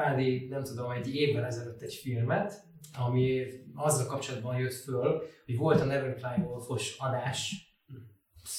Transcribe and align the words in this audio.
Pádi, 0.00 0.46
nem 0.48 0.62
tudom, 0.62 0.90
egy 0.90 1.14
évvel 1.14 1.44
ezelőtt 1.44 1.80
egy 1.80 1.94
filmet, 1.94 2.64
ami 2.98 3.46
azzal 3.74 4.06
kapcsolatban 4.06 4.58
jött 4.58 4.72
föl, 4.72 5.22
hogy 5.44 5.56
volt 5.56 5.80
a 5.80 5.84
Never 5.84 6.14
Cry 6.14 6.42
Wolfos 6.42 6.96
adás, 6.98 7.68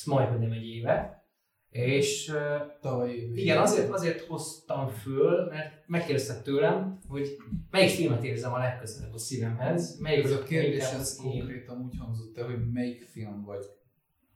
majdnem 0.06 0.39
nem 0.39 0.52
egy 0.52 0.68
éve, 0.68 1.25
és 1.70 2.34
Tavaly 2.82 3.15
igen, 3.15 3.57
azért, 3.57 3.89
azért 3.89 4.21
hoztam 4.21 4.88
föl, 4.88 5.48
mert 5.50 5.84
megkérdezted 5.88 6.42
tőlem, 6.42 7.00
hogy 7.07 7.38
melyik 7.70 7.89
filmet 7.89 8.23
érzem 8.23 8.54
a 8.54 8.57
legközelebb 8.57 9.14
a 9.14 9.18
szívemhez, 9.18 10.00
melyik 10.00 10.23
Ez 10.23 10.32
a 10.32 10.43
kérdés, 10.43 10.84
ez 10.84 11.00
az 11.00 11.15
konkrétan 11.15 11.82
úgy 11.82 11.98
hangzott 11.98 12.37
el, 12.37 12.46
hogy 12.46 12.71
melyik 12.71 13.01
film 13.01 13.43
vagy 13.43 13.65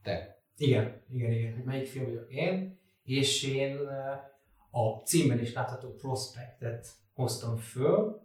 te. 0.03 0.43
Igen, 0.57 1.01
igen, 1.09 1.31
igen, 1.31 1.53
hogy 1.53 1.63
melyik 1.63 1.87
film 1.87 2.05
vagyok 2.05 2.31
én, 2.31 2.79
és 3.03 3.43
én 3.43 3.77
a 4.71 5.01
címben 5.05 5.39
is 5.39 5.53
látható 5.53 5.93
Prospectet 5.93 6.87
hoztam 7.15 7.57
föl, 7.57 8.21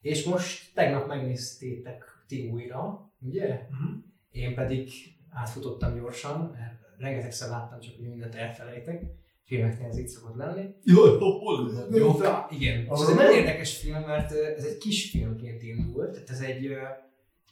és 0.00 0.24
most 0.24 0.74
tegnap 0.74 1.06
megnéztétek 1.06 2.04
ti 2.26 2.48
újra, 2.48 3.12
ugye? 3.20 3.66
Mhm. 3.70 3.98
Én 4.30 4.54
pedig 4.54 4.90
átfutottam 5.30 5.94
gyorsan, 5.94 6.40
mert 6.40 6.80
rengetegszer 6.98 7.48
láttam, 7.48 7.80
csak 7.80 7.96
hogy 7.96 8.08
mindent 8.08 8.34
elfelejtek. 8.34 9.02
Filmeknél 9.44 9.88
ez 9.88 9.98
így 9.98 10.06
szokott 10.06 10.36
lenni. 10.36 10.74
Jó, 10.84 11.18
hol 11.18 11.72
van? 11.72 11.94
Jó, 11.94 12.14
igen. 12.50 12.80
És 12.84 12.88
ez 12.90 13.08
egy 13.08 13.14
nagyon 13.14 13.36
érdekes 13.36 13.76
film, 13.76 14.02
mert 14.02 14.32
ez 14.32 14.64
egy 14.64 14.78
kis 14.78 15.10
filmként 15.10 15.62
indult, 15.62 16.12
tehát 16.12 16.30
ez 16.30 16.40
egy 16.40 16.66
ö, 16.66 16.82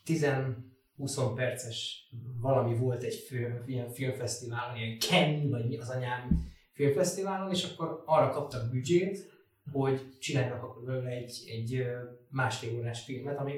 10-20 0.06 1.32
perces 1.34 2.08
valami 2.40 2.76
volt 2.76 3.02
egy 3.02 3.14
film, 3.14 3.62
ilyen 3.66 3.88
filmfesztiválon, 3.90 4.76
ilyen 4.76 4.98
Ken, 4.98 5.50
vagy 5.50 5.66
mi 5.66 5.78
az 5.78 5.88
anyám 5.88 6.48
filmfesztiválon, 6.72 7.50
és 7.50 7.64
akkor 7.64 8.02
arra 8.06 8.30
kaptak 8.30 8.70
büdzsét, 8.70 9.29
hogy 9.72 10.18
csináljanak 10.18 10.62
akkor 10.62 10.84
belőle 10.84 11.10
egy, 11.10 11.42
egy 11.46 11.84
másfél 12.28 12.78
órás 12.78 13.04
filmet, 13.04 13.38
ami 13.38 13.52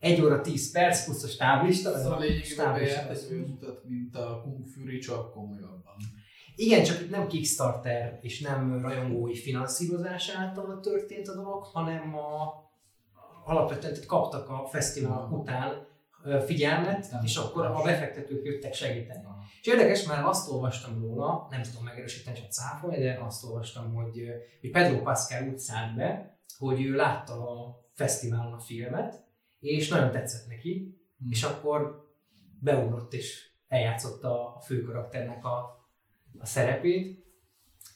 egy 0.00 0.20
óra 0.20 0.40
10 0.40 0.72
perc, 0.72 1.04
plusz 1.04 1.22
a 1.22 1.28
stáblista, 1.28 1.94
Ez 1.94 2.06
a 2.06 2.18
lényegében 2.18 2.44
stáblista 2.44 3.06
bejárt 3.06 3.30
mint 3.88 4.16
a 4.16 4.40
Kung 4.42 4.66
Fury, 4.66 4.98
csak 4.98 5.32
komolyabban. 5.32 5.96
Igen, 6.54 6.84
csak 6.84 7.00
itt 7.00 7.10
nem 7.10 7.26
Kickstarter 7.26 8.18
és 8.22 8.40
nem 8.40 8.80
rajongói 8.80 9.36
finanszírozás 9.36 10.28
által 10.28 10.80
történt 10.80 11.28
a 11.28 11.34
dolog, 11.34 11.64
hanem 11.64 12.16
a, 12.16 12.54
alapvetően 13.44 13.92
tehát 13.92 14.06
kaptak 14.06 14.48
a 14.48 14.66
fesztivál 14.66 15.28
után 15.32 15.86
figyelmet, 16.46 17.10
Nem 17.10 17.24
és 17.24 17.36
akkor 17.36 17.64
a 17.66 17.82
befektetők 17.82 18.44
jöttek 18.44 18.74
segíteni. 18.74 19.24
Ah. 19.24 19.32
És 19.60 19.66
érdekes, 19.66 20.04
mert 20.04 20.26
azt 20.26 20.50
olvastam 20.50 21.00
róla, 21.00 21.46
nem 21.50 21.62
tudom 21.62 21.84
megerősíteni, 21.84 22.36
csak 22.36 22.50
cáfolni, 22.50 22.98
de 22.98 23.18
azt 23.26 23.44
olvastam, 23.44 23.94
hogy, 23.94 24.28
hogy 24.60 24.70
Pedro 24.70 25.02
Pascal 25.02 25.48
úgy 25.48 25.58
szállt 25.58 25.96
be, 25.96 26.38
hogy 26.58 26.84
ő 26.84 26.94
látta 26.94 27.32
a 27.32 27.80
fesztiválon 27.94 28.52
a 28.52 28.58
filmet, 28.58 29.26
és 29.60 29.88
nagyon 29.88 30.10
tetszett 30.10 30.48
neki, 30.48 30.98
Hmm. 31.18 31.30
és 31.30 31.42
akkor 31.42 32.06
beugrott 32.60 33.12
és 33.12 33.50
eljátszotta 33.68 34.54
a 34.54 34.60
fő 34.60 34.82
karakternek 34.82 35.44
a, 35.44 35.86
a 36.38 36.46
szerepét. 36.46 37.26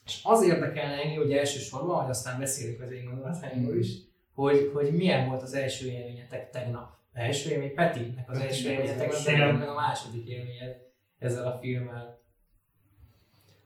És 0.05 0.19
az 0.23 0.43
érdekelne 0.43 1.01
engem, 1.01 1.21
hogy 1.21 1.33
elsősorban, 1.33 2.01
hogy 2.01 2.09
aztán 2.09 2.39
beszélünk 2.39 2.81
az 2.81 2.91
én 2.91 3.05
gondolataimról 3.05 3.77
is, 3.77 3.97
hogy, 4.33 4.71
hogy 4.73 4.93
milyen 4.93 5.27
volt 5.27 5.41
az 5.41 5.53
első 5.53 5.87
élményetek 5.87 6.49
tegnap. 6.49 7.01
Első 7.13 7.49
élmény 7.49 7.73
Petinek 7.73 8.29
az 8.29 8.37
első 8.37 8.69
az 8.69 8.71
élménye 8.71 8.95
tegnap, 8.95 9.13
első. 9.13 9.25
de 9.25 9.31
nekem 9.31 9.47
Igen. 9.47 9.59
meg 9.59 9.69
a 9.69 9.73
második 9.73 10.27
élményed 10.27 10.75
ezzel 11.19 11.47
a 11.47 11.57
filmmel. 11.61 12.21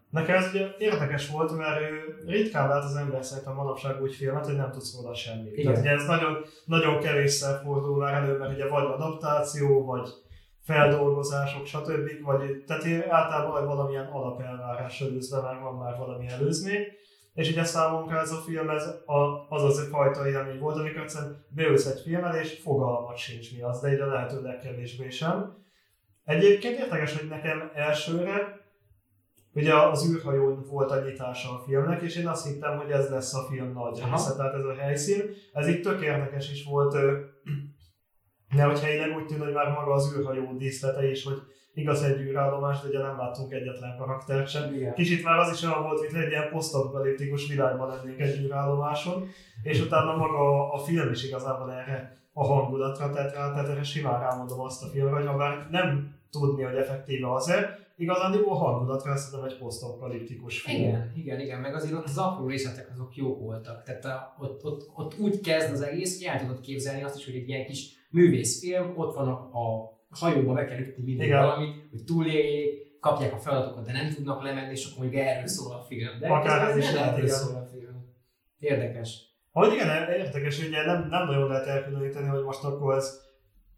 Nekem 0.09 0.35
ez 0.35 0.50
ugye 0.53 0.68
érdekes 0.78 1.30
volt, 1.30 1.57
mert 1.57 1.81
ő 1.81 2.22
ritkán 2.25 2.68
lát 2.68 2.84
az 2.84 2.96
ember 2.96 3.24
szerintem 3.24 3.53
manapság 3.53 4.02
úgy 4.02 4.16
filmet, 4.16 4.46
hogy 4.46 4.56
nem 4.56 4.72
tudsz 4.72 4.96
róla 4.96 5.16
semmit. 5.16 5.57
Igen. 5.57 5.63
Tehát 5.66 5.80
ugye 5.80 5.91
ez 5.91 6.06
nagyon, 6.06 6.46
nagyon 6.66 7.00
kevésszer 7.00 7.62
fordul 7.63 7.97
már 7.97 8.13
elő, 8.13 8.38
mert 8.38 8.53
ugye 8.53 8.68
vagy 8.68 8.86
adaptáció, 8.86 9.86
vagy 9.86 10.09
feldolgozások, 10.62 11.66
stb. 11.66 12.24
Vagy, 12.24 12.63
tehát 12.68 13.07
általában 13.09 13.66
valamilyen 13.66 14.06
alapelvárás 14.06 15.02
előzve 15.02 15.41
már 15.41 15.59
van 15.59 15.75
már 15.75 15.97
valami 15.97 16.28
előzmény. 16.28 16.86
És 17.38 17.50
ugye 17.50 17.64
számomra 17.64 18.20
ez 18.20 18.31
a 18.31 18.42
film 18.46 18.70
ez 18.70 18.86
a, 19.06 19.46
az 19.50 19.64
az 19.64 19.78
a 19.78 19.81
fajta 19.81 20.30
élmény 20.30 20.59
volt, 20.59 20.78
amikor 20.78 21.02
egyszerűen 21.02 21.46
beülsz 21.50 21.86
egy 21.86 22.00
film 22.00 22.24
elé, 22.24 22.40
és 22.40 22.59
fogalmat 22.64 23.18
sincs 23.18 23.56
mi 23.56 23.62
az, 23.62 23.80
de 23.80 23.94
így 23.94 24.00
a 24.00 24.06
lehető 24.06 24.42
legkevésbé 24.42 25.09
sem. 25.09 25.56
Egyébként 26.25 26.80
érdekes, 26.80 27.18
hogy 27.18 27.28
nekem 27.28 27.72
elsőre 27.74 28.66
Ugye 29.53 29.75
az 29.75 30.09
űrhajón 30.09 30.66
volt 30.70 30.92
a 30.92 31.02
nyitása 31.02 31.50
a 31.50 31.64
filmnek, 31.66 32.02
és 32.02 32.16
én 32.16 32.28
azt 32.28 32.48
hittem, 32.48 32.78
hogy 32.78 32.92
ez 32.92 33.09
lesz 33.09 33.34
a 33.34 33.48
film 33.50 33.72
nagy 33.72 34.00
Aha. 34.00 34.16
része, 34.16 34.36
tehát 34.36 34.54
ez 34.54 34.64
a 34.64 34.74
helyszín. 34.74 35.24
Ez 35.54 35.68
itt 35.68 35.84
tök 35.84 36.02
érdekes 36.02 36.52
is 36.52 36.64
volt, 36.64 36.96
de 38.50 38.64
hogy 38.69 38.80
helyileg 38.80 39.16
úgy 39.16 39.25
tűnt, 39.25 39.44
hogy 39.44 39.54
már 39.54 39.72
maga 39.72 39.94
az 39.94 40.14
űrhajó 40.18 40.58
díszlete 40.58 41.09
is, 41.09 41.24
hogy 41.24 41.42
igaz 41.78 42.04
egy 42.04 42.20
űrállomás, 42.20 42.82
de 42.82 42.88
ugye 42.88 43.00
nem 43.00 43.18
láttunk 43.18 43.52
egyetlen 43.54 43.98
karaktert 43.98 44.50
sem. 44.50 44.74
Igen. 44.74 44.94
Kicsit 44.94 45.24
már 45.24 45.40
az 45.40 45.54
is 45.54 45.64
olyan 45.64 45.84
volt, 45.84 46.02
mint 46.02 46.24
egy 46.24 46.30
ilyen 46.30 46.50
posztapokaliptikus 46.50 47.48
világban 47.48 47.88
lennénk 47.88 48.20
egy 48.20 48.40
űrállomáson, 48.40 49.28
és 49.64 49.82
utána 49.82 50.16
maga 50.16 50.72
a 50.74 50.78
film 50.78 51.12
is 51.12 51.24
igazából 51.24 51.72
erre 51.72 52.18
a 52.34 52.46
hangulatra 52.46 53.10
tett 53.10 53.34
rá, 53.34 53.52
tehát 53.52 53.70
erre 53.70 53.84
simán 53.84 54.20
rámondom 54.20 54.60
azt 54.60 54.84
a 54.84 54.88
filmre, 54.88 55.16
hogy 55.16 55.26
ha 55.26 55.38
bár 55.38 55.68
nem 55.72 56.16
tudni, 56.32 56.64
hogy 56.64 56.76
effektíve 56.76 57.34
az-e, 57.34 57.80
igazán 57.98 58.34
a 58.34 58.56
hangulatra 58.56 59.16
szerintem 59.16 59.50
egy 59.50 59.58
posztapokaliptikus 59.58 60.62
film. 60.62 60.82
Igen, 60.82 61.12
igen, 61.16 61.40
igen, 61.40 61.60
meg 61.60 61.76
azért 61.76 61.94
ott 61.94 62.06
az 62.06 62.18
apró 62.18 62.48
részletek 62.48 62.90
azok 62.94 63.16
jók 63.16 63.40
voltak. 63.40 63.84
Tehát 63.84 64.06
a, 64.06 64.36
ott, 64.40 64.64
ott, 64.64 64.92
ott, 64.96 65.20
úgy 65.20 65.42
kezd 65.42 65.74
az 65.74 65.82
egész, 65.82 66.18
hogy 66.18 66.28
el 66.28 66.40
tudod 66.40 66.60
képzelni 66.60 67.04
azt 67.04 67.18
is, 67.18 67.26
hogy 67.26 67.36
egy 67.36 67.50
ilyen 67.50 67.66
kis 67.66 67.96
művészfilm, 68.10 68.94
ott 68.96 69.16
van 69.16 69.28
a, 69.28 69.32
a 69.34 69.97
hajóba 70.09 70.53
be 70.53 70.66
kell 70.66 70.79
ütni 70.79 71.03
mindig 71.03 71.28
Igen. 71.28 71.41
valamit, 71.41 71.75
hogy 71.91 72.03
túléljék, 72.03 72.85
kapják 73.00 73.34
a 73.34 73.38
feladatokat, 73.38 73.85
de 73.85 73.91
nem 73.91 74.13
tudnak 74.13 74.44
lemenni, 74.44 74.72
és 74.72 74.91
akkor 74.91 75.06
még 75.06 75.16
erről 75.16 75.47
szól 75.47 75.73
a 75.73 75.85
film. 75.88 76.19
De 76.19 76.28
Akár 76.28 76.69
ez 76.69 76.78
is 76.78 76.94
lehet, 76.94 77.12
erről 77.12 77.25
igen. 77.25 77.35
szól 77.35 77.56
a 77.56 77.66
film. 77.72 78.06
Érdekes. 78.59 79.25
Hogy 79.51 79.73
igen, 79.73 80.09
érdekes, 80.09 80.59
hogy 80.59 80.68
ugye 80.68 80.85
nem, 80.85 81.07
nem 81.09 81.25
nagyon 81.25 81.47
lehet 81.47 81.68
elkülöníteni, 81.68 82.28
hogy 82.28 82.44
most 82.44 82.63
akkor 82.63 82.95
ez 82.95 83.25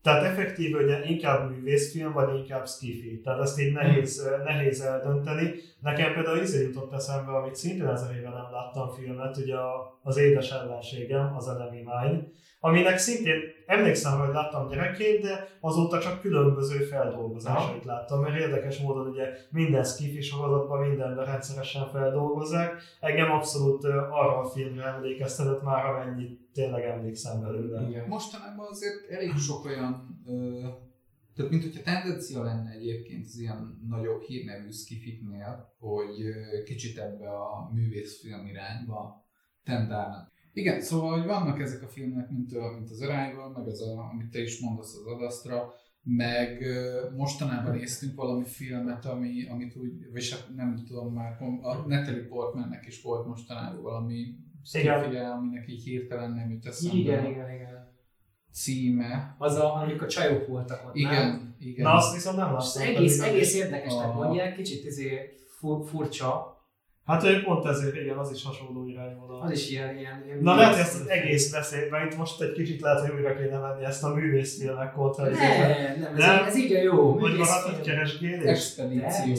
tehát 0.01 0.23
effektív, 0.23 0.75
ugye 0.75 1.05
inkább 1.05 1.49
művészfilm, 1.49 2.13
vagy 2.13 2.35
inkább 2.35 2.67
skifi. 2.67 3.21
Tehát 3.21 3.41
ezt 3.41 3.59
így 3.59 3.73
nehéz, 3.73 4.29
nehéz 4.43 4.81
eldönteni. 4.81 5.53
Nekem 5.79 6.13
például 6.13 6.37
izé 6.37 6.63
jutott 6.63 6.93
eszembe, 6.93 7.31
amit 7.31 7.55
szintén 7.55 7.87
ezer 7.87 8.15
éve 8.15 8.29
nem 8.29 8.51
láttam 8.51 8.89
filmet, 8.89 9.37
ugye 9.37 9.55
az 10.03 10.17
édes 10.17 10.51
ellenségem, 10.51 11.35
az 11.35 11.47
Enemy 11.47 11.77
Mine, 11.77 12.27
aminek 12.59 12.97
szintén 12.97 13.41
emlékszem, 13.65 14.19
hogy 14.19 14.33
láttam 14.33 14.67
gyerekként, 14.67 15.21
de 15.21 15.47
azóta 15.59 15.99
csak 15.99 16.21
különböző 16.21 16.77
feldolgozásait 16.77 17.85
láttam, 17.85 18.21
mert 18.21 18.39
érdekes 18.39 18.79
módon 18.79 19.07
ugye 19.07 19.25
minden 19.51 19.83
skifi 19.83 20.21
sorozatban 20.21 20.87
mindenben 20.87 21.25
rendszeresen 21.25 21.87
feldolgozzák. 21.87 22.81
Engem 22.99 23.31
abszolút 23.31 23.83
arra 24.09 24.37
a 24.37 24.49
filmre 24.49 24.83
emlékeztetett 24.83 25.63
már, 25.63 25.85
amennyit 25.85 26.39
tényleg 26.53 26.83
emlékszem 26.83 27.41
belőle. 27.41 27.87
Igen. 27.89 28.07
Mostanában 28.07 28.67
azért 28.69 29.09
elég 29.09 29.35
sok 29.37 29.65
olyan, 29.65 30.21
ö, 30.27 30.59
tehát 31.35 31.51
mint 31.51 31.63
hogyha 31.63 31.83
tendencia 31.83 32.43
lenne 32.43 32.71
egyébként 32.71 33.25
az 33.25 33.39
ilyen 33.39 33.85
nagyobb 33.89 34.21
hírnevű 34.21 34.71
skifiknél, 34.71 35.73
hogy 35.79 36.15
kicsit 36.65 36.97
ebbe 36.97 37.29
a 37.29 37.69
művészfilm 37.73 38.45
irányba 38.45 39.25
tendálnak. 39.63 40.31
Igen, 40.53 40.81
szóval, 40.81 41.17
hogy 41.17 41.27
vannak 41.27 41.59
ezek 41.59 41.83
a 41.83 41.87
filmek, 41.87 42.29
mint, 42.29 42.51
mint 42.51 42.89
az 42.89 43.01
Arrival, 43.01 43.49
meg 43.49 43.67
az, 43.67 43.81
a, 43.81 44.09
amit 44.13 44.29
te 44.29 44.41
is 44.41 44.59
mondasz 44.59 44.95
az 44.95 45.05
Adasztra, 45.05 45.73
meg 46.03 46.63
mostanában 47.15 47.75
néztünk 47.75 48.15
valami 48.15 48.45
filmet, 48.45 49.05
ami, 49.05 49.47
amit 49.47 49.75
úgy, 49.75 50.11
vagy 50.11 50.29
hát 50.29 50.55
nem 50.55 50.83
tudom 50.87 51.13
már, 51.13 51.37
a 51.61 51.75
Natalie 51.87 52.27
Portmannek 52.27 52.85
is 52.87 53.01
volt 53.01 53.27
mostanában 53.27 53.81
valami 53.81 54.17
Igen. 54.73 54.99
skifije, 54.99 55.29
aminek 55.29 55.69
így 55.69 55.83
hirtelen 55.83 56.31
nem 56.31 56.51
jut 56.51 56.65
eszembe 56.65 56.97
Igen, 56.97 57.25
igen, 57.25 57.53
igen. 57.53 57.93
címe. 58.51 59.35
Az, 59.37 59.55
a, 59.55 59.75
amikor 59.75 60.03
a 60.03 60.09
csajok 60.09 60.47
voltak 60.47 60.87
ott, 60.87 60.93
nem? 60.93 61.11
Igen, 61.11 61.55
igen. 61.59 61.83
Na 61.83 61.93
azt 61.93 62.13
viszont 62.13 62.37
nem 62.37 62.51
láttam. 62.51 62.81
egész, 62.81 63.21
egész 63.21 63.55
érdekesnek 63.55 64.13
mondják, 64.13 64.55
kicsit 64.55 64.85
izé 64.85 65.35
fur, 65.57 65.87
furcsa. 65.87 66.57
Hát 67.09 67.23
ő 67.23 67.41
pont 67.43 67.65
ezért, 67.65 67.95
igen, 67.95 68.17
az 68.17 68.31
is 68.31 68.43
hasonló 68.43 68.87
irányvonal. 68.87 69.41
Az 69.41 69.51
is 69.51 69.69
ilyen, 69.69 69.97
ilyen, 69.97 70.23
ilyen 70.25 70.39
Na 70.41 70.55
lehet, 70.55 70.73
hogy 70.73 70.81
ezt 70.81 70.99
az 71.01 71.07
egész 71.07 71.51
beszéd, 71.51 71.89
mert 71.89 72.11
itt 72.11 72.17
most 72.17 72.41
egy 72.41 72.51
kicsit 72.51 72.81
lehet, 72.81 72.99
hogy 72.99 73.11
újra 73.11 73.35
kéne 73.35 73.57
venni 73.57 73.85
ezt 73.85 74.03
a 74.03 74.13
művészfilmek 74.13 74.93
kontra. 74.93 75.23
Nem, 75.23 75.33
nem, 75.99 76.13
ez, 76.13 76.17
Nem? 76.17 76.45
ez 76.45 76.57
így 76.57 76.73
a 76.73 76.81
jó. 76.81 77.19
Hogy 77.19 77.37
maradt 77.37 77.77
egy 77.77 77.81
keresgélés? 77.81 78.43
Expedíció. 78.45 79.33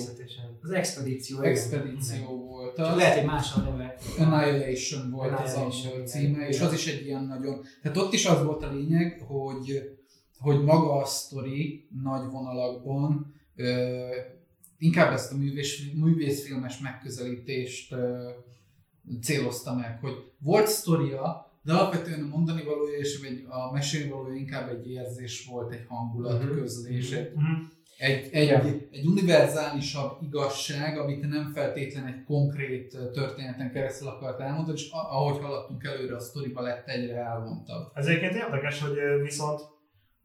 Az 0.63 0.71
expedíció. 0.71 1.39
igen. 1.39 1.51
Expedíció 1.51 2.47
volt 2.47 2.77
Csak 2.77 2.87
az. 2.87 2.97
lehet, 2.97 3.19
hogy 3.19 3.27
más 3.27 3.55
a 3.55 3.61
neve. 3.61 3.97
Annihilation 4.19 5.11
volt 5.11 5.33
az 5.33 5.55
Annihilation, 5.55 5.93
angol 5.93 5.93
igen. 5.95 6.07
címe, 6.07 6.49
és 6.49 6.57
Igen. 6.57 6.67
az 6.69 6.75
is 6.75 6.87
egy 6.87 7.07
ilyen 7.07 7.25
nagyon... 7.25 7.63
Tehát 7.83 7.97
ott 7.97 8.13
is 8.13 8.27
az 8.27 8.45
volt 8.45 8.63
a 8.63 8.73
lényeg, 8.73 9.23
hogy, 9.27 9.91
hogy 10.39 10.63
maga 10.63 10.93
a 10.93 11.05
sztori 11.05 11.89
nagy 12.03 12.31
vonalakban 12.31 13.35
ö, 13.57 14.07
inkább 14.81 15.13
ezt 15.13 15.33
a 15.33 15.37
művés, 15.37 15.91
művészfilmes 15.95 16.79
megközelítést 16.79 17.95
célozta 19.23 19.75
meg, 19.75 19.99
hogy 20.01 20.33
volt 20.39 20.67
sztoria, 20.67 21.49
de 21.63 21.73
alapvetően 21.73 22.23
a 22.23 22.27
mondani 22.37 22.63
valója 22.65 22.99
és 22.99 23.21
egy, 23.23 23.45
a 23.49 23.73
mesélni 23.73 24.11
valója 24.11 24.35
inkább 24.35 24.69
egy 24.69 24.91
érzés 24.91 25.47
volt, 25.51 25.73
egy 25.73 25.85
hangulat, 25.89 26.43
Mhm. 26.45 26.53
közlés, 26.55 27.11
egy, 27.11 27.33
Mhm. 27.35 27.45
egy, 27.99 28.29
egy, 28.33 28.43
Igen. 28.43 28.81
egy 28.91 29.07
univerzálisabb 29.07 30.23
igazság, 30.23 30.99
amit 30.99 31.29
nem 31.29 31.53
feltétlen 31.55 32.07
egy 32.07 32.25
konkrét 32.25 32.99
történeten 33.13 33.73
keresztül 33.73 34.09
akart 34.09 34.41
elmondani, 34.41 34.79
és 34.79 34.89
ahogy 34.91 35.43
haladtunk 35.43 35.85
előre, 35.85 36.17
a 36.17 36.21
sztoriba 36.21 36.61
lett 36.61 36.89
egyre 36.89 37.15
elvontabb. 37.17 37.91
Ez 37.95 38.07
egyébként 38.07 38.35
érdekes, 38.35 38.81
hogy 38.81 38.97
viszont 39.23 39.61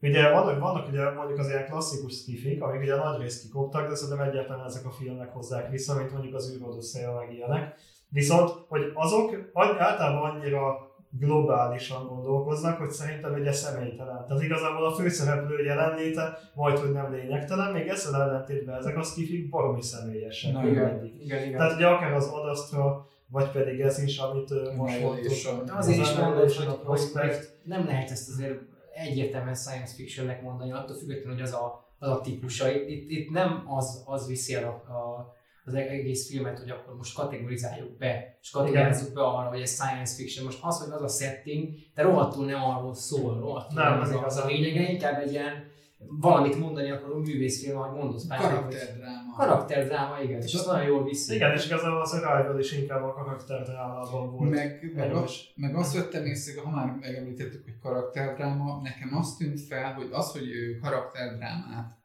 ugye 0.05 0.31
vannak, 0.31 0.59
vannak 0.59 0.87
ugye 0.87 1.11
mondjuk 1.11 1.39
az 1.39 1.47
ilyen 1.47 1.65
klasszikus 1.65 2.13
skifik, 2.13 2.61
amik 2.61 2.81
ugye 2.81 2.95
nagy 2.95 3.21
részt 3.21 3.41
kikoptak, 3.41 3.89
de 3.89 3.95
szerintem 3.95 4.27
egyáltalán 4.27 4.65
ezek 4.65 4.85
a 4.85 4.91
filmek 4.91 5.33
hozzák 5.33 5.69
vissza, 5.69 5.95
mint 5.95 6.11
mondjuk 6.11 6.35
az 6.35 6.55
űrodüsszeja 6.55 7.13
meg 7.13 7.33
ilyenek. 7.33 7.75
Viszont, 8.09 8.51
hogy 8.67 8.91
azok 8.93 9.51
általában 9.77 10.29
annyira 10.29 10.93
globálisan 11.19 12.07
gondolkoznak, 12.07 12.77
hogy 12.77 12.89
szerintem 12.89 13.33
ugye 13.33 13.51
személytelen. 13.51 14.25
Tehát 14.27 14.43
igazából 14.43 14.85
a 14.85 14.91
főszereplő 14.91 15.63
jelenléte 15.63 16.39
majd, 16.53 16.77
hogy 16.77 16.91
nem 16.91 17.11
lényegtelen, 17.11 17.71
még 17.71 17.87
ezzel 17.87 18.21
ellentétben 18.21 18.77
ezek 18.77 18.97
a 18.97 19.03
skifik 19.03 19.49
baromi 19.49 19.81
személyesek. 19.81 20.53
Na. 20.53 20.67
Igen, 20.67 21.11
igen, 21.23 21.43
igen. 21.43 21.57
Tehát 21.57 21.75
ugye 21.75 21.87
akár 21.87 22.13
az 22.13 22.27
Adastra, 22.27 23.07
vagy 23.27 23.51
pedig 23.51 23.79
ez 23.79 24.03
is, 24.03 24.17
amit 24.17 24.75
most 24.75 25.01
mondtunk. 25.01 25.63
De 25.63 25.73
azért 25.73 25.99
is 25.99 26.13
mondom, 26.13 26.39
hogy, 26.39 26.55
a 26.67 26.69
hogy, 26.69 26.79
Prospect. 26.79 27.35
hogy 27.35 27.47
nem 27.63 27.85
lehet 27.85 28.11
ezt 28.11 28.29
azért 28.29 28.74
egyértelműen 28.95 29.55
science 29.55 29.93
fictionnek 29.93 30.41
mondani, 30.41 30.71
attól 30.71 30.95
függetlenül, 30.95 31.33
hogy 31.33 31.41
az 31.41 31.53
a, 31.53 31.87
az 31.99 32.09
a 32.09 32.21
típusa. 32.21 32.71
Itt, 32.71 33.09
itt 33.09 33.29
nem 33.29 33.63
az, 33.67 34.03
az 34.05 34.27
viszi 34.27 34.53
el 34.53 34.63
a, 34.63 34.91
a, 34.93 35.33
az 35.65 35.73
egész 35.73 36.29
filmet, 36.29 36.59
hogy 36.59 36.69
akkor 36.69 36.95
most 36.95 37.15
kategorizáljuk 37.15 37.97
be, 37.97 38.37
és 38.41 38.49
kategorizázzuk 38.49 39.13
be 39.13 39.21
arra, 39.21 39.49
hogy 39.49 39.61
ez 39.61 39.73
science 39.73 40.15
fiction. 40.15 40.45
Most 40.45 40.59
az, 40.61 40.79
hogy 40.79 40.93
az 40.93 41.01
a 41.01 41.23
setting, 41.23 41.69
de 41.95 42.01
rohadtul 42.01 42.45
nem 42.45 42.63
arról 42.63 42.93
szól, 42.93 43.39
rohadtul 43.39 43.81
Nem, 43.83 43.91
nem, 43.91 44.01
az 44.01 44.09
az, 44.09 44.15
a, 44.15 44.25
az 44.25 44.37
a 44.37 44.45
lényege, 44.45 44.91
inkább 44.91 45.21
egy 45.21 45.31
ilyen 45.31 45.73
valamit 45.97 46.59
mondani 46.59 46.91
akaró 46.91 47.15
művészfilm, 47.15 47.77
ahogy 47.77 47.97
mondod, 47.97 48.21
Karakterdráma. 48.27 49.24
Karakterdráma, 49.35 50.21
igen, 50.21 50.41
és 50.41 50.53
azt 50.53 50.65
nagyon 50.65 50.85
jól 50.85 51.03
viszi. 51.03 51.35
Igen, 51.35 51.51
és 51.51 51.65
igazából 51.65 52.01
az 52.01 52.13
Arrival 52.13 52.59
is 52.59 52.71
inkább 52.71 53.03
a 53.03 53.13
karakterdrámában 53.13 54.31
volt. 54.31 54.49
Meg, 54.49 54.91
meg, 54.95 55.13
a, 55.13 55.17
erős. 55.17 55.53
meg 55.55 55.75
azt 55.75 55.95
vettem 55.95 56.25
észre, 56.25 56.61
ha 56.61 56.69
már 56.69 56.97
megemlítettük, 56.99 57.63
hogy 57.63 57.79
karakterdráma, 57.81 58.81
nekem 58.83 59.17
azt 59.17 59.37
tűnt 59.37 59.61
fel, 59.61 59.93
hogy 59.93 60.07
az, 60.11 60.31
hogy 60.31 60.49
ő 60.49 60.77
karakterdrámát 60.81 62.03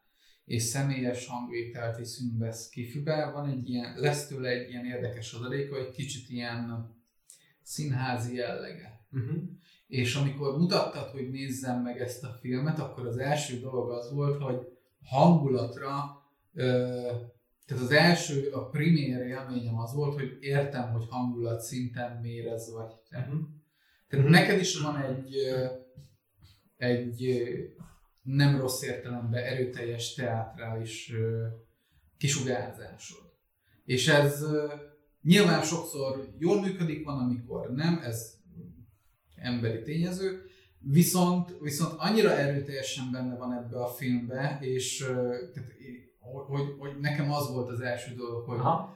és 0.51 0.63
személyes 0.63 1.27
hangvételt 1.27 1.97
viszünk 1.97 2.33
be 2.33 2.51
Skifibe, 2.51 3.31
van 3.33 3.49
egy 3.49 3.69
ilyen, 3.69 3.93
lesz 3.95 4.27
tőle 4.27 4.49
egy 4.49 4.69
ilyen 4.69 4.85
érdekes 4.85 5.33
adaléka, 5.33 5.77
egy 5.77 5.91
kicsit 5.91 6.29
ilyen 6.29 6.89
színházi 7.61 8.35
jellege. 8.35 9.05
Uh-huh. 9.11 9.41
És 9.87 10.15
amikor 10.15 10.57
mutattad, 10.57 11.09
hogy 11.09 11.29
nézzem 11.29 11.81
meg 11.81 11.99
ezt 11.99 12.23
a 12.23 12.37
filmet, 12.41 12.79
akkor 12.79 13.07
az 13.07 13.17
első 13.17 13.59
dolog 13.59 13.91
az 13.91 14.13
volt, 14.13 14.41
hogy 14.41 14.67
hangulatra, 15.03 16.20
tehát 17.65 17.83
az 17.83 17.91
első, 17.91 18.49
a 18.49 18.69
primér 18.69 19.21
élményem 19.21 19.79
az 19.79 19.93
volt, 19.93 20.13
hogy 20.13 20.37
értem, 20.39 20.91
hogy 20.91 21.05
hangulat 21.09 21.61
szinten 21.61 22.21
miért 22.21 22.51
ez 22.51 22.71
vagy 22.73 22.93
te. 23.09 23.17
Uh-huh. 23.17 23.41
Tehát 24.07 24.25
Mhm. 24.25 24.33
neked 24.33 24.59
is 24.59 24.79
van 24.79 24.97
egy, 24.97 25.35
egy 26.77 27.41
nem 28.21 28.59
rossz 28.59 28.81
értelemben 28.81 29.43
erőteljes 29.43 30.13
teátrális 30.13 31.13
kisugárzásod. 32.17 33.31
És 33.85 34.07
ez 34.07 34.45
nyilván 35.21 35.61
sokszor 35.63 36.27
jól 36.37 36.61
működik, 36.61 37.05
van, 37.05 37.17
amikor 37.17 37.71
nem, 37.71 38.01
ez 38.03 38.33
emberi 39.35 39.81
tényező, 39.81 40.45
viszont, 40.79 41.55
viszont 41.61 41.93
annyira 41.97 42.37
erőteljesen 42.37 43.11
benne 43.11 43.35
van 43.35 43.53
ebbe 43.53 43.83
a 43.83 43.87
filmbe, 43.87 44.57
és 44.61 44.97
tehát, 45.53 45.73
hogy, 46.31 46.75
hogy 46.79 46.99
nekem 46.99 47.31
az 47.31 47.53
volt 47.53 47.69
az 47.69 47.81
első 47.81 48.15
dolog, 48.15 48.47
hogy, 48.47 48.57
Aha. 48.59 48.95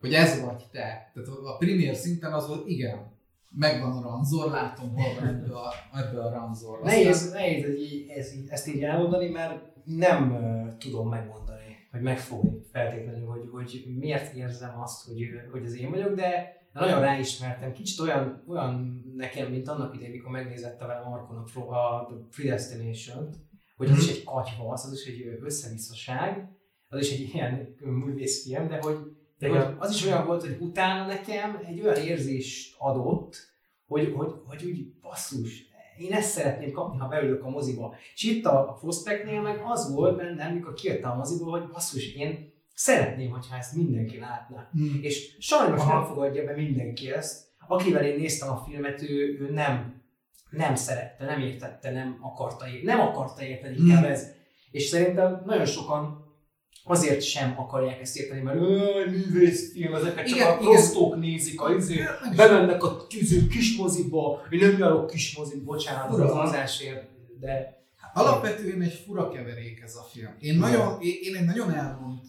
hogy 0.00 0.14
ez 0.14 0.40
vagy 0.44 0.64
te. 0.70 1.10
Tehát 1.14 1.28
a 1.44 1.56
primér 1.58 1.94
szinten 1.94 2.32
az 2.32 2.48
volt, 2.48 2.68
igen, 2.68 3.10
megvan 3.50 3.96
a 3.96 4.02
ranzor, 4.02 4.50
látom, 4.50 4.94
hol 4.94 5.14
van 5.14 5.28
ebbe 5.28 5.54
a, 5.54 5.72
ebbe 5.94 6.22
a 6.22 6.30
ranzor. 6.30 6.80
Nehéz, 6.82 7.32
nehéz 7.32 7.64
ez 7.64 7.74
így, 7.74 8.08
ez, 8.08 8.34
így- 8.34 8.48
ezt 8.48 8.68
így 8.68 8.82
elmondani, 8.82 9.28
mert 9.28 9.60
nem 9.84 10.32
uh, 10.32 10.76
tudom 10.78 11.08
megmondani, 11.08 11.88
vagy 11.92 12.00
megfogni 12.00 12.62
feltétlenül, 12.72 13.26
hogy, 13.26 13.48
hogy 13.52 13.84
miért 13.98 14.34
érzem 14.34 14.80
azt, 14.80 15.06
hogy, 15.06 15.30
hogy 15.50 15.64
ez 15.64 15.76
én 15.76 15.90
vagyok, 15.90 16.14
de 16.14 16.60
nagyon 16.72 17.00
ráismertem. 17.00 17.72
Kicsit 17.72 18.00
olyan, 18.00 18.42
olyan 18.48 19.02
nekem, 19.16 19.50
mint 19.50 19.68
annak 19.68 19.94
idején, 19.94 20.12
mikor 20.12 20.30
megnézette 20.30 20.86
velem 20.86 21.08
Markon 21.08 21.44
a, 21.54 22.00
a 22.00 22.06
The 22.06 22.16
Predestination-t, 22.36 23.36
hogy 23.82 23.90
az 23.90 23.98
is 23.98 24.10
egy 24.10 24.24
katyvasz, 24.24 24.84
az 24.84 24.92
is 24.92 25.06
egy 25.06 25.38
összevisszaság, 25.40 26.48
az 26.88 27.00
is 27.00 27.12
egy 27.12 27.30
ilyen 27.34 27.74
művészfilm, 27.80 28.68
de 28.68 28.78
hogy, 28.80 28.96
de 29.38 29.48
hogy 29.48 29.74
az 29.78 29.94
is 29.94 30.06
olyan 30.06 30.26
volt, 30.26 30.40
hogy 30.40 30.56
utána 30.60 31.06
nekem 31.06 31.60
egy 31.66 31.80
olyan 31.80 31.96
érzést 31.96 32.74
adott, 32.78 33.36
hogy, 33.86 34.12
hogy, 34.16 34.32
hogy 34.46 34.64
úgy 34.64 34.92
basszus, 35.00 35.70
én 35.98 36.12
ezt 36.12 36.30
szeretném 36.30 36.72
kapni, 36.72 36.98
ha 36.98 37.08
beülök 37.08 37.44
a 37.44 37.48
moziba. 37.48 37.94
És 38.14 38.22
itt 38.22 38.44
a, 38.44 38.68
a 38.68 38.72
Prospectnél 38.72 39.40
meg 39.40 39.62
az 39.64 39.94
volt 39.94 40.16
bennem, 40.16 40.54
mikor 40.54 40.74
kijöttem 40.74 41.10
a 41.10 41.14
moziból, 41.14 41.60
hogy 41.60 41.68
basszus, 41.68 42.14
én 42.14 42.52
szeretném, 42.74 43.30
hogyha 43.30 43.56
ezt 43.56 43.74
mindenki 43.74 44.18
látná. 44.18 44.68
Hmm. 44.72 44.98
És 45.02 45.36
sajnos 45.38 45.80
Aha. 45.80 45.98
nem 45.98 46.08
fogadja 46.08 46.44
be 46.44 46.54
mindenki 46.54 47.12
ezt. 47.12 47.50
Akivel 47.68 48.04
én 48.04 48.16
néztem 48.18 48.48
a 48.48 48.64
filmet, 48.68 49.02
ő, 49.02 49.38
ő 49.40 49.52
nem, 49.52 50.01
nem 50.52 50.74
szerette, 50.74 51.24
nem 51.24 51.40
értette, 51.40 51.90
nem 51.90 52.18
akarta, 52.20 52.66
ér- 52.68 52.84
nem 52.84 53.00
akarta 53.00 53.42
érteni, 53.44 53.76
inkább 53.76 54.04
Mm. 54.04 54.10
ez. 54.10 54.26
És 54.70 54.82
szerintem 54.84 55.42
nagyon 55.46 55.64
sokan 55.66 56.20
azért 56.84 57.22
sem 57.22 57.54
akarják 57.58 58.00
ezt 58.00 58.16
érteni, 58.16 58.40
mert 58.40 58.58
"Öj, 58.60 59.04
művészfilm, 59.10 59.94
ezeket 59.94 60.26
csak 60.26 60.36
Igen, 60.36 60.48
a 60.52 60.56
prostók 60.56 61.16
nézik, 61.16 61.60
a 61.60 61.74
izé, 61.74 62.00
bemennek 62.36 62.84
a 62.84 63.06
tűző 63.06 63.46
kis 63.46 63.76
moziba, 63.76 64.42
én 64.50 64.58
nem 64.58 64.78
járok 64.78 65.06
kis 65.10 65.36
moziba, 65.36 65.64
bocsánat 65.64 66.08
az 66.10 66.16
Fura. 66.16 66.40
azásért, 66.40 67.04
de 67.40 67.81
Alapvetően 68.14 68.80
egy 68.82 68.92
fura 69.06 69.28
keverék 69.28 69.80
ez 69.80 69.94
a 69.94 70.02
film. 70.02 70.34
Én, 70.38 70.58
nagyon, 70.58 71.00
én, 71.00 71.14
én 71.22 71.36
egy 71.36 71.44
nagyon 71.44 71.72
elvont 71.72 72.26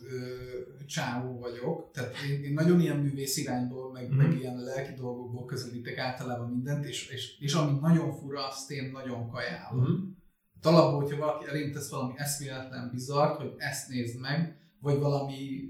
csávó 0.87 1.39
vagyok, 1.39 1.91
tehát 1.91 2.13
én, 2.29 2.43
én 2.43 2.53
nagyon 2.53 2.81
ilyen 2.81 2.97
művész 2.97 3.37
irányból, 3.37 3.91
meg, 3.91 4.07
Mhm. 4.09 4.17
meg 4.17 4.37
ilyen 4.39 4.57
lelki 4.59 4.93
dolgokból 4.93 5.45
közelítek 5.45 5.97
általában 5.97 6.49
mindent, 6.49 6.85
és, 6.85 7.07
és, 7.09 7.37
és 7.39 7.53
ami 7.53 7.79
nagyon 7.79 8.11
fura, 8.11 8.47
azt 8.47 8.71
én 8.71 8.91
nagyon 8.91 9.29
kajálom. 9.29 9.79
Mhm. 9.83 10.01
Tehát 10.61 10.77
alapból, 10.77 11.01
hogyha 11.01 11.19
valaki 11.19 11.45
elém 11.47 11.71
tesz 11.71 11.89
valami 11.89 12.13
eszméletlen 12.15 12.89
bizart, 12.91 13.37
hogy 13.41 13.53
ezt 13.57 13.89
nézd 13.89 14.19
meg, 14.19 14.57
vagy 14.79 14.99
valami 14.99 15.69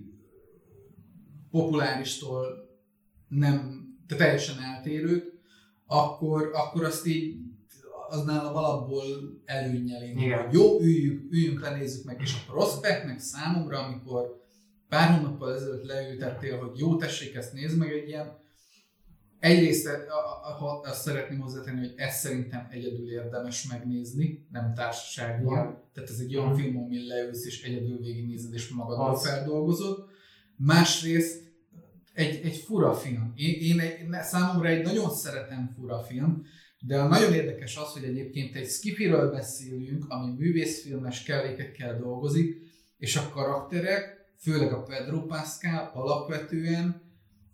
populáristól 1.51 2.45
nem, 3.27 3.85
te 4.07 4.15
teljesen 4.15 4.63
eltérőt, 4.63 5.31
akkor, 5.85 6.49
akkor 6.53 6.83
azt 6.83 7.05
így 7.05 7.35
az 8.13 8.23
nálam 8.23 8.55
alapból 8.55 9.03
előnyel 9.45 10.03
indul. 10.03 10.47
Jó, 10.51 10.79
üljünk, 10.79 11.31
üljünk, 11.31 11.61
lenézzük 11.61 12.05
meg, 12.05 12.17
és 12.21 12.33
a 12.33 12.51
prospekt 12.51 13.05
meg 13.05 13.19
számomra, 13.19 13.79
amikor 13.79 14.41
pár 14.89 15.17
hónappal 15.17 15.53
ezelőtt 15.55 15.85
leültettél, 15.85 16.57
hogy 16.57 16.77
jó, 16.79 16.95
tessék, 16.95 17.35
ezt 17.35 17.53
nézd 17.53 17.77
meg, 17.77 17.91
egy 17.91 18.07
ilyen 18.07 18.41
Egyrészt 19.39 19.87
ha 20.59 20.81
azt 20.83 21.01
szeretném 21.01 21.39
hozzátenni, 21.39 21.79
hogy 21.79 21.93
ezt 21.95 22.19
szerintem 22.19 22.67
egyedül 22.71 23.11
érdemes 23.11 23.67
megnézni, 23.67 24.47
nem 24.51 24.73
társaságban. 24.73 25.59
Igen. 25.59 25.81
Tehát 25.93 26.09
ez 26.09 26.19
egy 26.19 26.35
olyan 26.35 26.49
Mhm. 26.51 26.59
film, 26.59 26.77
amin 26.77 27.05
leülsz 27.05 27.45
és 27.45 27.63
egyedül 27.63 27.97
végignézed 27.97 28.53
és 28.53 28.69
magadból 28.69 29.09
Az. 29.09 29.27
feldolgozod. 29.27 30.05
Másrészt 30.55 31.41
egy, 32.13 32.45
egy 32.45 32.55
fura 32.55 32.93
film. 32.93 33.33
Én, 33.35 33.53
én 33.61 33.79
egy, 33.79 34.21
számomra 34.21 34.67
egy 34.67 34.83
nagyon 34.83 35.09
szeretem 35.09 35.71
fura 35.75 35.99
film, 35.99 36.45
de 36.85 36.99
a 36.99 37.07
nagyon 37.07 37.33
érdekes 37.33 37.77
az, 37.77 37.91
hogy 37.93 38.03
egyébként 38.03 38.55
egy 38.55 38.69
skifiről 38.69 39.31
beszélünk, 39.31 40.05
ami 40.07 40.31
művészfilmes 40.37 41.23
kellékekkel 41.23 41.97
dolgozik, 41.99 42.61
és 42.97 43.15
a 43.15 43.29
karakterek, 43.29 44.25
főleg 44.39 44.73
a 44.73 44.83
Pedro 44.83 45.25
Pascal 45.25 45.91
alapvetően 45.93 47.01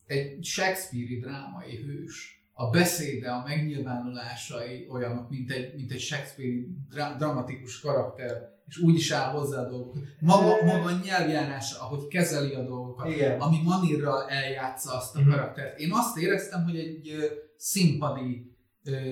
egy 0.05 0.43
Shakespeare-i 0.45 1.19
drámai 1.19 1.75
hős. 1.75 2.43
A 2.53 2.69
beszéde, 2.69 3.29
a 3.29 3.43
megnyilvánulásai 3.48 4.88
olyanok, 4.89 5.29
mint 5.29 5.51
egy, 5.51 5.75
mint 5.75 5.91
egy 5.91 6.00
Shakespeare-i 6.00 6.67
dra- 6.89 7.17
dramatikus 7.17 7.79
karakter, 7.79 8.57
és 8.67 8.77
úgy 8.77 8.95
is 8.95 9.12
áll 9.12 9.31
hozzá 9.31 9.62
a 9.65 9.69
dolgokat. 9.69 10.01
Maga, 10.19 10.65
maga 10.65 10.91
nyelvjárása, 11.03 11.81
ahogy 11.81 12.07
kezeli 12.07 12.53
a 12.53 12.63
dolgokat, 12.63 13.12
igen. 13.12 13.39
ami 13.39 13.57
manírral 13.63 14.29
eljátsza 14.29 14.98
azt 14.98 15.15
a 15.15 15.19
Mhm. 15.19 15.29
karaktert. 15.29 15.79
Én 15.79 15.91
azt 15.91 16.17
éreztem, 16.17 16.63
hogy 16.63 16.77
egy 16.77 17.12
színpadi 17.57 18.51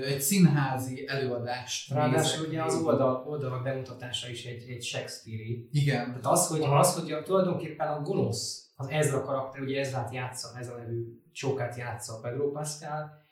egy 0.05 0.21
színházi 0.21 1.07
előadást 1.07 1.93
Ráadásul 1.93 2.37
nézek 2.37 2.47
ugye 2.47 2.63
az 2.63 2.81
oldal, 2.81 3.25
oldalak 3.27 3.63
bemutatása 3.63 4.29
is 4.29 4.45
egy, 4.45 4.69
egy 4.69 4.83
Shakespeare-i. 4.83 5.69
Igen. 5.71 6.05
Tehát 6.05 6.25
az, 6.25 6.47
hogy, 6.47 6.61
az, 6.63 6.99
hogy 6.99 7.11
a, 7.11 7.23
tulajdonképpen 7.23 7.87
a 7.87 8.01
gonosz, 8.01 8.71
az 8.75 8.87
Ezra 8.89 9.21
karakter, 9.21 9.61
ugye 9.61 9.79
Ezrát 9.79 10.13
játsza, 10.13 10.47
Ezra 10.59 10.77
nevű 10.77 11.21
csókát 11.31 11.77
játsza 11.77 12.19
Pedro 12.19 12.51
Pascal, 12.51 13.25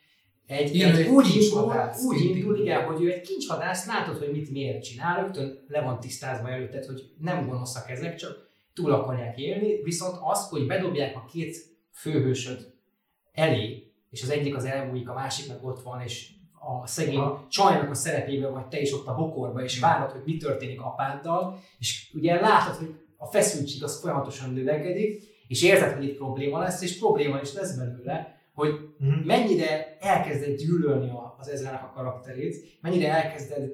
egy, 0.45 0.75
Igen, 0.75 0.95
egy, 0.95 0.99
egy 1.01 1.07
úgy 1.07 1.35
indul, 1.35 1.91
úgy 2.05 2.25
indul, 2.25 2.59
igen, 2.59 2.83
hogy 2.83 3.03
ő 3.03 3.11
egy 3.11 3.21
kincsvadász, 3.21 3.87
látod, 3.87 4.17
hogy 4.17 4.31
mit 4.31 4.51
miért 4.51 4.83
csinál, 4.83 5.21
rögtön 5.21 5.65
le 5.67 5.81
van 5.81 5.99
tisztázva 5.99 6.49
előtted, 6.49 6.85
hogy 6.85 7.11
nem 7.17 7.47
gonoszak 7.47 7.89
ezek, 7.89 8.15
csak 8.15 8.49
túl 8.73 8.91
akarják 8.91 9.37
élni, 9.37 9.81
viszont 9.83 10.17
az, 10.21 10.47
hogy 10.49 10.67
bedobják 10.67 11.15
a 11.15 11.25
két 11.31 11.57
főhősöd 11.91 12.73
elé, 13.31 13.84
és 14.15 14.23
az 14.23 14.29
egyik 14.29 14.55
az 14.55 14.65
elbújik, 14.65 15.09
a 15.09 15.13
másik 15.13 15.47
meg 15.47 15.63
ott 15.65 15.81
van, 15.81 16.01
és 16.01 16.29
a 16.81 16.87
szegény 16.87 17.17
Aha. 17.17 17.45
csajnak 17.49 17.89
a 17.89 17.93
szerepében 17.93 18.53
vagy 18.53 18.65
te 18.67 18.79
is 18.81 18.93
ott 18.93 19.07
a 19.07 19.15
bokorba, 19.15 19.63
és 19.63 19.77
Igen. 19.77 19.89
várod, 19.89 20.11
hogy 20.11 20.21
mi 20.25 20.37
történik 20.37 20.81
apáddal, 20.81 21.59
és 21.79 22.11
ugye 22.13 22.39
látod, 22.39 22.75
hogy 22.75 22.95
a 23.17 23.25
feszültség 23.25 23.83
az 23.83 23.99
folyamatosan 23.99 24.53
növekedik, 24.53 25.23
és 25.47 25.63
érzed, 25.63 25.93
hogy 25.93 26.03
itt 26.03 26.17
probléma 26.17 26.59
lesz, 26.59 26.81
és 26.81 26.97
probléma 26.97 27.39
is 27.41 27.53
lesz 27.53 27.77
belőle, 27.77 28.39
hogy 28.53 28.69
Mhm. 28.99 29.25
mennyire 29.25 29.97
elkezded 29.99 30.57
gyűlölni 30.57 31.11
az 31.37 31.47
Ezrának 31.47 31.83
a 31.83 31.91
karakterét, 31.95 32.77
mennyire 32.81 33.09
elkezded, 33.23 33.71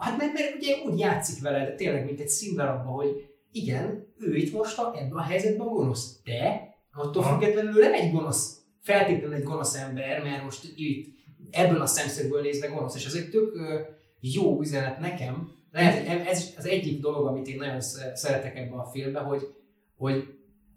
hát 0.00 0.18
mert, 0.18 0.32
mert 0.32 0.54
ugye 0.54 0.74
úgy 0.86 0.98
játszik 0.98 1.42
veled, 1.42 1.74
tényleg, 1.74 2.04
mint 2.04 2.20
egy 2.20 2.28
színdarabban, 2.28 2.92
hogy 2.94 3.26
igen, 3.52 4.06
ő 4.18 4.36
itt 4.36 4.52
most 4.52 4.78
a, 4.78 4.92
ebben 4.96 5.16
a 5.18 5.22
helyzetben 5.22 5.66
a 5.66 5.70
gonosz, 5.70 6.20
de 6.24 6.68
attól 6.92 7.22
Aha. 7.22 7.38
függetlenül 7.38 7.80
nem 7.82 7.92
egy 7.92 8.12
gonosz, 8.12 8.57
feltétlenül 8.82 9.34
egy 9.36 9.42
gonosz 9.42 9.74
ember, 9.76 10.22
mert 10.22 10.44
most 10.44 10.64
itt 10.76 11.16
ebből 11.50 11.80
a 11.80 11.86
szemszögből 11.86 12.40
nézve 12.40 12.66
gonosz, 12.66 12.94
és 12.96 13.06
ez 13.06 13.14
egy 13.14 13.30
tök 13.30 13.58
jó 14.20 14.60
üzenet 14.60 14.98
nekem. 14.98 15.56
Lehet, 15.72 16.26
ez 16.28 16.44
az 16.56 16.66
egyik 16.66 17.00
dolog, 17.00 17.26
amit 17.26 17.46
én 17.48 17.56
nagyon 17.56 17.80
sze- 17.80 18.16
szeretek 18.16 18.56
ebben 18.56 18.78
a 18.78 18.84
filmben, 18.84 19.24
hogy, 19.24 19.42
hogy 19.96 20.24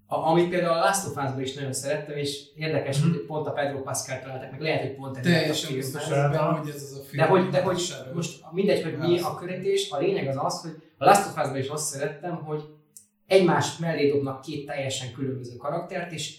a, 0.08 0.16
amit 0.16 0.50
például 0.50 0.74
a 0.74 0.80
Last 0.80 1.08
of 1.08 1.16
Us-ban 1.24 1.42
is 1.42 1.54
nagyon 1.54 1.74
szerettem, 1.74 2.18
és 2.18 2.42
érdekes, 2.56 3.00
Mhm. 3.00 3.10
hogy 3.10 3.20
pont 3.26 3.48
a 3.48 3.52
Pedro 3.52 3.82
Pascal 3.82 4.20
találták 4.20 4.52
meg, 4.52 4.62
lehet, 4.62 4.82
hogy 4.82 4.96
pont 4.96 5.18
a 5.18 5.20
Teljesen 5.20 5.54
filmben. 5.70 5.78
biztos 5.92 6.10
ebben, 6.18 6.44
hogy 6.56 6.70
ez 6.70 6.76
az 6.84 6.98
a 6.98 7.04
film. 7.04 7.24
De 7.24 7.30
hogy, 7.30 7.50
de 7.50 7.62
hogy 7.62 7.82
most 8.14 8.44
mindegy, 8.52 8.84
hogy 8.84 8.98
mi 8.98 9.20
a 9.20 9.36
körítés, 9.36 9.92
a 9.92 9.98
lényeg 10.00 10.28
az 10.28 10.38
az, 10.40 10.62
hogy 10.62 10.72
a 10.98 11.06
Last 11.06 11.26
of 11.28 11.44
Us-ban 11.44 11.58
is 11.58 11.68
azt 11.68 11.94
szerettem, 11.94 12.36
hogy 12.36 12.64
egymás 13.28 13.78
mellé 13.78 14.10
dobnak 14.12 14.42
két 14.42 14.66
teljesen 14.66 15.14
különböző 15.14 15.56
karaktert, 15.56 16.12
és 16.12 16.38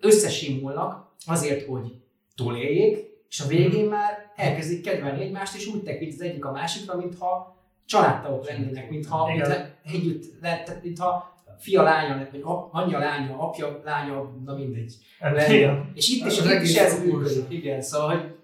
összesimulnak 0.00 1.06
azért, 1.26 1.66
hogy 1.66 1.94
túléljék, 2.34 3.06
és 3.28 3.40
a 3.40 3.46
végén 3.46 3.88
már 3.88 4.32
elkezdik 4.36 4.82
kedvelni 4.82 5.22
egymást, 5.22 5.56
és 5.56 5.66
úgy 5.66 5.82
tekint 5.82 6.12
az 6.12 6.20
egyik 6.20 6.44
a 6.44 6.52
másikra, 6.52 6.96
mintha 6.96 7.56
családtagok 7.84 8.46
lennének, 8.46 8.90
mintha 8.90 9.30
Igen. 9.34 9.48
mintha 9.48 9.66
együtt 9.84 10.40
lett, 10.40 10.64
tehát 10.64 10.82
mintha 10.82 11.36
fia 11.58 11.82
lánya, 11.82 12.28
vagy 12.30 12.40
ap- 12.44 12.74
anyja 12.74 12.98
lánya, 12.98 13.38
apja 13.38 13.80
lánya, 13.84 14.32
na 14.44 14.54
mindegy. 14.54 14.94
Hát, 15.20 15.48
Igen. 15.48 15.90
És 15.94 16.08
itt 16.08 16.26
is, 16.26 16.38
itt 16.38 16.62
is 16.62 16.76
ez 16.76 17.04
működik, 17.04 17.44
igen, 17.48 17.82
szóval, 17.82 18.08
hogy, 18.16 18.34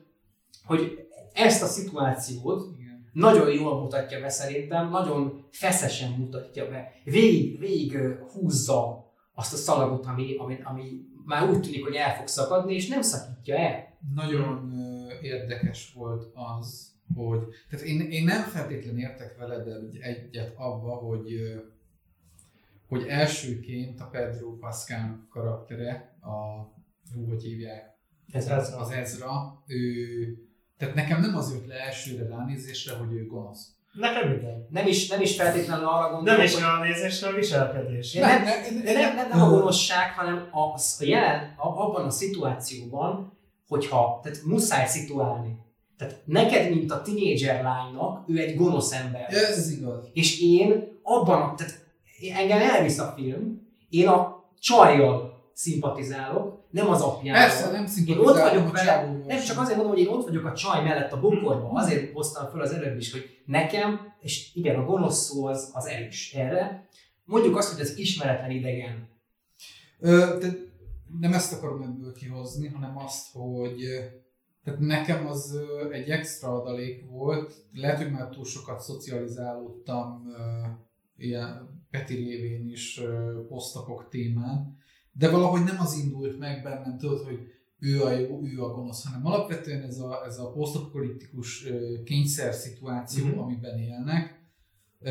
hogy 0.65 1.07
ezt 1.33 1.63
a 1.63 1.67
szituációt 1.67 2.69
Igen. 2.79 3.09
nagyon 3.13 3.53
jól 3.53 3.81
mutatja 3.81 4.21
be 4.21 4.29
szerintem, 4.29 4.91
nagyon 4.91 5.45
feszesen 5.51 6.11
mutatja 6.11 6.69
be. 6.69 6.93
Végig, 7.05 7.59
végig 7.59 7.99
húzza 8.33 9.05
azt 9.35 9.53
a 9.53 9.57
szalagot, 9.57 10.07
ami, 10.07 10.37
ami, 10.39 10.59
ami 10.65 10.83
már 11.25 11.49
úgy 11.51 11.61
tűnik, 11.61 11.85
hogy 11.85 11.95
el 11.95 12.17
fog 12.17 12.27
szakadni, 12.27 12.75
és 12.75 12.89
nem 12.89 13.03
szakítja 13.03 13.57
el. 13.57 13.93
Nagyon 14.15 14.73
érdekes 15.23 15.93
volt 15.95 16.33
az, 16.59 16.93
hogy... 17.15 17.41
Tehát 17.71 17.85
én, 17.87 18.01
én 18.01 18.25
nem 18.25 18.43
feltétlenül 18.43 19.01
értek 19.01 19.37
veled 19.37 19.67
egy- 19.69 19.97
egyet 20.01 20.55
abba, 20.57 20.95
hogy 20.95 21.33
hogy 22.89 23.07
elsőként 23.09 24.01
a 24.01 24.09
Pedro 24.09 24.57
Pascal 24.57 25.27
karaktere, 25.31 26.17
a 26.21 26.63
hú, 27.15 27.27
hogy 27.29 27.43
hívják, 27.43 27.97
Ez 28.33 28.47
Ez 28.49 28.59
az. 28.69 28.81
az 28.81 28.91
Ezra, 28.91 29.63
ő, 29.67 30.39
tehát 30.77 30.95
nekem 30.95 31.21
nem 31.21 31.37
az 31.37 31.53
jött 31.53 31.67
le 31.67 31.75
elsőre 31.75 32.29
ránézésre, 32.29 32.97
hogy 32.97 33.13
ő 33.13 33.27
gonosz. 33.27 33.77
Nekem 33.95 34.33
igen. 34.33 34.67
Nem 34.71 34.87
is, 34.87 35.09
nem 35.09 35.21
is 35.21 35.37
feltétlenül 35.37 35.87
arra 35.87 36.11
gondolok, 36.11 36.37
Nem 36.37 36.47
is 36.47 36.55
hogy 36.55 36.63
olyan 36.63 36.81
nézésre, 36.81 37.29
a 37.29 37.33
viselkedés. 37.33 38.13
Nem, 38.13 38.45
de 38.85 38.93
nem, 38.93 39.15
nem, 39.15 39.29
nem 39.29 39.43
a 39.43 39.49
gonoszság, 39.49 40.13
hanem 40.13 40.49
az, 40.75 40.97
a 41.01 41.05
jelen, 41.05 41.55
a, 41.57 41.67
abban 41.67 42.05
a 42.05 42.11
szituációban, 42.11 43.39
hogyha, 43.69 44.21
tehát 44.23 44.39
muszáj 44.45 44.87
szituálni. 44.87 45.57
Tehát 45.99 46.23
neked, 46.25 46.71
mint 46.71 46.91
a 46.91 47.03
tinédzser 47.03 47.63
lánynak, 47.63 48.29
ő 48.29 48.39
egy 48.39 48.57
gonosz 48.57 48.93
ember. 48.93 49.27
Ez 49.29 49.71
igaz. 49.71 50.11
És 50.13 50.41
én 50.41 50.99
abban, 51.03 51.43
a, 51.43 51.55
tehát 51.55 51.87
engem 52.37 52.61
elvisz 52.61 52.99
a 52.99 53.13
film, 53.17 53.69
én 53.89 54.09
a 54.09 54.45
csajjal 54.61 55.43
szimpatizálok, 55.53 56.64
nem 56.75 56.89
az 56.89 57.01
apjával. 57.01 57.43
Persze, 57.43 57.71
nem 57.71 57.87
Én 58.07 58.19
ott 58.19 58.39
vagyok 58.39 58.73
vele, 58.73 59.23
nem 59.27 59.41
csak 59.43 59.59
azért 59.59 59.77
mondom, 59.77 59.95
hogy 59.95 60.03
én 60.03 60.09
ott 60.09 60.27
vagyok 60.27 60.45
a 60.45 60.53
csaj 60.53 60.83
mellett 60.83 61.13
a 61.13 61.21
bokorban, 61.21 61.67
Mhm. 61.67 61.75
azért 61.77 62.13
hoztam 62.13 62.51
föl 62.51 62.61
az 62.61 62.73
előbb 62.73 62.99
is, 62.99 63.13
hogy 63.13 63.43
nekem, 63.47 64.01
és 64.21 64.55
igen, 64.55 64.79
a 64.79 64.85
gonosz 64.85 65.25
szó 65.25 65.47
az, 65.47 65.71
az 65.73 65.87
erős 65.87 66.35
erre, 66.35 66.89
mondjuk 67.25 67.57
azt, 67.57 67.73
hogy 67.73 67.81
az 67.81 67.99
ismeretlen 67.99 68.51
idegen. 68.51 69.09
Ö, 69.99 70.37
tehát 70.41 70.57
nem 71.21 71.33
ezt 71.33 71.53
akarom 71.53 71.83
ebből 71.83 72.13
kihozni, 72.13 72.69
hanem 72.69 72.99
azt, 72.99 73.33
hogy 73.33 73.77
tehát 74.65 74.81
nekem 74.81 75.27
az 75.27 75.59
egy 75.93 76.09
extra 76.09 76.49
adalék 76.61 77.05
volt. 77.11 77.55
Lehet, 77.73 77.97
hogy 78.03 78.11
már 78.11 78.29
túl 78.29 78.45
sokat 78.45 78.81
szocializálódtam 78.81 80.27
ilyen 81.17 81.69
Peti 81.91 82.15
révén 82.15 82.69
is 82.69 83.01
posztapok 83.49 84.09
témán, 84.09 84.77
de 85.19 85.31
valahogy 85.31 85.65
nem 85.65 85.77
az 85.81 85.99
indult 86.05 86.39
meg 86.39 86.63
bennem, 86.63 86.99
tudod, 86.99 87.25
hogy 87.25 87.39
ő 87.79 88.03
a 88.03 88.11
jó, 88.11 88.41
ő 88.47 88.63
a 88.63 88.69
gonosz, 88.69 89.05
hanem 89.07 89.27
alapvetően 89.27 89.83
ez 89.83 89.99
a, 89.99 90.23
ez 90.27 90.39
a 90.39 90.51
posztapokaliptikus 90.51 91.67
kényszer 92.05 92.55
szituáció, 92.55 93.27
Mhm. 93.27 93.39
amiben 93.39 93.79
élnek, 93.79 94.43
Ö, 95.07 95.11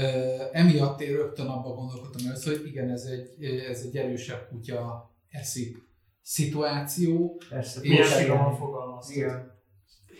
emiatt 0.51 1.01
én 1.01 1.11
rögtön 1.15 1.45
abba 1.47 1.69
gondolkodtam 1.69 2.25
először, 2.27 2.57
hogy 2.57 2.67
igen, 2.67 2.89
ez 2.89 3.03
egy, 3.03 3.43
ez 3.45 3.81
egy 3.81 3.97
erősebb 3.97 4.47
kutya 4.49 5.11
eszik 5.29 5.77
szituáció. 6.21 7.41
Persze. 7.49 7.79
Milyen 7.79 8.05
Igen. 8.07 8.19
finoman 8.19 8.55
fogalmaztad. 8.55 9.15
Igen. 9.15 9.51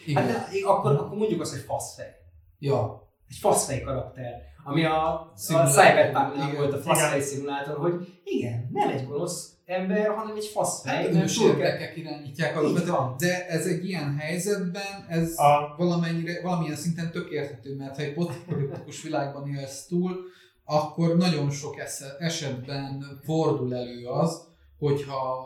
Igen. 0.06 0.24
Hát, 0.24 0.52
de 0.52 0.66
akkor, 0.68 0.92
akkor 0.92 1.18
mondjuk 1.18 1.42
azt, 1.42 1.52
hogy 1.52 1.62
faszfej. 1.62 2.16
ja. 2.60 3.08
Egy 3.28 3.36
faszfej 3.36 3.82
karakter. 3.82 4.34
Ami 4.64 4.86
a, 4.86 5.10
a 5.14 5.32
Szimulátor. 5.36 5.74
Cyberpunknál 5.74 6.50
Igen. 6.50 6.56
volt 6.62 6.74
a 6.74 6.78
faszfej 6.78 7.22
szimulátor, 7.22 7.78
hogy 7.78 8.22
igen, 8.24 8.70
nem 8.72 8.90
egy 8.90 9.06
gonosz 9.08 9.53
ember, 9.66 10.08
hanem 10.08 10.36
egy 10.36 10.46
faszfej. 10.46 11.14
Hát 11.14 11.36
túl 11.36 11.56
kell- 11.56 11.58
érdekek 11.58 11.98
irányítják 11.98 12.58
alapvetően, 12.58 13.16
de 13.18 13.48
ez 13.48 13.66
egy 13.66 13.86
ilyen 13.88 14.18
helyzetben, 14.18 15.06
ez 15.10 15.34
A- 15.38 15.76
valamennyire, 15.78 16.42
valamilyen 16.42 16.76
szinten 16.76 17.12
tök 17.12 17.30
érthető, 17.30 17.76
mert 17.76 17.96
ha 17.96 18.02
egy 18.02 18.14
posztpolitikus 18.14 19.02
világban 19.02 19.48
élsz 19.48 19.86
túl, 19.86 20.20
akkor 20.66 21.18
nagyon 21.18 21.52
sok 21.52 21.76
esetben 22.20 23.20
fordul 23.24 23.76
elő 23.76 24.06
az, 24.06 24.48
hogyha 24.80 25.46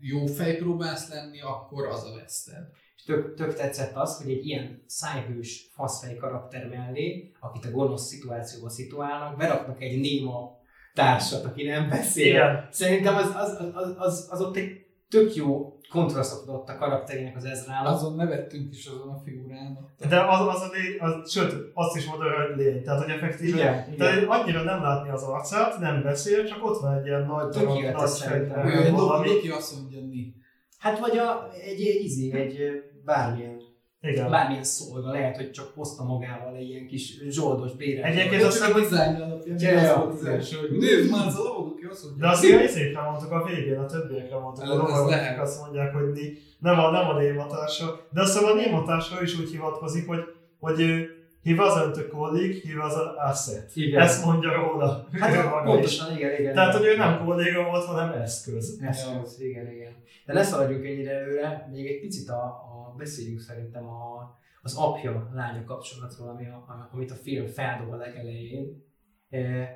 jó 0.00 0.26
fej 0.26 0.56
próbálsz 0.56 1.08
lenni, 1.08 1.40
akkor 1.40 1.86
az 1.86 2.04
a 2.04 2.14
veszted. 2.20 2.68
És 2.96 3.02
tök, 3.02 3.34
tök 3.34 3.54
tetszett 3.54 3.96
az, 3.96 4.16
hogy 4.22 4.30
egy 4.32 4.46
ilyen 4.46 4.82
szájhős 4.86 5.70
faszfej 5.74 6.14
karakter 6.16 6.68
mellé, 6.68 7.32
akit 7.40 7.64
a 7.64 7.70
gonosz 7.70 8.06
szituációba 8.06 8.68
szituálnak, 8.68 9.36
beraknak 9.36 9.82
egy 9.82 10.00
néma 10.00 10.60
társat, 10.94 11.44
aki 11.44 11.62
nem 11.62 11.88
beszél. 11.88 12.26
Igen. 12.26 12.68
Szerintem 12.70 13.16
az, 13.16 13.32
az, 13.36 13.58
az, 13.74 13.94
az, 13.98 14.28
az 14.30 14.40
ott 14.40 14.56
egy 14.56 14.86
tök 15.08 15.34
jó 15.34 15.76
kontrasztot 15.90 16.48
adott 16.48 16.68
a 16.68 16.76
karakterének 16.76 17.36
az 17.36 17.44
Ezrának. 17.44 17.92
Azon 17.94 18.16
nevettünk 18.16 18.74
is 18.74 18.86
azon 18.86 19.08
a 19.08 19.20
figurán. 19.24 19.78
De 20.08 20.20
az, 20.20 20.46
az 20.54 20.60
a 20.60 20.70
lény, 20.72 20.98
az, 20.98 21.30
sőt, 21.30 21.70
azt 21.74 21.96
is 21.96 22.06
mondom, 22.06 22.28
hogy 22.32 22.56
lény. 22.56 22.82
Tehát, 22.82 23.02
hogy 23.02 23.12
effektíve 23.12 23.58
Igen, 23.58 23.92
igen. 23.92 24.20
De 24.20 24.26
annyira 24.26 24.62
nem 24.62 24.82
látni 24.82 25.10
az 25.10 25.22
arcát, 25.22 25.78
nem 25.78 26.02
beszél, 26.02 26.44
csak 26.44 26.64
ott 26.64 26.80
van 26.80 26.98
egy 26.98 27.06
ilyen 27.06 27.26
nagy 27.26 27.48
darab, 27.48 27.68
Tökéletes 27.68 28.00
nagy 28.00 28.08
szerintem. 28.08 28.66
Ő 28.66 28.84
egy 28.84 28.92
valami. 28.92 29.28
doboki 29.28 29.48
azt 29.48 29.76
mondja, 29.76 30.00
mi. 30.00 30.34
Hát 30.78 30.98
vagy 30.98 31.18
a, 31.18 31.50
egy, 31.52 31.86
egy 31.86 32.04
izé, 32.04 32.32
egy 32.32 32.58
bármilyen, 33.04 33.56
Igen. 34.02 34.30
bármilyen 34.30 34.64
szolga, 34.64 35.10
lehet, 35.10 35.36
hogy 35.36 35.50
csak 35.50 35.72
hozta 35.74 36.04
magával 36.04 36.56
egy 36.56 36.68
ilyen 36.68 36.86
kis 36.86 37.18
zsoldos 37.28 37.72
bérel. 37.72 38.04
Egyébként 38.04 38.40
Én 38.40 38.46
azt 38.46 38.64
hiszem, 38.64 38.80
dizájn 38.80 39.14
alapján 39.14 39.58
Ja, 39.60 39.78
az 39.78 39.84
ja, 39.84 40.06
az 40.06 40.24
első, 40.24 40.56
hogy 40.56 40.78
nézd 40.78 41.10
már, 41.10 41.26
ez 41.26 41.34
a 41.34 41.42
lovagok, 41.42 41.76
ki 41.78 41.86
azt 41.90 42.04
mondja. 42.04 42.26
De 42.26 42.32
azt 42.32 42.44
ilyen 42.44 43.04
mondtuk 43.04 43.30
a 43.30 43.44
végén, 43.44 43.78
a 43.78 43.86
többiekre 43.86 44.38
mondtuk, 44.38 44.64
Ez- 44.64 44.70
a 44.70 44.74
lovagok, 44.74 45.40
azt 45.40 45.60
mondják, 45.60 45.94
hogy 45.94 46.38
nem 46.58 46.78
a, 46.78 46.90
nem 46.90 47.08
a 47.08 47.18
nématársa. 47.18 48.06
De 48.10 48.20
azt 48.20 48.32
hiszem 48.38 48.50
a 48.50 48.54
nématársa 48.54 49.22
is 49.22 49.38
úgy 49.38 49.50
hivatkozik, 49.50 50.06
hogy, 50.06 50.20
hogy 50.58 50.80
ő 50.80 51.16
he 51.44 51.54
wasn't 51.56 51.96
a 51.96 52.16
colleague, 52.16 52.54
he 52.66 52.74
was 52.76 52.94
an 52.94 53.14
asset. 53.30 53.70
Igen. 53.74 54.00
Ezt 54.00 54.24
mondja 54.24 54.52
róla. 54.52 55.06
Hát 55.20 55.44
maga 55.44 55.58
is. 55.58 55.64
pontosan, 55.64 56.16
igen, 56.16 56.40
igen. 56.40 56.54
Tehát, 56.54 56.68
igen. 56.68 56.80
hogy 56.80 56.92
ő 56.92 56.96
nem 56.96 57.24
kolléga 57.24 57.64
volt, 57.64 57.84
hanem 57.84 58.12
eszköz. 58.12 58.78
Eszköz, 58.80 59.40
igen, 59.40 59.72
igen. 59.72 59.92
De 60.26 60.32
ne 60.32 60.42
szaladjunk 60.42 60.84
ennyire 60.86 61.10
előre, 61.10 61.68
még 61.72 61.86
egy 61.86 62.00
picit 62.00 62.28
a, 62.28 62.42
a 62.44 62.71
beszéljünk 62.96 63.40
szerintem 63.40 63.86
a, 63.86 64.34
az 64.62 64.74
apja-lánya 64.74 65.64
kapcsolatról, 65.64 66.28
ami 66.28 66.46
a, 66.46 66.88
amit 66.92 67.10
a 67.10 67.14
film 67.14 67.46
feldob 67.46 67.92
a 67.92 67.96
legelején. 67.96 68.84
E, 69.30 69.68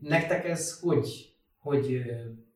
nektek 0.00 0.44
ez 0.44 0.80
hogy, 0.80 1.36
hogy 1.58 2.02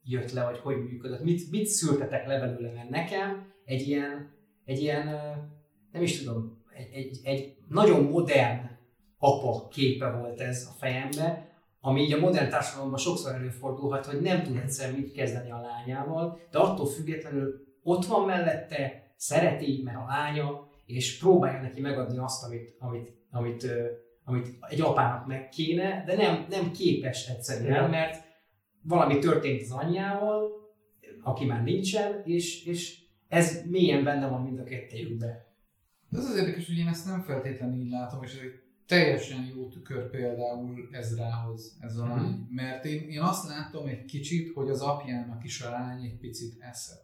jött 0.03 0.33
le, 0.33 0.45
vagy 0.45 0.59
hogy 0.59 0.77
működött? 0.77 1.23
Mit, 1.23 1.51
mit 1.51 1.67
szültetek 1.67 2.27
le 2.27 2.41
belőle? 2.41 2.73
Mert 2.73 2.89
nekem 2.89 3.53
egy 3.65 3.89
ilyen, 3.89 4.35
egy 4.65 4.81
ilyen 4.81 5.07
nem 5.93 6.03
is 6.03 6.23
tudom, 6.23 6.63
egy, 6.75 6.93
egy, 6.93 7.21
egy 7.23 7.57
nagyon 7.69 8.05
modern 8.05 8.77
apa 9.19 9.69
képe 9.69 10.11
volt 10.11 10.41
ez 10.41 10.69
a 10.71 10.79
fejembe, 10.79 11.49
ami 11.81 12.01
így 12.01 12.13
a 12.13 12.19
modern 12.19 12.51
társadalomban 12.51 12.99
sokszor 12.99 13.35
előfordulhat, 13.35 14.07
hogy 14.07 14.21
nem 14.21 14.43
tud 14.43 14.57
egyszer 14.57 14.93
mit 14.93 15.13
kezdeni 15.13 15.51
a 15.51 15.61
lányával, 15.61 16.41
de 16.51 16.59
attól 16.59 16.87
függetlenül 16.87 17.67
ott 17.83 18.05
van 18.05 18.27
mellette, 18.27 19.08
szereti, 19.19 19.81
mert 19.85 19.97
a 19.97 20.05
lánya, 20.09 20.69
és 20.87 21.19
próbálja 21.19 21.61
neki 21.61 21.81
megadni 21.81 22.19
azt, 22.19 22.45
amit, 22.45 22.75
amit, 22.79 23.13
amit, 23.31 23.67
amit 24.25 24.49
egy 24.69 24.81
apának 24.81 25.27
meg 25.27 25.49
kéne, 25.49 26.05
de 26.07 26.17
nem, 26.17 26.47
nem 26.49 26.71
képes 26.71 27.29
egyszerűen, 27.29 27.91
mert 27.91 28.25
valami 28.83 29.19
történt 29.19 29.63
az 29.63 29.71
anyjával, 29.71 30.51
aki 31.23 31.45
már 31.45 31.63
nincsen, 31.63 32.23
és, 32.25 32.65
és 32.65 33.03
ez 33.29 33.63
mélyen 33.67 34.05
benne 34.05 34.29
van 34.29 34.43
mind 34.43 34.59
a 34.59 34.65
kettőjükben. 34.65 35.47
De 36.09 36.19
az 36.19 36.25
az 36.25 36.37
érdekes, 36.37 36.67
hogy 36.67 36.79
én 36.79 36.87
ezt 36.89 37.07
nem 37.07 37.21
feltétlenül 37.23 37.81
így 37.85 37.91
látom, 37.91 38.23
és 38.23 38.35
ez 38.35 38.41
egy 38.43 38.61
teljesen 38.87 39.45
jó 39.57 39.69
tükör 39.69 40.11
például 40.11 40.89
Ezrához, 40.93 41.79
ez 41.81 41.97
a 41.97 42.05
Mhm. 42.05 42.17
lány. 42.17 42.47
Mert 42.51 42.85
én, 42.85 43.09
én 43.09 43.21
azt 43.21 43.49
látom 43.49 43.87
egy 43.87 44.05
kicsit, 44.05 44.53
hogy 44.55 44.71
az 44.71 44.81
apjának 44.81 45.45
is 45.45 45.61
a 45.61 45.71
lány 45.71 46.05
egy 46.05 46.19
picit 46.19 46.57
esze. 46.61 46.95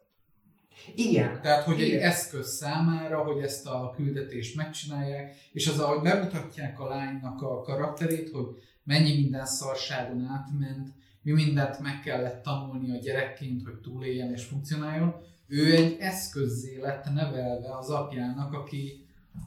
Igen, 0.95 1.41
Tehát, 1.43 1.65
hogy 1.65 1.81
egy 1.81 1.89
Igen. 1.89 2.03
eszköz 2.03 2.57
számára, 2.57 3.19
hogy 3.19 3.43
ezt 3.43 3.67
a 3.67 3.93
küldetést 3.97 4.57
megcsinálják, 4.57 5.37
és 5.53 5.69
az, 5.69 5.79
ahogy 5.79 6.03
bemutatják 6.03 6.81
a 6.81 6.89
lánynak 6.89 7.43
a 7.43 7.63
karakterét, 7.63 8.31
hogy 8.31 8.47
mennyi 8.85 9.15
minden 9.15 9.47
szarságon 9.47 10.27
átment, 10.27 10.89
mi 11.23 11.33
mindent 11.33 11.79
meg 11.79 12.01
kellett 12.01 12.43
tanulni 12.43 12.97
a 12.97 13.01
gyerekként, 13.01 13.65
hogy 13.65 13.75
túléljen 13.75 14.33
és 14.33 14.45
funkcionáljon, 14.45 15.15
ő 15.47 15.75
egy 15.75 15.97
eszközzé 16.01 16.81
lett 16.81 17.05
nevelve 17.15 17.77
az 17.77 17.91
apjának, 17.91 18.53
aki 18.53 19.05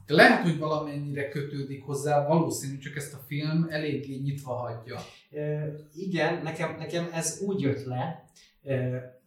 lehet, 0.07 0.41
hogy 0.41 0.57
valamennyire 0.57 1.29
kötődik 1.29 1.83
hozzá, 1.83 2.27
valószínű, 2.27 2.77
csak 2.77 2.95
ezt 2.95 3.13
a 3.13 3.23
film 3.27 3.67
eléggé 3.69 4.15
nyitva 4.15 4.53
hagyja. 4.53 4.99
Ö, 5.31 5.67
igen, 5.95 6.43
nekem, 6.43 6.75
nekem 6.77 7.09
ez 7.13 7.41
úgy 7.45 7.61
jött 7.61 7.83
le, 7.83 8.25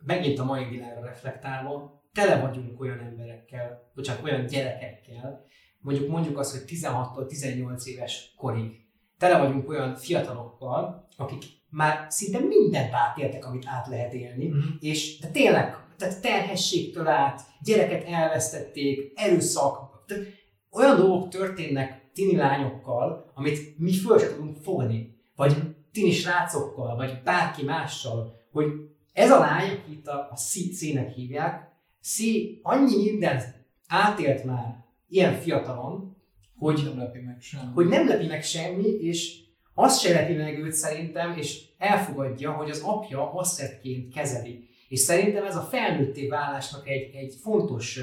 megint 0.05 0.39
a 0.39 0.45
mai 0.45 0.65
világra 0.65 1.05
reflektálva, 1.05 2.03
tele 2.13 2.41
vagyunk 2.41 2.81
olyan 2.81 2.99
emberekkel, 2.99 3.91
vagy 3.95 4.05
csak 4.05 4.25
olyan 4.25 4.47
gyerekekkel, 4.47 5.45
mondjuk 5.79 6.09
mondjuk 6.09 6.39
azt, 6.39 6.53
hogy 6.53 6.63
16-tól 6.67 7.27
18 7.27 7.87
éves 7.87 8.35
korig, 8.37 8.71
tele 9.19 9.39
vagyunk 9.39 9.69
olyan 9.69 9.95
fiatalokkal, 9.97 11.09
akik 11.17 11.43
már 11.69 12.07
szinte 12.09 12.39
mindent 12.39 12.93
átéltek, 12.93 13.47
amit 13.47 13.65
át 13.67 13.87
lehet 13.87 14.13
élni, 14.15 14.47
Mhm. 14.49 14.59
és 14.81 15.19
de 15.19 15.29
tényleg, 15.29 15.77
tehát 15.97 16.21
terhességtől 16.23 17.07
át, 17.07 17.41
gyereket 17.63 18.05
elvesztették, 18.09 19.13
erőszak, 19.15 20.05
tehát 20.07 20.25
olyan 20.71 20.97
dolgok 20.97 21.29
történnek 21.29 22.11
tini 22.13 22.37
lányokkal, 22.37 23.31
amit 23.35 23.79
mi 23.79 23.93
föl 23.93 24.19
tudunk 24.19 24.57
fogni, 24.57 25.17
vagy 25.37 25.55
tini 25.93 26.11
srácokkal, 26.11 26.97
vagy 26.97 27.21
bárki 27.25 27.65
mással, 27.65 28.35
hogy 28.53 28.67
ez 29.13 29.31
a 29.31 29.39
lány, 29.39 29.83
itt 29.91 30.07
a, 30.07 30.29
a 30.31 30.37
színek 30.37 31.11
hívják, 31.11 31.71
szí 32.01 32.61
annyi 32.63 32.97
mindent 32.97 33.43
átélt 33.87 34.45
már 34.45 34.85
ilyen 35.09 35.35
fiatalon, 35.35 36.17
hogy 36.57 36.83
nem 36.85 36.99
lepi 36.99 37.19
meg 37.19 37.41
sem. 37.41 37.73
hogy 37.75 37.87
nem 37.87 38.09
lepi 38.09 38.27
meg 38.27 38.45
semmi, 38.45 38.89
és 38.89 39.39
azt 39.75 40.01
se 40.01 40.13
lepi 40.13 40.33
meg 40.33 40.59
őt 40.59 40.73
szerintem, 40.73 41.37
és 41.39 41.63
elfogadja, 41.79 42.53
hogy 42.53 42.71
az 42.71 42.81
apja 42.85 43.33
asszettként 43.33 44.15
kezeli. 44.15 44.69
És 44.89 45.01
szerintem 45.01 45.45
ez 45.45 45.57
a 45.57 45.61
felnőtté 45.61 46.27
válásnak 46.27 46.89
egy, 46.89 47.15
egy 47.15 47.35
fontos 47.43 48.01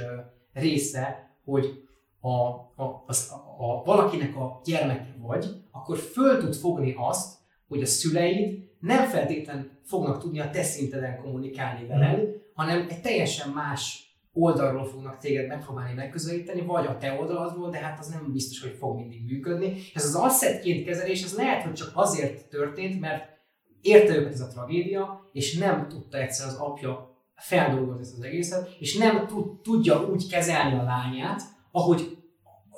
része, 0.53 1.31
hogy 1.43 1.88
a, 2.19 2.29
a, 2.84 3.03
az, 3.05 3.31
a, 3.31 3.63
a, 3.63 3.84
valakinek 3.84 4.36
a 4.36 4.62
gyermeke 4.65 5.15
vagy, 5.19 5.45
akkor 5.71 5.97
föl 5.97 6.39
tud 6.39 6.55
fogni 6.55 6.93
azt, 6.97 7.38
hogy 7.67 7.81
a 7.81 7.86
szüleid 7.86 8.66
nem 8.79 9.07
feltétlen 9.07 9.79
fognak 9.83 10.19
tudni 10.19 10.39
a 10.39 10.49
te 10.49 10.63
szinteden 10.63 11.21
kommunikálni 11.21 11.87
veled, 11.87 12.27
hanem 12.53 12.87
egy 12.89 13.01
teljesen 13.01 13.49
más 13.49 14.07
oldalról 14.33 14.85
fognak 14.85 15.17
téged 15.17 15.47
megpróbálni 15.47 15.93
megközelíteni, 15.93 16.61
vagy 16.61 16.85
a 16.85 16.97
te 16.97 17.13
oldaladról, 17.19 17.69
de 17.69 17.77
hát 17.77 17.99
az 17.99 18.07
nem 18.07 18.31
biztos, 18.31 18.61
hogy 18.61 18.75
fog 18.79 18.95
mindig 18.95 19.25
működni. 19.25 19.73
Ez 19.93 20.05
az 20.05 20.15
asszettként 20.15 20.85
kezelés, 20.85 21.23
ez 21.23 21.35
lehet, 21.35 21.63
hogy 21.63 21.73
csak 21.73 21.91
azért 21.93 22.49
történt, 22.49 22.99
mert 22.99 23.29
érte 23.81 24.15
őket 24.15 24.33
ez 24.33 24.41
a 24.41 24.47
tragédia, 24.47 25.29
és 25.31 25.57
nem 25.57 25.87
tudta 25.87 26.17
egyszer 26.17 26.47
az 26.47 26.55
apja 26.55 27.15
feldolgozni 27.35 28.01
ezt 28.01 28.17
az 28.17 28.23
egészet, 28.23 28.75
és 28.79 28.97
nem 28.97 29.27
tud, 29.27 29.61
tudja 29.61 30.09
úgy 30.09 30.29
kezelni 30.29 30.77
a 30.77 30.83
lányát, 30.83 31.41
ahogy, 31.71 32.16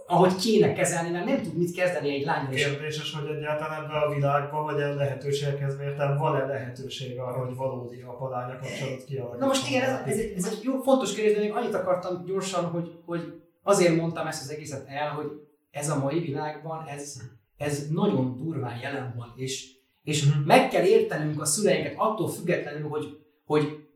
ahogy 0.10 0.36
kéne 0.36 0.74
kezelni, 0.74 1.10
mert 1.10 1.26
nem 1.26 1.42
tud 1.42 1.58
mit 1.58 1.76
kezdeni 1.76 2.14
egy 2.14 2.26
lányra. 2.26 2.52
És 2.52 2.66
Kérdéses, 2.66 3.14
hogy 3.14 3.36
egyáltalán 3.36 3.84
ebben 3.84 4.02
a 4.02 4.14
világban, 4.14 4.64
vagy 4.64 4.82
a 4.82 4.94
lehetőségekhez 4.94 5.78
mértem, 5.78 6.18
van-e 6.18 6.46
lehetőség 6.46 7.20
arra, 7.20 7.46
hogy 7.46 7.56
valódi 7.56 8.02
apalánya 8.02 8.60
kapcsolatot 8.60 9.04
kialakítson? 9.04 9.40
Na 9.40 9.46
most 9.46 9.70
igen, 9.70 9.82
ez, 9.84 10.02
ez, 10.06 10.18
egy, 10.18 10.34
ez 10.38 10.46
egy 10.46 10.60
jó, 10.64 10.80
fontos 10.82 11.14
kérdés, 11.16 11.34
de 11.34 11.40
még 11.40 11.52
annyit 11.52 11.74
akartam 11.74 12.26
gyorsan, 12.26 12.66
hogy, 12.66 13.00
hogy 13.06 13.42
azért 13.64 13.96
mondtam 13.96 14.28
ezt 14.28 14.42
az 14.44 14.52
egészet 14.52 14.88
el, 14.88 15.10
hogy 15.10 15.28
ez 15.72 15.90
a 15.90 16.00
mai 16.00 16.20
világban, 16.20 16.88
ez, 16.88 17.22
ez 17.58 17.88
nagyon 17.90 18.38
durván 18.38 18.80
jelen 18.82 19.14
van, 19.18 19.34
és, 19.36 19.72
és 20.04 20.26
Mhm. 20.26 20.40
meg 20.46 20.70
kell 20.70 20.84
értenünk 20.86 21.42
a 21.42 21.46
szüleinket 21.46 21.94
attól 21.98 22.30
függetlenül, 22.30 22.90
hogy, 22.90 23.06
hogy 23.46 23.88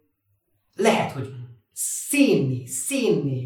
lehet, 0.76 1.12
hogy 1.12 1.30
szénni, 1.74 2.68
szénni 2.68 3.43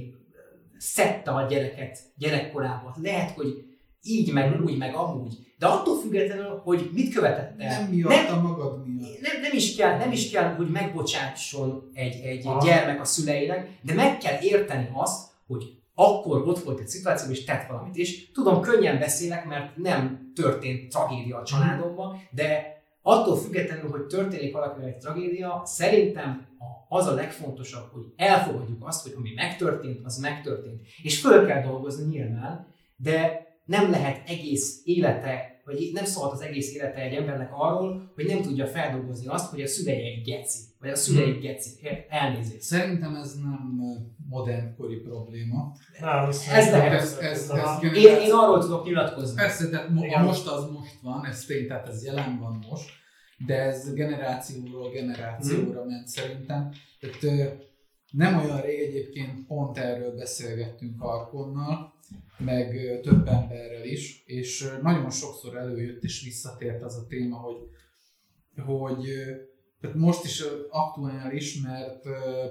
szedte 0.97 1.31
a 1.31 1.47
gyereket 1.47 1.99
gyerekkorában. 2.17 2.93
Lehet, 3.01 3.31
hogy 3.31 3.65
így, 4.03 4.33
meg 4.33 4.61
úgy, 4.65 4.77
meg 4.77 4.95
amúgy. 4.95 5.37
De 5.59 5.65
attól 5.65 5.99
függetlenül, 5.99 6.61
hogy 6.63 6.89
mit 6.93 7.13
követett 7.13 7.61
el. 7.61 7.81
Nem 7.81 7.89
miatta 7.91 8.41
magad 8.41 8.87
miatt. 8.87 9.21
nem, 9.21 9.41
nem, 9.41 9.51
is 9.53 9.75
kell, 9.75 9.97
nem 9.97 10.11
is 10.11 10.29
kell, 10.31 10.53
hogy 10.55 10.69
megbocsátson 10.69 11.89
egy, 11.93 12.21
egy 12.25 12.47
Aha. 12.47 12.65
gyermek 12.65 13.01
a 13.01 13.05
szüleinek, 13.05 13.69
de 13.81 13.93
meg 13.93 14.17
kell 14.17 14.41
érteni 14.41 14.89
azt, 14.93 15.29
hogy 15.47 15.63
akkor 15.95 16.47
ott 16.47 16.63
volt 16.63 16.79
egy 16.79 16.87
szituáció, 16.87 17.31
és 17.31 17.43
tett 17.43 17.67
valamit. 17.69 17.95
És 17.95 18.31
tudom, 18.31 18.61
könnyen 18.61 18.99
beszélek, 18.99 19.45
mert 19.45 19.77
nem 19.77 20.31
történt 20.35 20.89
tragédia 20.89 21.37
a 21.37 21.43
családomban, 21.43 22.21
de 22.31 22.81
attól 23.01 23.37
függetlenül, 23.37 23.89
hogy 23.89 24.01
történik 24.05 24.53
valakivel 24.53 24.87
egy 24.87 24.97
tragédia, 24.97 25.61
szerintem 25.65 26.47
a- 26.59 26.76
az 26.89 27.05
a 27.05 27.13
legfontosabb, 27.13 27.89
hogy 27.91 28.13
elfogadjuk 28.15 28.87
azt, 28.87 29.03
hogy 29.03 29.13
ami 29.17 29.31
megtörtént, 29.35 29.99
az 30.03 30.17
megtörtént. 30.17 30.81
És 31.03 31.19
föl 31.19 31.45
kell 31.45 31.61
dolgozni 31.61 32.05
nyilván, 32.05 32.67
de 32.95 33.45
nem 33.65 33.89
lehet 33.89 34.29
egész 34.29 34.81
élete, 34.83 35.61
vagy 35.65 35.89
nem 35.93 36.05
szólhat 36.05 36.33
az 36.33 36.41
egész 36.41 36.73
élete 36.75 37.01
egy 37.01 37.13
embernek 37.13 37.49
arról, 37.53 38.11
hogy 38.15 38.25
nem 38.25 38.41
tudja 38.41 38.67
feldolgozni 38.67 39.27
azt, 39.27 39.49
hogy 39.49 39.61
a 39.61 39.67
szülei 39.67 40.05
egy 40.05 40.23
geci, 40.23 40.59
vagy 40.79 40.89
a 40.89 40.95
szülei 40.95 41.29
egy 41.29 41.39
geci. 41.39 41.69
Elnézést. 42.09 42.61
Szerintem 42.61 43.15
ez 43.15 43.33
nem 43.33 43.77
modernkori 44.29 44.95
probléma. 44.95 45.71
Nem, 45.99 46.29
ez, 46.29 46.45
Ez 46.51 46.71
lehet. 46.71 46.93
Ez, 46.93 47.17
ez, 47.21 47.49
ez 47.49 47.83
Én, 47.95 48.17
én 48.21 48.31
arról 48.31 48.59
tudok 48.59 48.85
nyilatkozni. 48.85 49.35
Persze, 49.35 49.69
tehát 49.69 49.89
mo- 49.89 50.17
most 50.17 50.47
az 50.47 50.69
most 50.71 50.99
van, 51.01 51.25
ez 51.25 51.45
tény, 51.45 51.67
tehát 51.67 51.87
ez 51.87 52.05
jelen 52.05 52.39
van 52.39 52.65
most, 52.69 52.89
de 53.45 53.61
ez 53.61 53.93
generációról 53.93 54.91
generációra 54.91 55.85
ment 55.85 56.07
szerintem. 56.07 56.71
Tehát 56.99 57.57
nem 58.11 58.39
olyan 58.39 58.61
rég 58.61 58.79
egyébként 58.79 59.47
pont 59.47 59.77
erről 59.77 60.15
beszélgettünk 60.15 61.01
Arkonnal, 61.01 61.93
meg 62.37 62.99
több 63.01 63.27
emberrel 63.27 63.85
is, 63.85 64.23
és 64.25 64.73
nagyon 64.81 65.09
sokszor 65.09 65.57
előjött 65.57 66.03
és 66.03 66.23
visszatért 66.23 66.83
az 66.83 66.95
a 66.95 67.07
téma, 67.07 67.37
hogy, 67.37 67.57
hogy 68.65 69.05
tehát 69.81 69.95
most 69.95 70.23
is 70.23 70.43
aktuális, 70.69 71.61
mert 71.61 72.01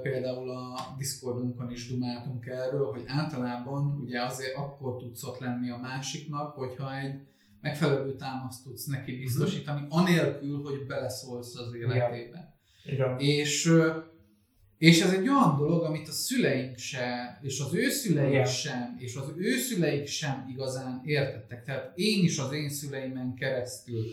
például 0.02 0.50
a 0.50 0.94
Discordunkon 0.98 1.70
is 1.70 1.88
dumáltunk 1.88 2.46
erről, 2.46 2.90
hogy 2.90 3.02
általában 3.06 4.00
ugye 4.00 4.22
azért 4.22 4.56
akkor 4.56 4.96
tudsz 4.96 5.24
ott 5.24 5.38
lenni 5.38 5.70
a 5.70 5.76
másiknak, 5.76 6.54
hogyha 6.54 6.98
egy 6.98 7.26
megfelelő 7.60 8.16
támaszt 8.16 8.64
tudsz 8.64 8.84
neki 8.84 9.18
biztosítani, 9.18 9.86
anélkül, 9.88 10.62
hogy 10.62 10.86
beleszólsz 10.86 11.56
az 11.56 11.74
életébe. 11.74 12.54
Igen. 12.84 13.18
És 13.18 13.72
És 14.78 15.00
ez 15.00 15.12
egy 15.12 15.28
olyan 15.28 15.56
dolog, 15.56 15.82
amit 15.84 16.08
a 16.08 16.12
szüleink 16.12 16.78
se, 16.78 17.38
és 17.42 17.60
az 17.60 17.74
ő 17.74 17.90
szüleik 17.90 18.32
Igen. 18.32 18.44
sem, 18.44 18.96
és 18.98 19.16
az 19.16 19.32
ő 19.36 19.56
szüleik 19.56 20.06
sem 20.06 20.46
igazán 20.48 21.00
értettek. 21.04 21.64
Tehát 21.64 21.92
én 21.94 22.24
is 22.24 22.38
az 22.38 22.52
én 22.52 22.68
szüleimen 22.68 23.34
keresztül, 23.34 24.04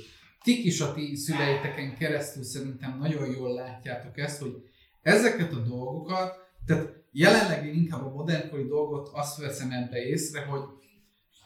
tik 0.44 0.66
is 0.66 0.82
a 0.82 0.94
ti 0.94 1.16
szüleiteken 1.16 1.98
keresztül 1.98 2.44
szerintem 2.44 2.98
nagyon 2.98 3.32
jól 3.32 3.54
látjátok 3.54 4.18
ezt, 4.18 4.42
hogy 4.42 4.64
ezeket 5.02 5.54
a 5.54 5.60
dolgokat, 5.60 6.38
tehát 6.66 7.04
jelenleg 7.12 7.66
én 7.66 7.74
inkább 7.74 8.06
a 8.06 8.14
modernkori 8.14 8.68
dolgot 8.68 9.10
azt 9.14 9.38
veszem 9.38 9.72
ebbe 9.72 10.06
észre, 10.06 10.46
hogy 10.46 10.62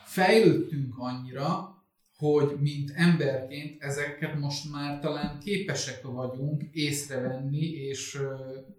fejlődtünk 0.05 0.93
annyira, 0.97 1.76
hogy 2.17 2.55
mint 2.59 2.91
emberként 2.95 3.83
ezeket 3.83 4.39
most 4.39 4.71
már 4.71 4.99
talán 4.99 5.39
képesek 5.39 6.01
vagyunk 6.01 6.63
észrevenni 6.71 7.65
és 7.65 8.19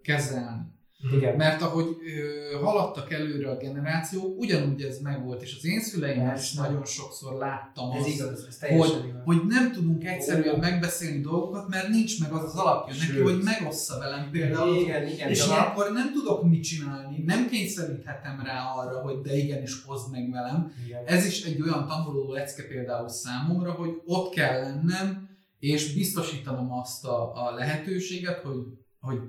kezelni. 0.01 0.77
Igen. 1.13 1.35
Mert 1.35 1.61
ahogy 1.61 1.85
ö, 2.53 2.55
haladtak 2.63 3.11
előre 3.11 3.49
a 3.49 3.57
generációk, 3.57 4.37
ugyanúgy 4.39 4.81
ez 4.81 4.99
megvolt, 4.99 5.41
és 5.41 5.55
az 5.57 5.65
én 5.65 5.81
szüleim 5.81 6.21
is 6.21 6.27
Persze. 6.27 6.61
nagyon 6.61 6.85
sokszor 6.85 7.33
láttam 7.37 7.91
Ez 7.91 7.99
azt, 7.99 8.07
igaz, 8.07 8.45
ez 8.49 8.59
hogy, 8.69 9.03
igaz. 9.07 9.21
hogy 9.25 9.41
nem 9.47 9.71
tudunk 9.71 10.03
egyszerűen 10.05 10.55
Ó. 10.55 10.57
megbeszélni 10.57 11.21
dolgokat, 11.21 11.67
mert 11.67 11.87
nincs 11.87 12.19
meg 12.21 12.31
az 12.31 12.43
az 12.43 12.55
alapja 12.55 12.93
neki, 12.93 13.05
Sőt. 13.05 13.23
hogy 13.23 13.41
megossza 13.43 13.99
velem 13.99 14.29
például. 14.31 14.75
Igen, 14.75 15.07
igen. 15.07 15.29
És 15.29 15.39
de 15.39 15.53
ilyenkor 15.53 15.91
nem 15.91 16.11
tudok 16.13 16.43
mit 16.43 16.63
csinálni, 16.63 17.23
nem 17.25 17.47
kényszeríthetem 17.49 18.41
rá 18.45 18.63
arra, 18.75 19.01
hogy 19.01 19.21
de 19.21 19.35
igenis 19.37 19.83
hozd 19.85 20.11
meg 20.11 20.31
velem. 20.31 20.73
igen. 20.85 21.03
Ez 21.05 21.25
is 21.25 21.43
egy 21.43 21.61
olyan 21.61 21.87
tanuló 21.87 22.31
lecke 22.31 22.63
például 22.67 23.09
számomra, 23.09 23.71
hogy 23.71 24.01
ott 24.05 24.33
kell 24.33 24.61
lennem, 24.61 25.27
és 25.59 25.93
biztosítanom 25.93 26.71
azt 26.71 27.05
a, 27.05 27.47
a 27.47 27.51
lehetőséget, 27.55 28.39
hogy, 28.41 28.63
hogy 28.99 29.19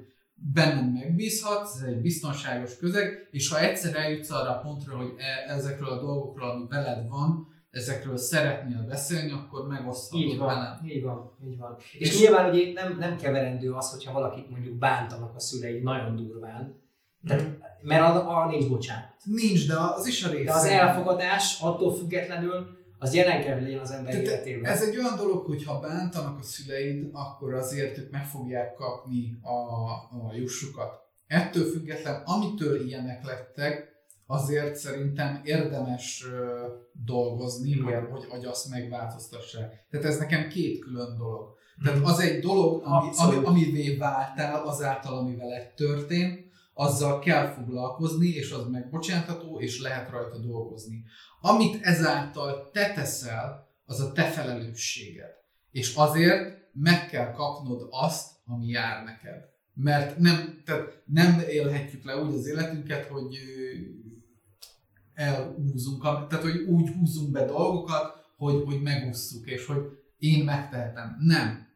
bennem 0.42 0.84
megbízhatsz, 0.84 1.74
ez 1.74 1.82
egy 1.88 2.00
biztonságos 2.00 2.76
közeg, 2.76 3.28
és 3.30 3.48
ha 3.48 3.60
egyszer 3.60 3.96
eljutsz 3.96 4.30
arra 4.30 4.50
a 4.50 4.60
pontra, 4.60 4.96
hogy 4.96 5.12
e, 5.16 5.52
ezekről 5.52 5.88
a 5.88 6.00
dolgokról, 6.00 6.50
ami 6.50 6.64
veled 6.68 7.08
van, 7.08 7.48
ezekről 7.70 8.16
szeretnél 8.16 8.84
beszélni, 8.88 9.32
akkor 9.32 9.66
megoszthatod 9.66 10.26
Így 10.26 10.38
van, 10.38 10.46
velem. 10.46 10.80
így 10.84 11.02
van, 11.02 11.30
így 11.44 11.58
van. 11.58 11.76
És, 11.78 12.08
És- 12.10 12.20
nyilván 12.20 12.50
ugye 12.50 12.72
nem, 12.72 12.96
nem 12.98 13.16
keverendő 13.16 13.72
az, 13.72 13.90
hogyha 13.90 14.12
valakit 14.12 14.50
mondjuk 14.50 14.74
bántanak 14.74 15.34
a 15.34 15.40
szülei 15.40 15.80
nagyon 15.80 16.16
durván, 16.16 16.78
tehát, 17.26 17.58
mert 17.82 18.02
a, 18.02 18.38
a 18.42 18.48
nincs 18.48 18.68
bocsánat. 18.68 19.14
Nincs, 19.24 19.68
de 19.68 19.74
az 19.96 20.06
is 20.06 20.24
a 20.24 20.30
része. 20.30 20.44
De 20.44 20.52
az 20.52 20.64
elfogadás 20.64 21.60
attól 21.60 21.94
függetlenül 21.94 22.78
az 23.02 23.14
jelen 23.14 23.42
kell, 23.42 23.60
legyen 23.60 23.78
az 23.78 23.90
ember 23.90 24.14
életében. 24.14 24.72
Ez 24.72 24.82
egy 24.82 24.96
olyan 24.96 25.16
dolog, 25.16 25.46
hogy 25.46 25.64
ha 25.64 25.80
bántanak 25.80 26.38
a 26.38 26.42
szüleid, 26.42 27.08
akkor 27.12 27.54
azért 27.54 27.98
ők 27.98 28.10
meg 28.10 28.26
fogják 28.26 28.74
kapni 28.74 29.38
a, 29.42 29.84
a 30.28 30.34
jussukat. 30.34 31.08
Ettől 31.26 31.70
független, 31.70 32.22
amitől 32.24 32.86
ilyenek 32.86 33.24
lettek, 33.24 33.88
azért 34.26 34.74
szerintem 34.74 35.40
érdemes 35.44 36.26
ö, 36.32 36.66
dolgozni, 37.04 37.78
hogy, 37.78 37.94
hogy, 38.10 38.24
hogy 38.28 38.44
azt 38.44 38.70
megváltoztassák. 38.70 39.86
Tehát 39.90 40.06
ez 40.06 40.18
nekem 40.18 40.48
két 40.48 40.80
külön 40.80 41.16
dolog. 41.16 41.58
Tehát 41.84 42.00
az 42.02 42.20
egy 42.20 42.40
dolog, 42.40 42.82
ami, 42.84 43.08
ami, 43.16 43.44
amivé 43.44 43.96
váltál 43.96 44.66
azáltal, 44.66 45.18
ami 45.18 45.36
veled 45.36 45.72
történt, 45.74 46.48
azzal 46.74 47.18
kell 47.18 47.46
foglalkozni, 47.46 48.28
és 48.28 48.50
az 48.50 48.66
megbocsátható, 48.70 49.60
és 49.60 49.80
lehet 49.80 50.10
rajta 50.10 50.38
dolgozni. 50.38 51.04
Amit 51.40 51.82
ezáltal 51.82 52.70
te 52.72 52.92
teszel, 52.92 53.68
az 53.84 54.00
a 54.00 54.12
te 54.12 54.24
felelősséged. 54.24 55.30
És 55.70 55.94
azért 55.94 56.58
meg 56.72 57.08
kell 57.08 57.32
kapnod 57.32 57.88
azt, 57.90 58.30
ami 58.46 58.66
jár 58.66 59.04
neked. 59.04 59.48
Mert 59.74 60.18
nem, 60.18 60.62
tehát 60.64 61.02
nem 61.04 61.40
élhetjük 61.48 62.04
le 62.04 62.16
úgy 62.16 62.34
az 62.34 62.46
életünket, 62.46 63.06
hogy 63.06 63.38
elhúzunk, 65.14 66.02
tehát 66.02 66.42
hogy 66.42 66.60
úgy 66.60 66.90
húzzunk 66.90 67.30
be 67.30 67.44
dolgokat, 67.44 68.20
hogy, 68.36 68.62
hogy 68.64 68.82
megússzuk, 68.82 69.46
és 69.46 69.66
hogy 69.66 69.82
én 70.18 70.44
megtehetem. 70.44 71.16
Nem. 71.20 71.68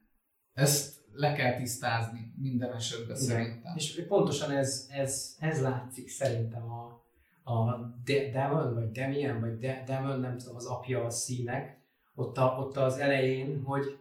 Ezt 0.53 0.95
le 1.13 1.33
kell 1.33 1.57
tisztázni 1.57 2.35
minden 2.37 2.73
esetben 2.75 3.17
Igen. 3.17 3.29
szerintem. 3.29 3.77
És 3.77 4.05
pontosan 4.09 4.51
ez, 4.51 4.87
ez, 4.91 5.37
ez 5.39 5.61
látszik 5.61 6.09
szerintem 6.09 6.71
a, 6.71 7.04
a 7.45 7.77
De- 8.05 8.31
Demon, 8.31 8.75
vagy 8.75 8.91
Demian, 8.91 9.41
vagy 9.41 9.59
De- 9.59 9.83
Demon, 9.87 10.21
nem 10.21 10.39
tudom, 10.39 10.57
az 10.57 10.67
apja 10.67 11.05
a 11.05 11.11
színek, 11.11 11.83
ott, 12.15 12.37
a, 12.39 12.57
ott 12.59 12.77
az 12.77 12.99
elején, 12.99 13.63
hogy, 13.65 13.99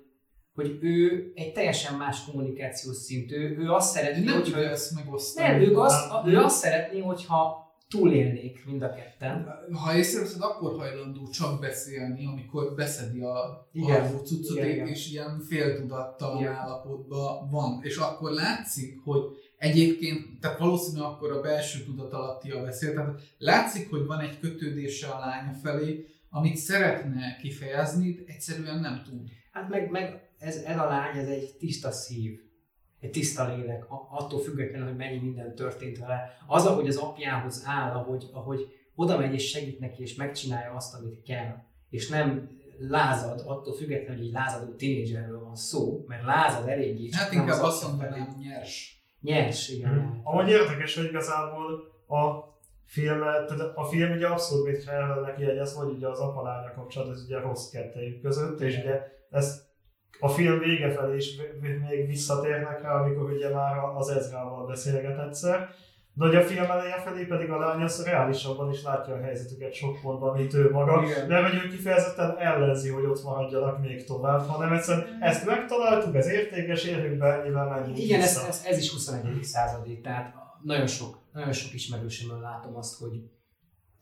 hogy 0.55 0.77
ő 0.81 1.31
egy 1.35 1.53
teljesen 1.53 1.97
más 1.97 2.25
kommunikációs 2.25 2.95
szintű, 2.95 3.35
ő, 3.35 3.57
ő 3.57 3.71
azt 3.71 3.95
Ő 3.95 3.99
szeretné, 3.99 4.23
nem 4.23 4.33
hogyha... 4.33 4.59
ezt 4.59 4.95
megosztani. 4.95 5.47
Nem, 5.47 5.61
ők 5.61 5.77
azt, 5.77 6.11
a, 6.11 6.23
ő 6.27 6.37
azt 6.37 6.57
szeretné, 6.57 6.99
hogyha 6.99 7.61
túlélnék 7.89 8.65
mind 8.65 8.81
a 8.81 8.93
ketten. 8.93 9.47
Ha 9.73 9.95
észreveszed, 9.95 10.41
akkor 10.41 10.77
hajlandó 10.77 11.27
csak 11.27 11.59
beszélni, 11.59 12.25
amikor 12.25 12.73
beszedi 12.75 13.21
a 13.21 13.67
alvó 13.81 14.17
cuccot, 14.17 14.57
Igen, 14.57 14.87
és 14.87 15.11
ilyen 15.11 15.39
féltudattalan 15.39 16.37
Igen. 16.37 16.53
állapotban 16.53 17.49
van. 17.49 17.79
És 17.81 17.97
akkor 17.97 18.31
látszik, 18.31 18.99
hogy 19.03 19.23
egyébként, 19.63 20.39
tehát 20.39 20.59
valószínűleg 20.59 21.09
akkor 21.09 21.31
a 21.31 21.41
belső 21.41 21.83
tudat 21.83 22.13
alattia 22.13 22.63
beszél, 22.63 22.93
tehát 22.93 23.21
látszik, 23.37 23.89
hogy 23.89 24.05
van 24.05 24.19
egy 24.19 24.39
kötődése 24.39 25.07
a 25.07 25.19
lánya 25.19 25.53
felé, 25.53 26.05
amit 26.29 26.55
szeretne 26.55 27.35
kifejezni, 27.41 28.13
de 28.13 28.21
egyszerűen 28.25 28.79
nem 28.79 29.01
tud. 29.05 29.29
Hát 29.51 29.69
meg, 29.69 29.89
meg 29.89 30.29
ez, 30.39 30.55
ez 30.55 30.77
a 30.77 30.85
lány, 30.85 31.17
ez 31.17 31.27
egy 31.27 31.55
tiszta 31.59 31.91
szív, 31.91 32.39
egy 32.99 33.11
tiszta 33.11 33.55
lélek, 33.55 33.91
a- 33.91 34.07
attól 34.09 34.39
függetlenül, 34.39 34.87
hogy 34.87 34.95
mennyi 34.97 35.17
minden 35.17 35.55
történt 35.55 35.97
vele. 35.97 36.37
Az, 36.47 36.65
ahogy 36.65 36.87
az 36.87 36.95
apjához 36.95 37.63
áll, 37.65 37.91
ahogy, 37.91 38.29
ahogy 38.31 38.67
oda 38.95 39.17
megy 39.17 39.33
és 39.33 39.49
segít 39.49 39.79
neki, 39.79 40.01
és 40.01 40.15
megcsinálja 40.15 40.71
azt, 40.71 40.93
amit 40.95 41.23
kell, 41.23 41.55
és 41.89 42.09
nem 42.09 42.49
lázad, 42.79 43.43
attól 43.45 43.73
függetlenül, 43.73 44.17
hogy 44.17 44.25
egy 44.25 44.31
lázadó 44.33 44.73
tínédzserről 44.73 45.39
van 45.39 45.55
szó, 45.55 46.03
mert 46.07 46.23
lázad 46.23 46.67
eléggé. 46.67 47.09
Hát 47.11 47.33
inkább 47.33 47.49
az 47.49 47.59
azt 47.59 47.87
mondanám, 47.87 48.35
nyers. 48.39 49.02
Nyers, 49.23 49.69
igen. 49.69 49.93
Mhm. 49.93 50.19
Amúgy 50.23 50.49
érdekes, 50.49 50.95
hogy 50.95 51.05
igazából 51.05 51.91
a 52.07 52.51
film, 52.85 53.19
tehát 53.19 53.71
a 53.75 53.83
film 53.83 54.11
ugye 54.11 54.27
abszolút 54.27 54.67
mit 54.67 54.85
kell 54.85 55.21
neki 55.25 55.41
jegyezni, 55.41 55.83
hogy 55.83 55.93
ugye 55.93 56.07
az 56.07 56.19
apa-lánya 56.19 56.73
kapcsolat, 56.73 57.09
ez 57.09 57.23
ugye 57.25 57.39
rossz 57.39 57.69
kettejük 57.69 58.21
között, 58.21 58.59
és 58.59 58.77
ugye 58.77 59.01
ez 59.29 59.71
a 60.19 60.29
film 60.29 60.59
vége 60.59 60.91
felé 60.91 61.15
is 61.15 61.35
még 61.89 62.07
visszatérnek 62.07 62.81
rá, 62.81 62.93
amikor 62.93 63.31
ugye 63.31 63.49
már 63.49 63.77
az 63.77 64.09
Ezrával 64.09 64.65
beszélget 64.65 65.19
egyszer, 65.19 65.69
de 66.15 66.25
hogy 66.25 66.35
a 66.35 66.41
film 66.41 66.63
eleje 66.63 67.01
felé 67.05 67.23
pedig 67.23 67.49
a 67.49 67.57
lány 67.57 67.81
az 67.81 68.03
reálisabban 68.03 68.71
is 68.71 68.83
látja 68.83 69.13
a 69.13 69.21
helyzetüket 69.21 69.73
sok 69.73 70.01
pontban, 70.01 70.37
mint 70.37 70.53
ő 70.53 70.69
maga, 70.71 71.03
Igen. 71.03 71.27
mert 71.27 71.49
hogy 71.49 71.61
ő 71.63 71.67
kifejezetten 71.67 72.37
ellenzi, 72.37 72.89
hogy 72.89 73.05
ott 73.05 73.23
maradjanak 73.23 73.79
még 73.79 74.03
tovább, 74.05 74.47
hanem 74.47 74.73
egyszerűen 74.73 75.17
ezt 75.21 75.45
megtaláltuk, 75.45 76.15
ez 76.15 76.27
értékes, 76.27 76.83
érjük 76.83 77.17
be, 77.17 77.41
ennyivel 77.41 77.67
menjünk 77.67 77.99
Igen, 77.99 78.21
ez, 78.21 78.33
vissza. 78.33 78.47
ez, 78.47 78.63
ez 78.65 78.77
is 78.77 78.91
21. 78.91 79.43
századi, 79.43 79.99
tehát 80.01 80.33
nagyon 80.63 80.87
sok, 80.87 81.17
nagyon 81.33 81.51
sok 81.53 81.73
ismerősömön 81.73 82.39
látom 82.41 82.75
azt, 82.75 82.99
hogy, 82.99 83.21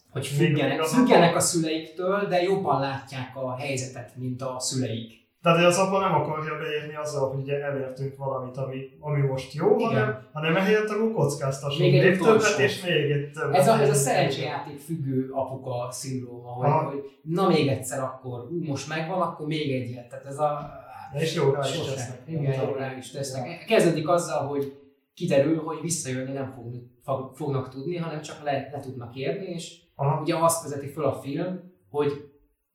hogy 0.10 0.28
függenek, 0.28 0.82
függenek 0.84 1.36
a 1.36 1.40
szüleiktől, 1.40 2.28
de 2.28 2.42
jobban 2.42 2.80
látják 2.80 3.36
a 3.36 3.56
helyzetet, 3.56 4.16
mint 4.16 4.42
a 4.42 4.60
szüleik. 4.60 5.21
Tehát 5.42 5.66
az 5.66 5.78
apa 5.78 6.00
nem 6.00 6.14
akarja 6.14 6.58
beérni 6.58 6.96
azzal, 6.96 7.30
hogy 7.30 7.42
ugye 7.42 7.64
elértünk 7.64 8.18
valamit, 8.18 8.58
ami, 8.58 8.90
ami 9.00 9.22
most 9.22 9.54
jó, 9.54 9.76
Igen. 9.76 9.90
hanem, 9.90 10.28
hanem 10.34 10.56
ehelyett 10.56 10.90
akkor 10.90 11.12
kockáztassunk 11.12 11.92
Még 11.92 12.04
még, 12.04 12.20
többet, 12.20 12.60
és 12.60 12.84
még 12.84 13.32
többet. 13.32 13.56
Ez 13.56 13.68
a, 13.68 13.80
ez 13.80 13.90
a 13.90 13.94
szerencséjáték 13.94 14.80
függő 14.80 15.30
apuka 15.32 15.88
szindróma, 15.92 16.50
hogy, 16.50 16.94
hogy 16.94 17.12
na 17.22 17.48
még 17.48 17.68
egyszer 17.68 18.00
akkor, 18.04 18.48
most 18.60 18.88
megvan, 18.88 19.22
akkor 19.22 19.48
még 19.48 19.72
egyet. 19.72 20.10
Tehát 20.10 20.26
ez 20.26 20.40
a... 20.40 20.80
És 21.14 21.36
jó 21.36 21.52
rá 21.52 21.60
is 21.60 21.80
tesznek. 21.80 22.22
Igen, 22.26 22.68
jó 22.68 22.74
rá 22.74 22.98
is 22.98 23.12
tesznek. 23.12 23.66
Kezdődik 23.66 24.08
azzal, 24.08 24.48
hogy 24.48 24.74
kiderül, 25.14 25.62
hogy 25.64 25.78
visszajönni 25.82 26.32
nem 26.32 26.52
fog, 26.52 26.66
fog, 27.04 27.36
fognak 27.36 27.70
tudni, 27.70 27.98
hanem 27.98 28.22
csak 28.22 28.44
le, 28.44 28.70
le 28.72 28.80
tudnak 28.80 29.16
érni, 29.16 29.46
és 29.46 29.80
Aha. 29.96 30.22
ugye 30.22 30.36
azt 30.36 30.64
vezeti 30.64 30.88
föl 30.88 31.06
a 31.06 31.14
film, 31.14 31.60
hogy 31.90 32.30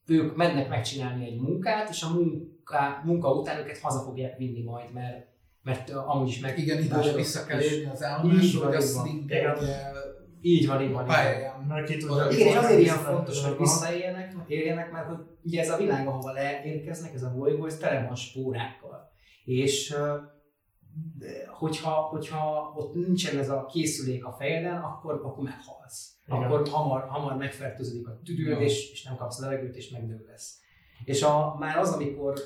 ők 0.07 0.37
mennek 0.37 0.69
megcsinálni 0.69 1.27
egy 1.27 1.41
munkát, 1.41 1.89
és 1.89 2.03
a 2.03 2.15
munka, 2.67 3.01
munka 3.05 3.33
után 3.33 3.59
őket 3.59 3.79
haza 3.79 4.01
fogják 4.01 4.37
vinni 4.37 4.63
majd, 4.63 4.93
mert, 4.93 5.27
mert 5.63 5.91
amúgy 5.91 6.29
is 6.29 6.41
meg... 6.41 6.59
Igen, 6.59 6.83
időre 6.83 7.13
vissza 7.13 7.45
kell 7.45 7.61
érni 7.61 7.91
az 7.91 8.01
van, 8.01 8.65
hogy 8.65 8.75
a 8.75 8.81
így 10.41 10.67
van. 10.67 10.77
Így 10.77 10.93
van, 10.93 11.07
tudja, 11.99 12.31
Igen, 12.31 12.47
és 12.47 12.55
azért 12.55 12.81
ilyen 12.81 12.97
fontos, 12.97 13.45
hogy 13.45 13.57
visszaéljenek, 13.59 14.35
éljenek, 14.47 14.93
mert 14.93 15.07
hogy 15.07 15.19
ugye 15.43 15.61
ez 15.61 15.71
a 15.71 15.77
világ, 15.77 16.07
ahova 16.07 16.33
leérkeznek, 16.33 17.15
ez 17.15 17.23
a 17.23 17.35
bolygó, 17.37 17.67
ez 17.67 17.77
tele 17.77 18.07
van 18.07 18.15
spórákkal. 18.15 19.11
És 19.45 19.97
hogyha, 21.47 21.91
hogyha 21.91 22.73
ott 22.77 22.95
nincsen 22.95 23.39
ez 23.39 23.49
a 23.49 23.67
készülék 23.67 24.25
a 24.25 24.33
fejeden, 24.39 24.77
akkor, 24.77 25.21
akkor 25.25 25.45
meghalsz. 25.45 26.17
Igen. 26.27 26.43
Akkor 26.43 26.69
hamar, 26.69 27.09
hamar 27.09 27.37
megfertőződik 27.37 28.09
a 28.09 28.21
tüdőd, 28.25 28.61
és, 28.61 28.91
és 28.91 29.03
nem 29.03 29.17
kapsz 29.17 29.41
levegőt, 29.41 29.77
és 29.77 29.91
megdög 29.91 30.27
lesz. 30.27 30.65
És 31.05 31.23
a, 31.23 31.57
már 31.59 31.79
az, 31.79 31.93
amikor 31.93 32.41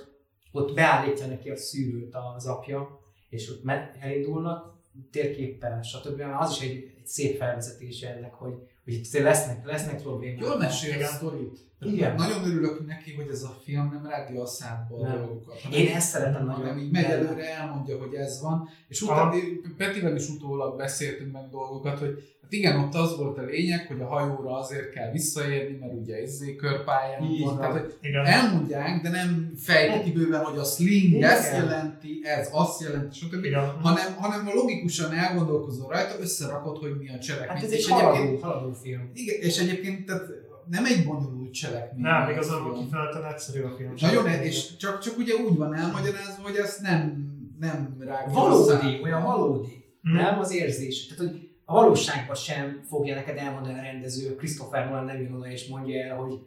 ott 0.52 0.74
beállítja 0.74 1.26
neki 1.26 1.50
a 1.50 1.56
szűrőt 1.56 2.14
az 2.36 2.46
apja, 2.46 3.00
és 3.28 3.50
ott 3.50 3.62
elindulnak, 4.00 4.78
térképpel, 5.10 5.82
stb. 5.82 6.22
Az 6.38 6.50
is 6.50 6.68
egy, 6.68 6.94
egy 6.98 7.06
szép 7.06 7.36
felvezetése 7.36 8.14
ennek, 8.16 8.34
hogy, 8.34 8.54
hogy 8.90 8.98
itt 8.98 9.06
azért 9.06 9.24
lesznek, 9.24 9.66
lesznek 9.66 10.02
problémák. 10.02 10.40
Jól 10.40 10.58
mesél 10.58 11.02
a 11.02 11.06
sztorit. 11.06 11.58
Igen. 11.80 12.14
Nagyon 12.14 12.44
örülök 12.44 12.86
neki, 12.86 13.14
hogy 13.14 13.28
ez 13.30 13.42
a 13.42 13.60
film 13.64 13.90
nem 13.92 14.06
rágja 14.10 14.42
a 14.42 14.46
szádba 14.46 14.96
a 14.96 15.16
dolgokat. 15.16 15.56
Én 15.72 15.94
ezt 15.94 16.08
szeretem 16.08 16.46
nagyon. 16.46 16.60
hanem 16.60 16.78
így 16.78 16.90
megy 16.90 17.04
előre, 17.04 17.56
elmondja, 17.56 17.98
hogy 17.98 18.14
ez 18.14 18.40
van, 18.42 18.68
és 18.88 19.02
utána 19.02 19.34
Petivel 19.76 20.16
is 20.16 20.28
utólag 20.28 20.76
beszéltünk 20.76 21.32
meg 21.32 21.48
dolgokat, 21.50 21.98
hogy 21.98 22.22
hát 22.42 22.52
igen, 22.52 22.78
ott 22.78 22.94
az 22.94 23.16
volt 23.16 23.38
a 23.38 23.42
lényeg, 23.42 23.86
hogy 23.86 24.00
a 24.00 24.06
hajóra 24.06 24.58
azért 24.58 24.90
kell 24.90 25.10
visszaérni, 25.10 25.76
mert 25.76 25.92
ugye 25.92 26.22
izzé 26.22 26.56
körpályán 26.56 27.22
Így 27.22 27.44
van. 27.44 27.56
Tehát, 27.56 27.72
hogy 27.72 27.96
Igen. 28.00 28.24
elmondják, 28.24 29.02
de 29.02 29.08
nem 29.08 29.52
fejtik 29.56 30.02
ki 30.02 30.12
bőven, 30.12 30.44
hogy 30.44 30.58
a 30.58 30.64
sling 30.64 31.14
Igen. 31.14 31.30
ezt 31.30 31.52
jelenti, 31.52 32.20
ez 32.22 32.48
azt 32.52 32.80
jelenti, 32.80 33.18
stb. 33.18 33.44
Igen. 33.44 33.64
Hanem, 33.68 34.14
hanem 34.16 34.48
a 34.48 34.54
logikusan 34.54 35.12
elgondolkozol 35.12 35.88
rajta, 35.88 36.20
összerakod, 36.20 36.78
hogy 36.78 36.96
mi 36.98 37.08
a 37.08 37.18
cselekmény. 37.18 37.56
Hát 37.56 37.64
ez 37.64 37.72
És 37.72 37.84
egy 37.84 37.90
haladó, 37.90 38.36
haladó 38.36 38.72
film. 38.82 39.10
igen, 39.14 39.40
és 39.40 39.58
egyébként 39.58 40.06
tehát 40.06 40.26
nem 40.70 40.84
egy 40.84 41.04
bonyolult 41.04 41.52
cselekmény. 41.52 42.02
Nem, 42.02 42.30
igazából 42.30 42.78
kifejezetten 42.78 43.24
egyszerű 43.32 43.62
a 43.62 43.70
film. 43.76 43.94
Nagyon, 44.00 44.26
és 44.26 44.76
csak, 44.76 44.98
csak 45.00 45.18
ugye 45.18 45.34
úgy 45.34 45.56
van 45.56 45.74
elmagyarázva, 45.74 46.42
hogy 46.42 46.56
ezt 46.56 46.80
nem, 46.80 47.28
nem 47.60 47.96
rágja 48.00 48.32
Valódi, 48.32 49.00
olyan 49.02 49.22
valódi. 49.22 49.84
Hm. 50.02 50.14
Nem 50.16 50.38
az 50.38 50.54
érzés. 50.54 51.06
Tehát, 51.06 51.32
hogy 51.32 51.48
a 51.64 51.72
valóságban 51.72 52.34
sem 52.36 52.80
fogja 52.88 53.14
neked 53.14 53.36
elmondani 53.36 53.78
a 53.78 53.82
rendező, 53.82 54.34
Christopher 54.36 54.84
Nolan 54.86 55.04
nem 55.04 55.20
jön 55.20 55.32
oda 55.34 55.46
és 55.46 55.68
mondja 55.68 56.02
el, 56.04 56.16
hogy 56.16 56.38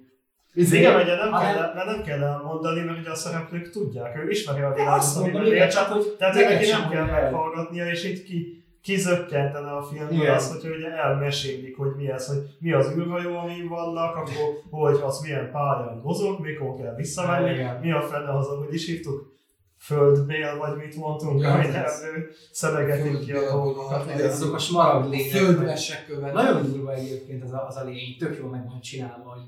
Igen, 0.53 1.01
ugye 1.01 1.15
nem 1.15 1.31
hanem- 1.31 1.53
kell, 1.55 1.73
mert 1.73 1.85
nem 1.85 2.03
kell 2.03 2.23
elmondani, 2.23 2.81
mert 2.81 2.99
ugye 2.99 3.09
a 3.09 3.15
szereplők 3.15 3.69
tudják, 3.69 4.17
ő 4.17 4.29
ismeri 4.29 4.61
a 4.61 4.69
De 4.69 4.75
világot, 4.75 5.15
amiben 5.15 5.45
él, 5.45 5.67
csak 5.67 5.87
hogy 5.87 6.15
Tehát 6.17 6.33
neki 6.33 6.65
sem 6.65 6.81
nem 6.81 6.89
kell 6.89 7.05
meghallgatnia, 7.05 7.85
és 7.89 8.03
itt 8.03 8.23
ki, 8.23 8.62
kizökkentene 8.83 9.71
a 9.71 9.83
filmből 9.83 10.17
Igen. 10.17 10.35
azt, 10.35 10.61
hogy 10.61 10.75
ugye 10.75 10.87
elmesélik, 10.91 11.77
hogy 11.77 11.95
mi 11.95 12.09
ez, 12.09 12.27
hogy 12.27 12.37
mi 12.59 12.71
az 12.73 12.91
űrhajó, 12.97 13.37
ami 13.37 13.67
vannak, 13.67 14.15
akkor 14.15 14.33
hogy 14.69 14.99
az 15.03 15.19
milyen 15.21 15.51
pályán 15.51 15.99
mozog, 16.03 16.39
mikor 16.39 16.75
kell 16.81 16.95
visszamenni, 16.95 17.53
Igen. 17.53 17.79
mi 17.79 17.91
a 17.91 18.01
fene 18.01 18.37
az, 18.37 18.47
ahogy 18.47 18.73
is 18.73 18.85
hívtuk, 18.85 19.31
földbél, 19.77 20.57
vagy 20.57 20.77
mit 20.77 20.95
mondtunk, 20.95 21.41
Ja, 21.41 21.51
amit 21.53 21.73
ebből 21.73 22.27
szedegetik 22.51 23.19
ki 23.19 23.31
a 23.31 23.51
dolgokat. 23.51 24.11
az- 24.11 24.21
azok 24.21 24.53
a 24.53 24.57
smaragd 24.59 25.09
lények. 25.09 25.27
földvesek 25.31 26.05
követ. 26.05 26.33
Nagyon 26.33 26.71
durva 26.71 26.93
egyébként 26.93 27.43
az 27.43 27.51
a, 27.53 27.65
az 27.67 27.75
a 27.75 27.83
lény, 27.83 28.15
tök 28.19 28.37
jól 28.37 28.49
meg 28.49 28.65
van 28.65 28.81
csinálva, 28.81 29.29
hogy 29.29 29.43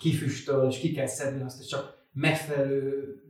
kifüstöl, 0.00 0.66
és 0.68 0.78
ki 0.78 0.92
kell 0.92 1.06
szedni 1.06 1.42
azt, 1.42 1.60
és 1.60 1.66
csak 1.66 1.94
megfelelő 2.12 3.21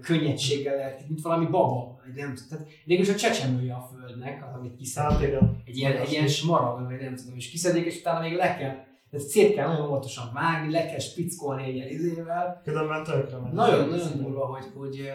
könnyedséggel 0.00 0.76
lehet, 0.76 1.08
mint 1.08 1.20
valami 1.20 1.46
baba, 1.46 2.00
vagy 2.04 2.14
nem. 2.14 2.34
Tehát 2.48 2.66
végülis 2.84 3.10
a 3.10 3.14
csecsemője 3.14 3.74
a 3.74 3.88
földnek, 3.98 4.44
az, 4.48 4.54
amit 4.58 4.70
Hát 4.70 4.78
kiszednek. 4.78 5.22
igen. 5.28 5.62
Egy 5.64 5.76
ilyen, 5.76 5.96
egy 5.96 6.10
ilyen 6.12 6.26
smaragd, 6.26 6.84
vagy 6.86 7.00
nem 7.00 7.16
tudom, 7.16 7.36
és 7.36 7.50
kiszedik, 7.50 7.84
és 7.86 7.98
utána 7.98 8.20
még 8.20 8.32
le 8.32 8.56
kell, 8.56 8.74
tehát 9.10 9.26
szét 9.28 9.54
kell 9.54 9.68
nagyon 9.68 9.86
óvatosan 9.86 10.30
vágni, 10.34 10.72
le 10.72 10.86
kell 10.86 10.98
spickolni 10.98 11.80
egy 11.82 11.92
izével. 11.92 12.60
Különben 12.64 13.04
tönkre 13.04 13.38
megy. 13.38 13.52
Nagyon, 13.52 13.88
nagyon 13.88 14.16
durva, 14.22 14.46
hogy, 14.46 14.64
hogy, 14.74 15.10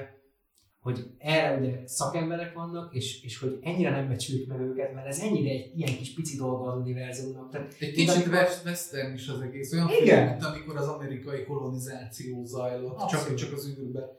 hogy 0.79 1.05
erre 1.17 1.57
ugye 1.59 1.87
szakemberek 1.87 2.53
vannak, 2.53 2.93
és, 2.95 3.23
és 3.23 3.39
hogy 3.39 3.59
ennyire 3.61 3.89
nem 3.89 4.07
becsülik 4.07 4.47
meg 4.47 4.59
őket, 4.59 4.93
mert 4.93 5.07
ez 5.07 5.19
ennyire 5.19 5.49
egy 5.49 5.71
ilyen 5.79 5.97
kis 5.97 6.13
pici 6.13 6.37
dolga 6.37 6.71
az 6.71 6.77
univerzumnak. 6.79 7.49
Tehát 7.51 7.75
Egy 7.79 7.91
kicsit 7.91 8.09
amikor- 8.09 8.33
west- 8.33 8.65
western 8.65 9.13
is 9.13 9.27
az 9.27 9.41
egész. 9.41 9.73
Olyan 9.73 9.89
Igen. 10.01 10.17
film, 10.17 10.29
mint 10.29 10.43
amikor 10.43 10.77
az 10.77 10.87
amerikai 10.87 11.43
kolonizáció 11.43 12.43
zajlott, 12.45 12.97
csak, 12.97 13.19
Abszolút. 13.19 13.37
csak 13.37 13.53
az 13.53 13.67
űrbe. 13.79 14.09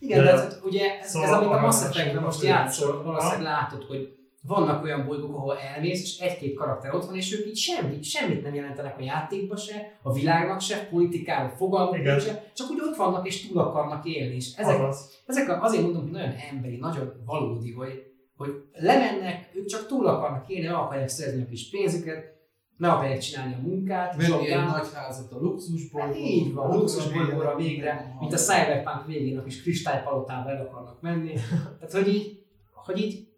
Igen, 0.00 0.24
De- 0.24 0.24
de 0.24 0.30
ez, 0.30 0.60
ugye 0.64 0.98
ez, 1.00 1.10
Szóval 1.10 1.28
ez 1.28 1.34
amit 1.34 1.48
a 1.48 1.60
Mass 1.60 1.82
Effect-ben 1.82 2.22
most 2.22 2.42
játszol, 2.42 3.02
valószínűleg 3.02 3.42
látod, 3.42 3.84
hogy 3.84 4.18
vannak 4.42 4.84
olyan 4.84 5.06
bolygók, 5.06 5.36
ahol 5.36 5.58
elmész, 5.58 6.02
és 6.02 6.18
egy-két 6.18 6.54
karakter 6.54 6.94
ott 6.94 7.04
van, 7.04 7.16
és 7.16 7.38
ők 7.38 7.46
így 7.46 7.56
semmit, 7.56 8.04
semmit 8.04 8.42
nem 8.42 8.54
jelentenek 8.54 8.98
a 8.98 9.02
játékba 9.02 9.56
se, 9.56 9.98
a 10.02 10.12
világnak 10.12 10.60
se, 10.60 10.86
politikáról 10.90 11.56
fogalmuk 11.56 12.20
se, 12.20 12.50
csak 12.54 12.70
úgy 12.70 12.80
ott 12.80 12.96
vannak 12.96 13.26
és 13.26 13.48
túl 13.48 13.58
akarnak 13.58 14.06
élni. 14.06 14.34
És 14.34 14.52
ezek, 14.56 14.78
Azaz. 14.78 15.22
ezek 15.26 15.62
azért 15.62 15.82
mondom, 15.82 16.02
hogy 16.02 16.10
nagyon 16.10 16.34
emberi, 16.50 16.76
nagyon 16.76 17.12
valódi, 17.26 17.72
hogy, 17.72 18.02
hogy 18.36 18.50
lemennek, 18.72 19.50
ők 19.54 19.66
csak 19.66 19.86
túl 19.86 20.06
akarnak 20.06 20.48
élni, 20.48 20.66
akarják 20.66 21.08
szerezni 21.08 21.42
a 21.42 21.46
kis 21.46 21.70
pénzüket, 21.70 22.39
meg 22.80 22.90
akarják 22.90 23.18
csinálni 23.18 23.54
a 23.54 23.58
munkát, 23.68 24.16
Venni 24.16 24.50
egy 24.50 24.64
nagy 24.64 24.92
házat 24.94 25.32
a 25.32 25.38
luxusból. 25.38 26.00
Hát 26.00 26.16
így 26.16 26.52
van, 26.52 26.76
luxusbolygóra 26.76 27.56
végre, 27.56 28.16
mint 28.20 28.32
a 28.32 28.36
Cyberpunk 28.36 29.06
végén 29.06 29.38
a 29.38 29.42
kis 29.42 29.62
kristálypalotába 29.62 30.50
el 30.50 30.66
akarnak 30.66 31.00
menni. 31.00 31.32
Tehát, 31.78 31.92
hogy 31.92 32.08
így, 32.08 32.44
hogy 32.74 32.98
így 32.98 33.28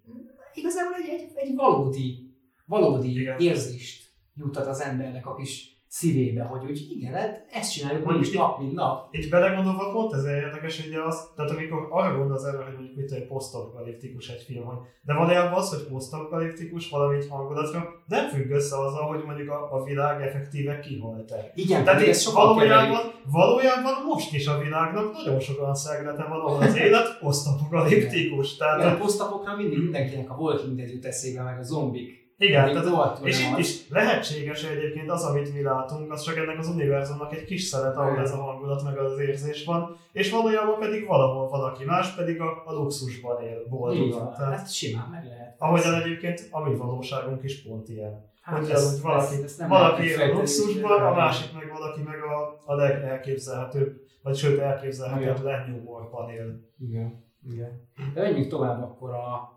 igazából 0.54 0.94
egy, 0.94 1.08
egy, 1.08 1.30
egy 1.34 1.54
valódi, 1.54 2.34
valódi 2.64 3.20
Igen. 3.20 3.38
érzést 3.38 4.10
jutat 4.36 4.66
az 4.66 4.80
embernek 4.80 5.26
a 5.26 5.34
kis 5.34 5.71
szívébe, 5.92 6.42
hogy 6.42 6.70
úgy 6.70 6.86
igen, 6.96 7.12
hát 7.12 7.46
ezt 7.50 7.72
csináljuk 7.72 8.04
Mondjuk 8.04 8.26
is 8.26 8.32
nap, 8.34 8.58
mint 8.58 8.72
nap. 8.72 9.14
Így 9.14 9.28
belegondolva 9.28 9.92
pont 9.92 10.12
ez 10.12 10.24
érdekes, 10.24 10.84
hogy 10.84 10.94
az, 10.94 11.28
tehát 11.36 11.50
amikor 11.50 11.86
arra 11.90 12.16
gondolsz 12.16 12.44
erre, 12.44 12.64
hogy 12.64 12.74
mondjuk 12.74 12.96
mit 12.96 13.12
egy 13.12 13.26
posztapokaliptikus 13.26 14.28
egy 14.28 14.42
film, 14.42 14.64
hogy 14.64 14.76
de 15.02 15.14
valójában 15.14 15.52
az, 15.58 15.68
hogy 15.68 15.86
posztapokaliptikus 15.92 16.88
valami 16.88 17.26
hangulatra, 17.28 17.88
nem 18.06 18.28
függ 18.28 18.50
össze 18.50 18.76
azzal, 18.78 19.02
hogy 19.02 19.22
mondjuk 19.24 19.50
a, 19.50 19.72
a 19.72 19.84
világ 19.84 20.22
effektíve 20.22 20.80
kihalt-e. 20.80 21.52
Igen, 21.54 21.84
Tehát 21.84 22.02
ez 22.02 22.24
keverik. 22.24 22.46
valójában, 22.46 23.00
valójában 23.32 23.94
most 24.06 24.34
is 24.34 24.46
a 24.46 24.58
világnak 24.58 25.12
nagyon 25.12 25.40
sok 25.40 25.60
olyan 25.60 25.74
szeglete 25.74 26.22
van, 26.22 26.40
ahol 26.40 26.62
az 26.62 26.76
élet 26.76 27.18
posztapokaliptikus. 27.18 28.54
Igen, 28.54 28.68
a 28.68 28.76
Tehát 28.76 28.98
posztapokra 28.98 29.56
mindig 29.56 29.78
mindenkinek 29.78 30.30
a 30.30 30.34
Walking 30.34 30.76
Dead 30.76 30.90
jut 30.90 31.04
eszébe, 31.04 31.42
meg 31.42 31.58
a 31.58 31.62
zombik. 31.62 32.21
Igen, 32.42 32.70
tehát 32.72 32.84
rohadtul 32.86 33.26
És 33.28 33.40
itt 33.50 33.58
is 33.58 33.88
lehetséges 33.88 34.64
egyébként 34.64 35.10
az, 35.10 35.24
amit 35.24 35.54
mi 35.54 35.62
látunk, 35.62 36.12
az 36.12 36.22
csak 36.22 36.36
ennek 36.36 36.58
az 36.58 36.68
univerzumnak 36.68 37.32
egy 37.32 37.44
kis 37.44 37.62
szelet, 37.62 37.96
ahol 37.96 38.18
ez 38.18 38.32
a 38.32 38.36
hangulat 38.36 38.82
meg 38.84 38.98
az 38.98 39.18
érzés 39.18 39.64
van, 39.64 39.96
és 40.12 40.30
valójában 40.30 40.78
pedig 40.78 41.06
valahol 41.06 41.48
valaki 41.48 41.84
más 41.84 42.14
pedig 42.14 42.40
a, 42.40 42.62
a 42.66 42.72
luxusban 42.72 43.42
él 43.42 43.66
boldogan. 43.68 44.32
Tehát, 44.36 44.52
ezt 44.52 44.72
simán 44.74 45.08
meg 45.10 45.24
lehet. 45.24 45.54
ahogyan 45.58 45.94
egyébként 46.02 46.48
a 46.50 46.60
mi 46.68 46.74
valóságunk 46.76 47.42
is 47.42 47.62
pont 47.62 47.88
ilyen. 47.88 48.30
Hát 48.42 48.58
hogy 48.58 48.70
az, 48.70 48.92
hogy 48.92 49.02
valaki, 49.02 49.34
ezt- 49.34 49.44
ezt 49.44 49.58
nem 49.58 49.68
valaki 49.68 50.06
él 50.06 50.20
a 50.20 50.34
luxusban, 50.34 51.02
a 51.02 51.14
másik 51.14 51.52
meg 51.54 51.70
valaki 51.72 52.00
meg 52.02 52.22
a, 52.22 52.62
a 52.64 52.74
legelképzelhetőbb, 52.74 54.00
vagy 54.22 54.36
sőt 54.36 54.58
elképzelhetetlen 54.60 55.70
nyomorban 55.70 56.30
él. 56.30 56.60
Igen, 56.78 57.24
igen. 57.52 57.88
De 58.14 58.20
menjünk 58.22 58.48
tovább 58.48 58.82
akkor 58.82 59.10
a, 59.10 59.52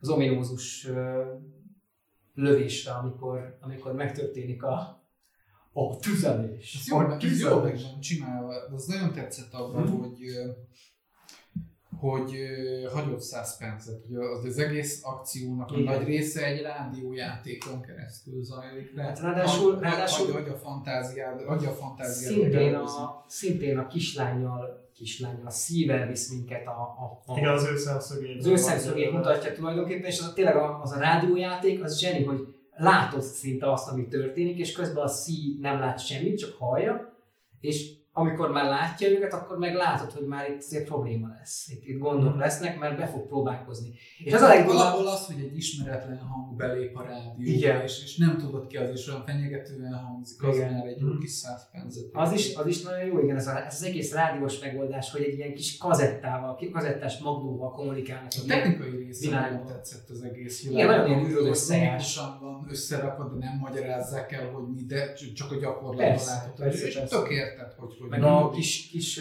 az 0.00 0.08
ominózus 0.08 0.88
lövésre, 2.34 2.92
amikor, 2.92 3.58
amikor 3.60 3.92
megtörténik 3.94 4.62
a, 4.62 5.02
a 5.72 5.96
tüzelés. 5.96 6.74
Ez 6.74 6.88
jól, 6.88 7.04
a 7.10 7.16
ez 7.16 7.40
jól 7.40 7.62
meg 7.62 7.72
tüzelés. 7.72 7.82
van 7.92 8.00
csinálva. 8.00 8.52
De 8.68 8.74
az 8.74 8.84
nagyon 8.86 9.12
tetszett 9.12 9.52
abban, 9.52 9.82
Mhm. 9.82 9.92
hogy 9.98 10.18
hogy 12.10 12.32
hagyott 12.92 13.22
suspense-et. 13.22 14.04
Ugye 14.08 14.18
az, 14.18 14.44
az 14.44 14.58
egész 14.58 15.00
akciónak 15.04 15.70
a 15.70 15.78
nagy 15.78 16.04
része 16.04 16.44
egy 16.46 16.60
rádiójátékon 16.62 17.80
keresztül 17.80 18.42
zajlik 18.42 18.94
le. 18.94 19.02
Hát 19.02 19.20
ráadásul- 19.20 19.80
ráadásul- 19.80 20.32
hagy, 20.32 20.42
hagy 20.42 20.52
a 20.52 20.56
fantáziád, 20.56 21.42
hagy 21.42 21.64
a 21.64 21.70
fantáziád. 21.70 22.32
Szintén 22.34 22.74
a, 22.74 23.24
szintén 23.28 23.78
a 23.78 23.86
kislányjal, 23.86 24.88
kislányjal 24.94 25.50
szível 25.50 26.06
visz 26.06 26.30
minket 26.30 26.66
a, 26.66 26.70
a, 26.70 27.22
a 27.32 27.38
Igen, 27.38 27.52
az 27.52 27.64
ő 27.72 27.76
szemszögét. 27.76 28.38
az 28.38 28.46
ő 28.46 28.56
szemszögét 28.56 29.12
mutatja 29.12 29.52
tulajdonképpen, 29.52 30.10
és 30.10 30.18
az 30.18 30.26
a, 30.26 30.32
tényleg 30.32 30.56
a- 30.56 30.80
az 30.82 30.92
a 30.92 30.98
rádiójáték, 30.98 31.82
az 31.82 31.98
zseni, 31.98 32.24
hogy 32.24 32.54
látod 32.76 33.22
szinte 33.22 33.72
azt, 33.72 33.88
ami 33.90 34.08
történik, 34.08 34.58
és 34.58 34.72
közben 34.72 35.04
a 35.04 35.08
szí 35.08 35.58
nem 35.60 35.78
lát 35.78 36.06
semmit, 36.06 36.38
csak 36.38 36.54
hallja, 36.58 37.12
és 37.60 37.92
amikor 38.16 38.50
már 38.50 38.64
látja 38.64 39.08
őket, 39.08 39.32
akkor 39.32 39.58
meg 39.58 39.74
látod, 39.74 40.10
hogy 40.12 40.26
már 40.26 40.50
itt 40.50 40.58
azért 40.62 40.84
probléma 40.86 41.28
lesz. 41.38 41.68
Itt, 41.68 41.84
itt 41.84 41.98
gondok 41.98 42.36
lesznek, 42.36 42.78
mert 42.78 42.96
be 42.96 43.06
fog 43.06 43.26
próbálkozni. 43.26 43.92
És 44.18 44.32
az 44.32 44.40
a 44.40 44.46
legdurvább, 44.48 44.76
Valahol 44.76 45.06
az, 45.06 45.26
hogy 45.26 45.40
egy 45.44 45.56
ismeretlen 45.56 46.18
hang 46.18 46.56
belép 46.56 46.96
a 46.96 47.02
rádióba, 47.02 47.34
Igen. 47.42 47.80
és, 47.82 48.02
és 48.04 48.16
nem 48.16 48.36
tudod 48.38 48.66
ki 48.66 48.76
az, 48.76 48.88
és 48.90 49.08
olyan 49.08 49.22
fenyegetően 49.26 49.94
hangzik, 49.94 50.42
az 50.42 50.56
Igen. 50.56 50.72
már 50.72 50.86
egy 50.86 51.00
jó 51.00 51.06
Mhm. 51.06 51.18
kis 51.18 51.30
suspense 51.32 52.00
az 52.12 52.32
is, 52.32 52.54
az 52.54 52.66
is 52.66 52.82
nagyon 52.82 53.04
jó, 53.04 53.18
igen, 53.18 53.36
ez, 53.36 53.46
a, 53.46 53.64
ez 53.66 53.74
az 53.74 53.82
egész 53.82 54.12
rádiós 54.12 54.58
megoldás, 54.60 55.10
hogy 55.12 55.22
egy 55.22 55.38
ilyen 55.38 55.54
kis 55.54 55.76
kazettával, 55.78 56.58
kazettás 56.72 57.18
magnóval 57.18 57.70
kommunikálnak. 57.70 58.30
A 58.42 58.46
technikai 58.46 58.90
része 59.04 59.30
nagyon 59.30 59.64
tetszett 59.64 60.08
az 60.10 60.22
egész 60.22 60.62
Igen, 60.64 60.74
világ. 60.74 61.08
nagyon 61.08 61.24
űrös 61.24 61.48
az 61.50 61.58
szejás. 61.58 62.16
logikusan 62.16 62.38
van 62.40 62.66
összerakva, 62.70 63.24
de 63.28 63.46
nem 63.46 63.58
magyarázzák 63.60 64.32
el, 64.32 64.46
hogy 64.50 64.64
mi, 64.74 64.82
de 64.82 65.12
csak 65.12 65.50
a 65.52 65.56
gyakorlatban 65.56 66.24
látod. 66.26 66.72
és 66.74 66.98
tök 67.08 67.28
érted, 67.30 67.72
hogy 67.72 67.94
Meg 68.08 68.20
mi 68.20 68.26
a 68.26 68.30
van. 68.30 68.50
kis, 68.52 68.88
kis 68.90 69.20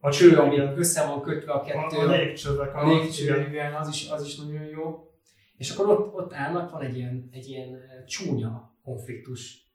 A 0.00 0.10
cső, 0.10 0.36
ami 0.36 0.58
össze 0.58 1.06
van 1.06 1.20
kötve 1.22 1.52
a 1.52 1.60
kettő. 1.62 1.96
a, 1.96 2.00
a 2.00 2.16
légcsövek. 2.16 2.74
A 2.74 2.88
légcső, 2.88 3.46
igen, 3.48 3.74
az 3.74 3.88
is, 3.88 4.08
az 4.10 4.24
is 4.26 4.36
nagyon 4.36 4.64
jó. 4.64 5.08
És 5.56 5.70
akkor 5.70 5.88
ott, 5.88 6.14
ott 6.14 6.32
állnak, 6.32 6.70
van 6.70 6.82
egy 6.82 6.96
ilyen, 6.96 7.28
egy 7.32 7.48
ilyen 7.48 7.78
csúnya 8.06 8.76
konfliktus, 8.82 9.72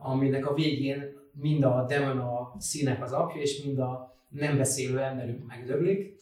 aminek 0.00 0.46
a 0.50 0.54
végén 0.54 1.18
mind 1.32 1.64
a 1.64 1.84
demon 1.88 2.18
a 2.18 2.54
színek 2.58 3.02
az 3.02 3.12
apja, 3.12 3.40
és 3.40 3.62
mind 3.62 3.78
a 3.78 4.14
nem 4.28 4.56
beszélő 4.56 4.98
emberünk 4.98 5.46
megdöglik. 5.46 6.18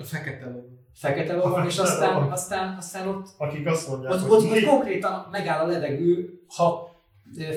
A 0.00 0.04
fekete 0.04 0.46
ló. 0.46 0.60
fekete 0.94 1.32
A 1.32 1.36
lovon, 1.36 1.66
és 1.66 1.78
aztán, 1.78 2.30
aztán, 2.30 2.76
aztán 2.76 3.08
ott, 3.08 3.28
Akik 3.38 3.66
azt 3.66 3.88
mondják, 3.88 4.12
ott, 4.12 4.20
hogy 4.20 4.30
ott, 4.30 4.50
ott 4.50 4.64
konkrétan 4.64 5.28
megáll 5.30 5.64
a 5.64 5.68
levegő, 5.68 6.40
ha 6.56 6.90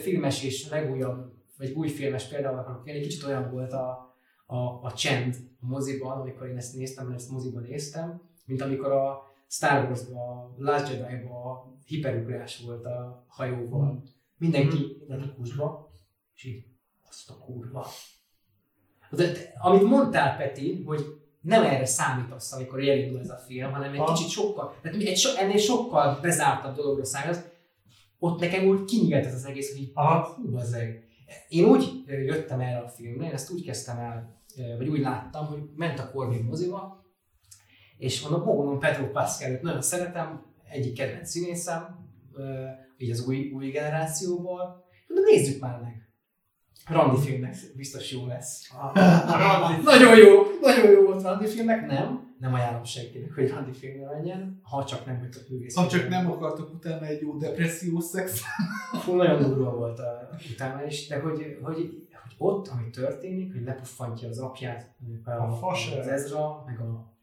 filmes 0.02 0.44
és 0.44 0.70
legújabb, 0.70 1.34
vagy 1.60 1.72
új 1.72 1.88
filmes 1.88 2.28
például 2.28 2.58
akarok 2.58 2.88
élni, 2.88 3.02
kicsit 3.02 3.24
olyan 3.24 3.52
volt 3.52 3.74
a, 3.74 4.16
a, 4.46 4.58
a 4.58 4.94
csend 4.96 5.36
a 5.62 5.66
moziban, 5.66 6.20
amikor 6.20 6.48
én 6.48 6.58
ezt 6.58 6.76
néztem, 6.76 7.08
mert 7.08 7.20
ezt 7.20 7.30
moziban 7.30 7.62
néztem, 7.62 8.22
mint 8.46 8.62
amikor 8.62 8.92
a 8.92 9.22
Star 9.48 9.86
Wars-ban, 9.86 10.18
a 10.18 10.54
Last 10.58 10.94
Jedi-ban 10.94 11.78
hiperugrás 11.86 12.60
volt 12.66 12.86
a 12.86 13.26
hajóval. 13.28 14.04
Mindenki, 14.38 14.98
mindenki 15.00 15.34
kusba, 15.38 15.92
és 16.36 16.44
így, 16.44 16.66
azt 17.10 17.30
a 17.30 17.38
kurva. 17.38 17.88
De, 19.10 19.32
de, 19.32 19.54
amit 19.58 19.84
mondtál, 19.84 20.38
Peti, 20.38 20.84
hogy 20.84 21.06
nem 21.42 21.64
erre 21.64 21.86
számítasz, 21.86 22.54
amikor 22.54 22.80
elindul 22.80 23.20
ez 23.20 23.30
a 23.30 23.38
film, 23.38 23.72
hanem 23.72 23.94
egy 23.94 24.00
Aha. 24.00 24.14
kicsit 24.14 24.30
sokkal, 24.30 24.76
tehát 24.82 25.02
egy 25.02 25.18
so, 25.18 25.36
ennél 25.36 25.58
sokkal 25.58 26.20
bezártabb 26.22 26.76
dologra 26.76 27.06
számítasz, 27.06 27.44
ott 28.20 28.40
nekem 28.40 28.66
úgy 28.66 28.86
kinyílt 28.86 29.26
ez 29.26 29.34
az 29.34 29.46
egész, 29.46 29.72
hogy 29.72 29.82
így, 29.82 29.92
hú, 29.94 30.50
bazzeg. 30.52 31.09
Én 31.48 31.66
úgy 31.66 32.04
jöttem 32.08 32.60
erre 32.60 32.78
a 32.78 32.90
filmre, 32.90 33.26
én 33.26 33.34
ezt 33.34 33.52
úgy 33.52 33.66
kezdtem 33.66 33.98
el, 33.98 34.42
vagy 34.78 34.88
úgy 34.88 35.00
láttam, 35.00 35.46
hogy 35.46 35.62
ment 35.76 36.00
a 36.00 36.12
Corbin 36.12 36.44
moziba, 36.44 37.06
és 37.98 38.22
mondom, 38.22 38.48
ó, 38.48 38.56
mondom, 38.56 38.80
Pedro 38.80 39.12
Pascal, 39.12 39.60
nagyon 39.62 39.82
szeretem, 39.82 40.46
egyik 40.70 40.94
kedvenc 40.94 41.30
színészem, 41.30 42.08
így 42.98 43.10
az 43.10 43.28
új, 43.28 43.52
új 43.52 43.70
generációból. 43.70 44.84
Mondom, 45.08 45.26
nézzük 45.34 45.62
már 45.62 45.80
meg. 45.82 46.10
Randi 46.88 47.22
filmnek 47.28 47.56
biztos 47.76 48.12
jó 48.12 48.26
lesz. 48.26 48.70
A 48.72 49.38
Randi. 49.38 49.84
Nagyon 49.92 50.18
jó, 50.18 50.42
nagyon 50.62 50.92
jó 50.92 51.02
volt 51.06 51.24
Randi 51.24 51.48
filmnek, 51.48 51.86
nem? 51.88 52.29
Nem 52.40 52.54
ajánlom 52.54 52.84
senkinek, 52.84 53.34
hogy 53.34 53.50
Randi 53.50 53.72
filmre 53.74 54.06
menjen, 54.14 54.60
ha 54.64 54.86
csak 54.86 55.06
nem 55.06 55.20
vagytok 55.20 55.50
művész. 55.50 55.76
Ha 55.76 55.88
csak 55.88 56.10
nem 56.10 56.32
akartok 56.32 56.74
utána 56.74 57.06
egy 57.06 57.22
jó 57.22 57.38
depressziós 57.38 58.04
szex. 58.04 58.42
Fú, 59.04 59.16
nagyon 59.16 59.42
durva 59.44 59.76
volt 59.76 60.00
a, 60.00 60.30
utána 60.52 60.86
is, 60.86 61.08
de 61.08 61.20
hogy, 61.20 61.58
hogy, 61.62 62.08
hogy 62.22 62.36
ott, 62.38 62.68
ami 62.68 62.90
történik, 62.90 63.54
hogy 63.54 63.64
lepuffantja 63.64 64.30
az 64.30 64.38
apját, 64.40 64.90
a, 65.24 65.32
A 65.32 65.52
fas- 65.52 65.96
az 65.98 66.08
Ezra, 66.08 66.64
meg 66.66 66.80
a 66.80 67.14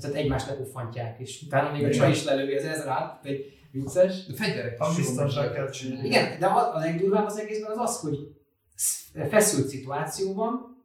tehát 0.00 0.16
egymást 0.16 0.48
lepuffantják, 0.48 1.18
és 1.18 1.42
utána 1.42 1.72
még 1.72 1.84
a 1.84 1.90
csaj 1.90 2.10
is 2.10 2.24
lelövi 2.24 2.54
az 2.56 2.64
Ezrát, 2.64 3.24
egy 3.24 3.58
vicces. 3.72 4.26
De 4.26 4.34
fegyverek 4.34 4.80
A 4.80 4.88
is 4.90 4.96
biztonság 4.96 5.52
kell 5.52 5.70
csinálni. 5.70 6.06
Igen, 6.08 6.38
de 6.38 6.46
a, 6.46 6.74
a 6.74 6.78
legdurvább 6.78 7.26
az 7.26 7.38
egészben 7.38 7.70
az 7.70 7.78
az, 7.78 8.00
hogy 8.00 8.34
sz- 8.74 9.28
feszült 9.28 9.68
szituációban, 9.68 10.82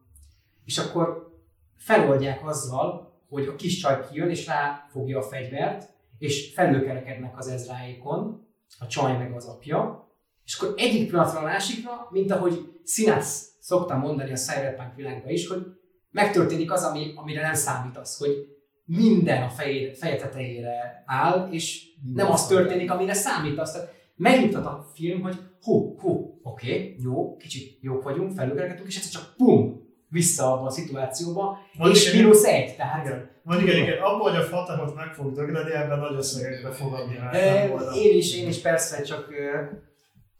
és 0.64 0.78
akkor 0.78 1.32
feloldják 1.76 2.46
azzal, 2.46 3.13
hogy 3.28 3.46
a 3.46 3.54
kis 3.54 3.78
csaj 3.78 4.06
kijön, 4.10 4.30
és 4.30 4.46
ráfogja 4.46 5.18
a 5.18 5.22
fegyvert, 5.22 5.92
és 6.18 6.52
felülkerekednek 6.54 7.38
az 7.38 7.48
Ezráékon, 7.48 8.48
a 8.78 8.86
csaj 8.86 9.16
meg 9.16 9.32
az 9.32 9.46
apja, 9.46 10.08
és 10.44 10.58
akkor 10.58 10.74
egyik 10.76 11.08
pillanatra 11.08 11.38
a 11.38 11.42
másikra, 11.42 12.08
mint 12.10 12.30
ahogy 12.30 12.80
Színász 12.84 13.56
szoktam 13.60 14.00
mondani 14.00 14.32
a 14.32 14.36
Cyberpunk 14.36 14.94
világban 14.94 15.30
is, 15.30 15.46
hogy 15.46 15.66
megtörténik 16.10 16.72
az, 16.72 16.82
ami, 16.82 17.12
amire 17.16 17.40
nem 17.40 17.54
számítasz, 17.54 18.18
hogy 18.18 18.48
minden 18.84 19.42
a 19.42 19.48
feje, 19.48 19.94
feje 19.94 20.16
tetejére 20.16 21.02
áll, 21.06 21.48
és 21.50 21.86
nem 22.14 22.30
az 22.30 22.46
történik, 22.46 22.90
amire 22.90 23.12
számítasz. 23.12 23.72
Tehát 23.72 23.94
megnyugtat 24.16 24.66
a 24.66 24.90
film, 24.94 25.20
hogy 25.20 25.36
hú, 25.62 25.98
hú, 25.98 26.40
oké, 26.42 26.72
okay, 26.72 26.96
jó, 26.98 27.36
kicsit 27.36 27.78
jók 27.80 28.02
vagyunk, 28.02 28.32
felülkerekedtünk, 28.32 28.88
és 28.88 28.96
egyszer 28.96 29.12
csak 29.12 29.34
pum, 29.36 29.83
vissza 30.14 30.52
abba 30.52 30.66
a 30.66 30.70
szituációba, 30.70 31.58
Mondjuk 31.78 32.04
és 32.04 32.12
mínusz 32.12 32.44
egy, 32.44 32.76
tehát 32.76 33.06
Igen. 33.06 33.30
Mondjuk 33.42 33.70
egyébként 33.70 34.00
abból, 34.00 34.30
hogy 34.30 34.40
a 34.40 34.42
Fatahot 34.42 34.94
meg 34.94 35.14
fog 35.14 35.32
dögleni, 35.32 35.72
ebben 35.72 35.98
nagyon 35.98 36.22
szeretnék 36.22 36.62
befogadni. 36.62 37.16
hát 37.16 37.32
nem 37.32 37.66
Ö, 37.66 37.68
volna. 37.68 37.96
én 37.96 38.16
is, 38.16 38.36
én 38.36 38.48
is 38.48 38.58
persze, 38.60 39.02
csak 39.02 39.28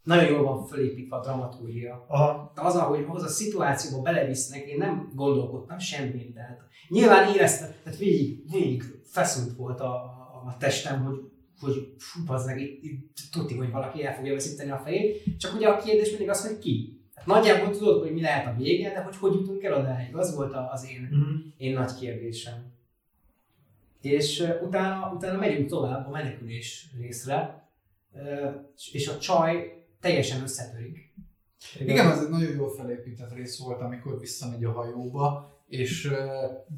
nagyon 0.03 0.29
jól 0.29 0.43
van 0.43 0.65
felépítve 0.65 1.15
a 1.15 1.21
dramaturgia. 1.21 2.05
Aha. 2.07 2.51
De 2.55 2.61
az, 2.61 2.75
ahogy 2.75 3.05
ahhoz 3.07 3.23
a 3.23 3.27
szituációba 3.27 4.01
belevisznek, 4.01 4.65
én 4.65 4.77
nem 4.77 5.11
gondolkodtam 5.15 5.79
semmin. 5.79 6.33
Tehát 6.33 6.59
nyilván 6.89 7.33
éreztem, 7.33 7.69
tehát 7.83 7.99
végig, 7.99 8.51
végig 8.51 8.83
feszült 9.05 9.55
volt 9.57 9.79
a, 9.79 9.93
a, 10.45 10.55
testem, 10.59 11.03
hogy 11.03 11.15
hogy 11.59 11.93
fú, 11.97 12.23
bazdmeg, 12.25 12.61
itt, 12.61 12.83
itt 12.83 13.17
tudni, 13.31 13.57
hogy 13.57 13.71
valaki 13.71 14.05
el 14.05 14.15
fogja 14.15 14.33
veszíteni 14.33 14.71
a 14.71 14.81
fejét, 14.85 15.23
csak 15.37 15.55
ugye 15.55 15.67
a 15.67 15.77
kérdés 15.77 16.09
mindig 16.09 16.29
az, 16.29 16.47
hogy 16.47 16.59
ki. 16.59 16.99
Hát 17.15 17.25
nagyjából 17.25 17.77
tudod, 17.77 18.01
hogy 18.01 18.13
mi 18.13 18.21
lehet 18.21 18.47
a 18.47 18.55
vége, 18.57 18.93
de 18.93 19.01
hogy 19.01 19.15
hogy 19.15 19.33
jutunk 19.33 19.63
el 19.63 19.73
odáig, 19.79 20.15
az 20.15 20.35
volt 20.35 20.53
a- 20.53 20.69
az 20.71 20.87
én, 20.89 21.01
Mhm. 21.11 21.35
én 21.57 21.73
nagy 21.73 21.95
kérdésem. 21.99 22.73
És 24.01 24.47
utána, 24.61 25.11
utána 25.15 25.37
megyünk 25.39 25.69
tovább 25.69 26.07
a 26.07 26.09
menekülés 26.09 26.87
részre, 26.99 27.69
és 28.91 29.07
a 29.07 29.17
csaj 29.17 29.83
teljesen 29.99 30.41
összetörik. 30.41 31.13
Igen, 31.79 32.07
az 32.07 32.23
egy 32.23 32.29
nagyon 32.29 32.55
jól 32.55 32.69
felépített 32.69 33.33
rész 33.33 33.59
volt, 33.59 33.81
amikor 33.81 34.19
visszamegy 34.19 34.63
a 34.63 34.71
hajóba, 34.71 35.53
és 35.67 36.11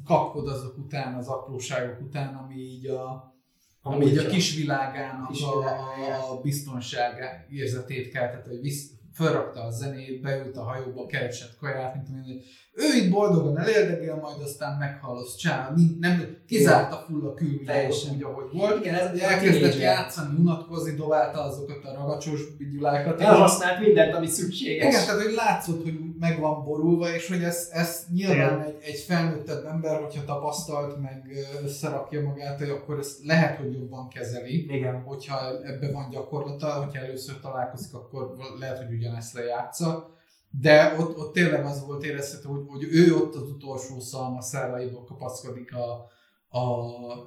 kapkod 0.04 0.48
azok 0.48 0.78
után, 0.78 1.14
az 1.14 1.28
apróságok 1.28 2.00
után, 2.00 2.34
ami 2.34 2.54
így 2.54 2.86
a, 2.86 3.34
ami 3.82 4.06
így 4.06 4.16
a 4.18 4.26
kis 4.26 4.56
világának 4.56 5.28
Kis 5.30 5.42
a, 5.42 5.58
világája. 5.58 6.30
a 6.30 6.40
biztonság 6.40 7.46
érzetét 7.50 8.10
keltett, 8.12 8.46
hogy 8.46 8.60
visz, 8.60 8.90
fölrakta 9.18 9.60
a 9.60 9.70
zenét, 9.70 10.22
beült 10.22 10.56
a 10.56 10.62
hajóba, 10.62 11.06
keresett 11.06 11.56
kaját, 11.60 11.94
mint 11.94 12.06
tudom 12.06 12.22
hogy 12.24 12.42
ő 12.72 12.96
itt 12.96 13.10
boldogan 13.10 13.58
elérdegél, 13.58 14.14
majd 14.14 14.40
aztán 14.42 14.78
meghallosz, 14.78 15.36
csá, 15.36 15.72
nem, 16.00 16.36
kizárta 16.46 17.04
full 17.06 17.28
a 17.28 17.34
külvilágot 17.34 17.94
úgy, 18.12 18.22
ahogy 18.22 18.50
volt. 18.52 18.84
Igen, 18.84 18.94
ez 18.94 19.20
a 19.20 19.24
Elkezdett 19.24 19.78
játszani, 19.78 20.38
unatkozni, 20.38 20.94
dobálta 20.94 21.42
azokat 21.42 21.84
a 21.84 21.94
ragacsos 21.94 22.40
gyulákat. 22.72 23.20
Elhasznált 23.20 23.80
mindent, 23.80 24.14
ami 24.14 24.26
szükséges. 24.26 24.86
Igen, 24.86 25.04
tehát 25.04 25.22
hogy 25.22 25.34
látszott, 25.34 25.82
hogy 25.82 25.98
meg 26.18 26.40
van 26.40 26.64
borulva, 26.64 27.14
és 27.14 27.28
hogy 27.28 27.42
ez, 27.42 27.68
ez 27.72 28.06
nyilván 28.12 28.60
egy, 28.60 28.76
egy 28.82 28.98
felnőttebb 28.98 29.64
ember, 29.64 30.00
hogyha 30.00 30.24
tapasztalt, 30.24 31.00
meg 31.00 31.32
összerakja 31.62 32.22
magát, 32.22 32.58
hogy 32.58 32.68
akkor 32.70 32.98
ezt 32.98 33.24
lehet, 33.24 33.56
hogy 33.56 33.72
jobban 33.72 34.08
kezeli. 34.08 34.74
Igen. 34.74 35.02
Hogyha 35.02 35.62
ebbe 35.62 35.92
van 35.92 36.10
gyakorlata, 36.10 36.66
hogyha 36.66 37.04
először 37.04 37.40
találkozik, 37.40 37.94
akkor 37.94 38.36
lehet, 38.58 38.84
hogy 38.84 38.94
ugyanezt 38.94 39.34
lejátsza. 39.34 40.16
De 40.50 40.96
ott, 40.98 41.18
ott 41.18 41.32
tényleg 41.32 41.64
az 41.64 41.86
volt 41.86 42.04
érezhető, 42.04 42.48
hogy, 42.48 42.64
hogy 42.66 42.82
ő 42.90 43.14
ott 43.14 43.34
az 43.34 43.50
utolsó 43.50 44.00
szalma 44.00 44.40
szálaiból 44.40 45.04
kapaszkodik 45.04 45.74
a, 45.74 46.10
a, 46.48 46.62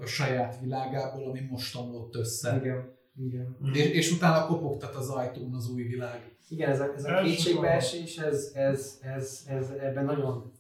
a 0.02 0.06
saját 0.06 0.60
világából, 0.62 1.30
ami 1.30 1.40
most 1.50 1.76
omlott 1.76 2.16
össze. 2.16 2.56
Igen. 2.62 3.00
Igen. 3.16 3.58
És, 3.74 3.86
és 3.86 4.12
utána 4.12 4.46
kopogtat 4.46 4.96
az 4.96 5.10
ajtón 5.10 5.54
az 5.54 5.70
új 5.70 5.84
világ. 5.84 6.36
Igen, 6.52 6.70
ez 6.70 6.80
a, 6.80 6.94
ez 6.96 7.06
a 7.06 7.22
kétségbeesés, 7.22 8.18
ez, 8.18 8.52
ez, 8.54 9.00
ez, 9.04 9.46
ez, 9.48 9.70
ebben 9.70 10.06
nagyon 10.06 10.52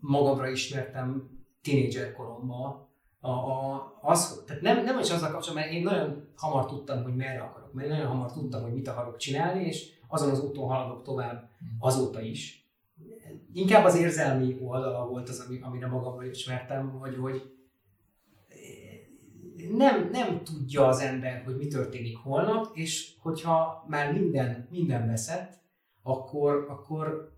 magamra 0.00 0.48
ismertem 0.48 1.30
tínédzser 1.62 2.12
koromban. 2.12 2.88
A, 3.20 3.30
a, 3.30 3.98
az, 4.02 4.42
tehát 4.46 4.62
nem, 4.62 4.84
nem 4.84 4.98
is 4.98 5.10
azzal 5.10 5.30
kapcsolatban, 5.30 5.54
mert 5.54 5.72
én 5.72 5.82
nagyon 5.82 6.28
hamar 6.36 6.66
tudtam, 6.66 7.02
hogy 7.02 7.16
merre 7.16 7.40
akarok 7.40 7.72
menni, 7.72 7.88
nagyon 7.88 8.06
hamar 8.06 8.32
tudtam, 8.32 8.62
hogy 8.62 8.72
mit 8.72 8.88
akarok 8.88 9.16
csinálni, 9.16 9.64
és 9.64 9.90
azon 10.08 10.30
az 10.30 10.44
úton 10.44 10.68
haladok 10.68 11.02
tovább 11.02 11.50
azóta 11.78 12.20
is. 12.20 12.70
Inkább 13.52 13.84
az 13.84 13.96
érzelmi 13.96 14.56
oldala 14.60 15.06
volt 15.06 15.28
az, 15.28 15.44
ami, 15.46 15.58
amire 15.62 15.86
magamra 15.86 16.24
ismertem, 16.26 16.90
hogy, 16.90 17.16
hogy 17.16 17.42
nem, 19.76 20.08
nem 20.12 20.44
tudja 20.44 20.86
az 20.86 21.00
ember, 21.00 21.42
hogy 21.44 21.56
mi 21.56 21.66
történik 21.66 22.16
holnap, 22.16 22.76
és 22.76 23.14
hogyha 23.18 23.84
már 23.88 24.12
minden, 24.12 24.68
minden 24.70 25.06
veszett, 25.06 25.60
akkor, 26.02 26.66
akkor 26.68 27.32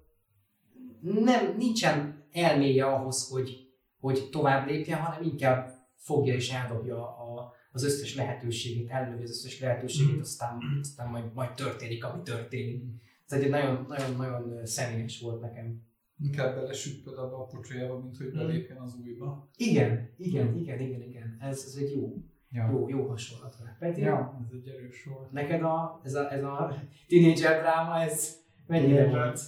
nem, 1.00 1.54
nincsen 1.56 2.24
elméje 2.32 2.86
ahhoz, 2.86 3.28
hogy, 3.28 3.68
hogy 4.00 4.28
tovább 4.30 4.68
lépjen, 4.68 5.00
hanem 5.00 5.22
inkább 5.22 5.74
fogja 5.96 6.34
és 6.34 6.50
eldobja 6.50 6.96
a, 6.96 7.52
az 7.72 7.84
összes 7.84 8.14
lehetőségét, 8.14 8.90
ellövi 8.90 9.22
az 9.22 9.30
összes 9.30 9.60
lehetőségét, 9.60 10.20
aztán, 10.20 10.58
aztán 10.80 11.08
majd, 11.08 11.32
majd 11.34 11.54
történik, 11.54 12.04
ami 12.04 12.22
történik. 12.22 12.82
Ez 13.26 13.40
egy 13.40 13.50
nagyon, 13.50 13.84
nagyon, 13.88 14.16
nagyon 14.16 14.66
személyes 14.66 15.20
volt 15.20 15.40
nekem. 15.40 15.82
Inkább 16.18 16.54
belesüppöd 16.54 17.18
abba 17.18 17.36
a 17.36 17.44
pocsolyába, 17.46 17.98
mint 17.98 18.16
hogy 18.16 18.32
belépjen 18.32 18.78
az 18.78 18.96
újba. 19.04 19.48
Igen, 19.56 20.10
igen, 20.16 20.56
igen, 20.56 20.80
igen, 20.80 21.02
igen. 21.02 21.36
Ez, 21.40 21.64
ez 21.66 21.74
egy 21.82 21.92
jó, 21.96 22.14
Ja. 22.50 22.68
jó, 22.70 22.88
jó 22.88 23.06
hasonlat. 23.08 23.56
Peti, 23.78 24.00
Ja, 24.00 24.40
ez 24.48 24.54
egy 24.54 24.68
erős 24.68 25.04
volt. 25.04 25.32
neked 25.32 25.62
a, 25.62 26.00
ez 26.04 26.14
a, 26.14 26.32
ez 26.32 26.42
a 26.42 26.74
teenager 27.08 27.60
dráma, 27.60 28.00
ez 28.00 28.36
mennyire 28.66 29.08
volt 29.08 29.40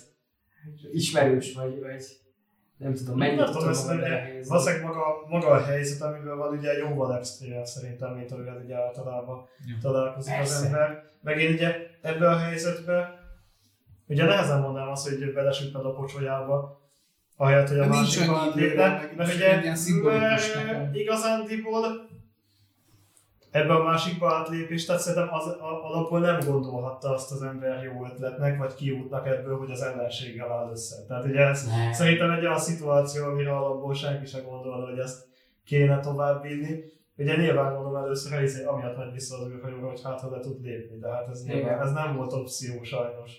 ismerős, 0.93 1.55
vagy, 1.55 1.81
vagy 1.81 2.05
nem 2.77 2.95
tudom, 2.95 3.17
mennyit 3.19 3.37
Nem 3.37 3.45
tudom, 3.47 3.59
tudom 3.61 3.73
ez 3.75 3.85
magam 3.85 3.99
ugye, 4.01 4.43
valószínűleg 4.49 4.85
maga, 4.87 5.05
maga 5.29 5.47
a 5.47 5.63
helyzet, 5.65 6.01
amivel 6.03 6.37
van 6.37 6.57
ugye 6.57 6.73
jóval 6.73 7.17
extrém 7.17 7.65
szerintem, 7.65 8.15
mint 8.15 8.33
amivel 8.33 8.63
ugye 8.65 8.77
általában 8.77 9.45
Ja. 9.67 9.77
találkozik 9.81 10.33
az 10.33 10.39
Persze. 10.39 10.67
ember. 10.67 11.03
Meg 11.23 11.41
én 11.41 11.53
ugye 11.53 11.75
ebben 12.03 12.33
a 12.33 12.37
helyzetben, 12.39 13.09
ugye 14.07 14.25
nehezen 14.25 14.61
mondanám 14.61 14.89
azt, 14.91 15.09
hogy 15.09 15.33
belesüpped 15.33 15.85
a 15.85 15.93
pocsolyába, 15.93 16.81
ahelyett, 17.37 17.69
hogy 17.69 17.79
a 17.79 17.81
De 17.83 17.89
nincs 17.89 18.01
másik 18.19 18.29
annyi 18.31 18.39
alatt 18.39 18.57
idő, 18.57 18.67
lépne, 18.67 19.11
mert 19.17 19.35
ugye 19.35 19.61
nekem. 20.65 20.91
igazándiból 20.95 22.09
ebbe 23.51 23.75
a 23.75 23.83
másikba 23.83 24.35
átlépés, 24.35 24.85
tehát 24.85 25.01
szerintem 25.01 25.29
az 25.35 25.47
a- 25.47 25.85
alapból 25.85 26.21
nem 26.21 26.39
gondolhatta 26.47 27.09
azt 27.15 27.33
az 27.33 27.43
ember 27.43 27.83
jó 27.83 28.05
ötletnek, 28.07 28.59
vagy 28.59 28.75
kiútnak 28.75 29.27
ebből, 29.27 29.59
hogy 29.59 29.71
az 29.71 29.83
ellenséggel 29.83 30.53
áll 30.53 30.71
össze. 30.71 30.97
Tehát 31.09 31.25
ugye 31.25 31.41
ez 31.41 31.67
Ne. 31.67 31.93
szerintem 31.93 32.31
egy 32.31 32.45
olyan 32.45 32.59
szituáció, 32.59 33.25
amire 33.25 33.57
alapból 33.57 33.95
senki 33.95 34.27
sem 34.27 34.45
gondolna, 34.45 34.87
hogy 34.87 34.99
ezt 34.99 35.27
kéne 35.65 36.01
tovább 36.01 36.43
vinni. 36.43 36.83
Ugye 37.17 37.37
nyilván 37.37 37.73
mondom 37.73 37.97
először, 37.97 38.43
izé, 38.43 38.65
amiatt 38.65 38.97
megy 38.97 39.13
vissza 39.13 39.37
az 39.37 39.49
hogy 39.89 40.01
hát 40.05 40.21
ha 40.21 40.31
le 40.31 40.41
tud 40.41 40.63
lépni, 40.63 40.99
de 40.99 41.09
hát 41.09 41.29
ez, 41.29 41.45
nyilván, 41.45 41.81
ez 41.83 41.93
nem 41.93 42.17
volt 42.17 42.33
opció 42.33 42.83
sajnos. 42.83 43.33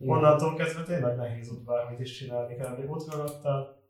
Igen. 0.00 0.14
Onnantól 0.16 0.54
kezdve 0.54 0.82
tényleg 0.82 1.16
nehéz 1.16 1.50
ott 1.50 1.64
bármit 1.64 2.00
is 2.00 2.12
csinálni 2.18 2.56
kell, 2.56 2.74
hogy 2.76 2.84
ott 2.88 3.10
ragadtál, 3.10 3.80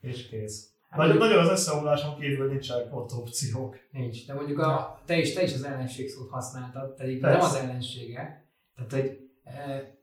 és 0.00 0.28
kész. 0.28 0.72
Hát 0.88 0.98
Nagyon, 0.98 1.16
mondjuk- 1.16 1.32
nagyon 1.36 1.50
az 1.52 1.58
összeomláson 1.60 2.18
kívül 2.20 2.48
nincsenek 2.48 2.96
ott 2.96 3.12
opciók. 3.12 3.76
Nincs, 3.90 4.26
de 4.26 4.34
mondjuk 4.34 4.58
a, 4.58 5.00
te, 5.04 5.18
is, 5.18 5.32
te 5.32 5.42
is 5.42 5.54
az 5.54 5.64
ellenség 5.64 6.08
szót 6.08 6.30
használtad, 6.30 6.94
pedig 6.94 7.20
Persze. 7.20 7.36
nem 7.38 7.46
az 7.46 7.54
ellensége. 7.54 8.48
Tehát, 8.76 8.92
hogy 8.92 9.18
e, 9.44 9.94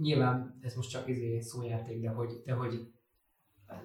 nyilván 0.00 0.58
ez 0.62 0.74
most 0.74 0.90
csak 0.90 1.08
izé 1.08 1.40
szójáték, 1.40 2.00
de 2.00 2.08
hogy, 2.08 2.42
de 2.44 2.52
hogy 2.52 2.86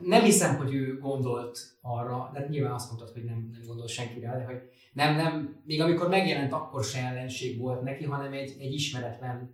nem 0.02 0.24
hiszem, 0.24 0.56
hogy 0.56 0.74
ő 0.74 0.98
gondolt 0.98 1.60
arra, 1.82 2.30
de 2.34 2.48
nyilván 2.50 2.74
azt 2.74 2.88
mondtad, 2.92 3.14
hogy 3.14 3.24
nem, 3.24 3.50
nem 3.52 3.62
gondol 3.68 3.88
senkire, 3.88 4.38
de 4.38 4.44
hogy 4.44 4.62
nem, 4.94 5.16
nem, 5.16 5.62
még 5.66 5.82
amikor 5.82 6.10
megjelent, 6.10 6.52
akkor 6.54 6.84
se 6.84 7.00
ellenség 7.00 7.60
volt 7.60 7.82
neki, 7.82 8.04
hanem 8.04 8.34
egy, 8.34 8.56
egy 8.60 8.74
ismeretlen 8.74 9.54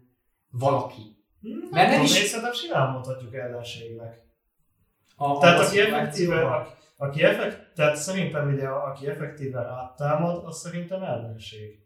valaki. 0.49 1.20
Mert 1.41 1.71
nem 1.71 1.89
nem 1.89 2.01
is-. 2.03 2.11
Szerintem 2.11 2.53
simán 2.53 2.91
mondhatjuk 2.91 3.33
ellenségnek. 3.33 4.21
A, 5.15 5.37
Tehát 5.37 5.59
aki 5.59 5.79
effektíve, 5.79 6.45
aki, 6.45 6.71
aki 6.97 7.23
effekt, 7.23 7.73
tehát 7.75 7.95
szerintem 7.95 8.53
ugye, 8.53 8.67
aki 8.67 9.07
effektíve 9.07 9.61
rátámad, 9.61 10.45
az 10.45 10.59
szerintem 10.59 11.03
ellenség. 11.03 11.79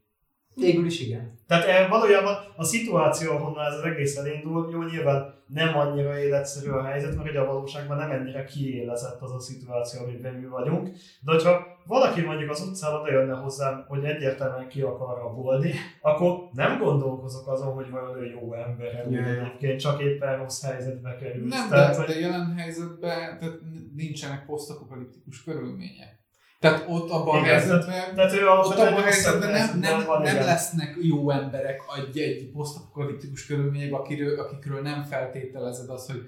Végül 0.55 0.85
is 0.85 0.99
igen. 0.99 1.33
Tehát 1.47 1.65
eh, 1.65 1.89
valójában 1.89 2.35
a 2.55 2.63
szituáció, 2.63 3.31
ahonnan 3.31 3.65
ez 3.65 3.73
az 3.73 3.83
egész 3.83 4.17
elindul, 4.17 4.69
jó, 4.71 4.83
nyilván 4.83 5.33
nem 5.47 5.77
annyira 5.77 6.19
életszerű 6.19 6.69
a 6.69 6.83
helyzet, 6.83 7.15
mert 7.15 7.29
ugye 7.29 7.39
a 7.39 7.45
valóságban 7.45 7.97
nem 7.97 8.11
ennyire 8.11 8.43
kiélezett 8.43 9.21
az 9.21 9.31
a 9.31 9.39
szituáció, 9.39 10.03
amiben 10.03 10.33
mi 10.33 10.45
vagyunk. 10.45 10.89
De 11.21 11.31
hogyha 11.31 11.67
valaki 11.85 12.21
mondjuk 12.21 12.49
az 12.49 12.61
utcán 12.61 12.93
oda 12.93 13.11
jönne 13.11 13.33
hozzám, 13.33 13.85
hogy 13.87 14.03
egyértelműen 14.03 14.67
ki 14.67 14.81
akar 14.81 15.17
rabolni, 15.17 15.73
akkor 16.01 16.49
nem 16.51 16.79
gondolkozok 16.79 17.47
azon, 17.47 17.73
hogy 17.73 17.89
vajon 17.89 18.17
ő 18.17 18.25
jó 18.25 18.53
ember, 18.53 18.95
egyébként 18.95 19.79
csak 19.79 20.01
éppen 20.01 20.37
rossz 20.37 20.63
helyzetbe 20.63 21.15
kerül. 21.15 21.47
Nem, 21.47 21.69
Tehát, 21.69 21.91
de, 21.91 21.97
hogy 21.97 22.13
de 22.13 22.19
jelen 22.19 22.53
helyzetben 22.57 23.37
tehát 23.39 23.59
nincsenek 23.95 24.45
posztapokaliptikus 24.45 25.43
körülmények. 25.43 26.24
Tehát 26.59 26.85
ott 26.87 27.09
abban 27.09 27.35
a 27.35 27.39
Igen, 27.39 27.49
helyzetben, 27.59 28.15
tehát 28.15 28.33
ő 28.33 28.47
ott 28.47 28.73
abban 28.77 28.93
a 28.93 29.01
helyzetben 29.01 29.51
nem, 29.51 29.79
nem, 29.79 30.05
nem 30.07 30.21
igen. 30.21 30.45
lesznek 30.45 30.97
jó 31.01 31.29
emberek 31.29 31.81
egy, 31.97 32.17
egy 32.17 32.51
posztapokaliptikus 32.51 33.45
körülményekben, 33.45 33.99
akiről, 33.99 34.39
akikről 34.39 34.81
nem 34.81 35.03
feltételezed 35.03 35.89
azt, 35.89 36.11
hogy 36.11 36.21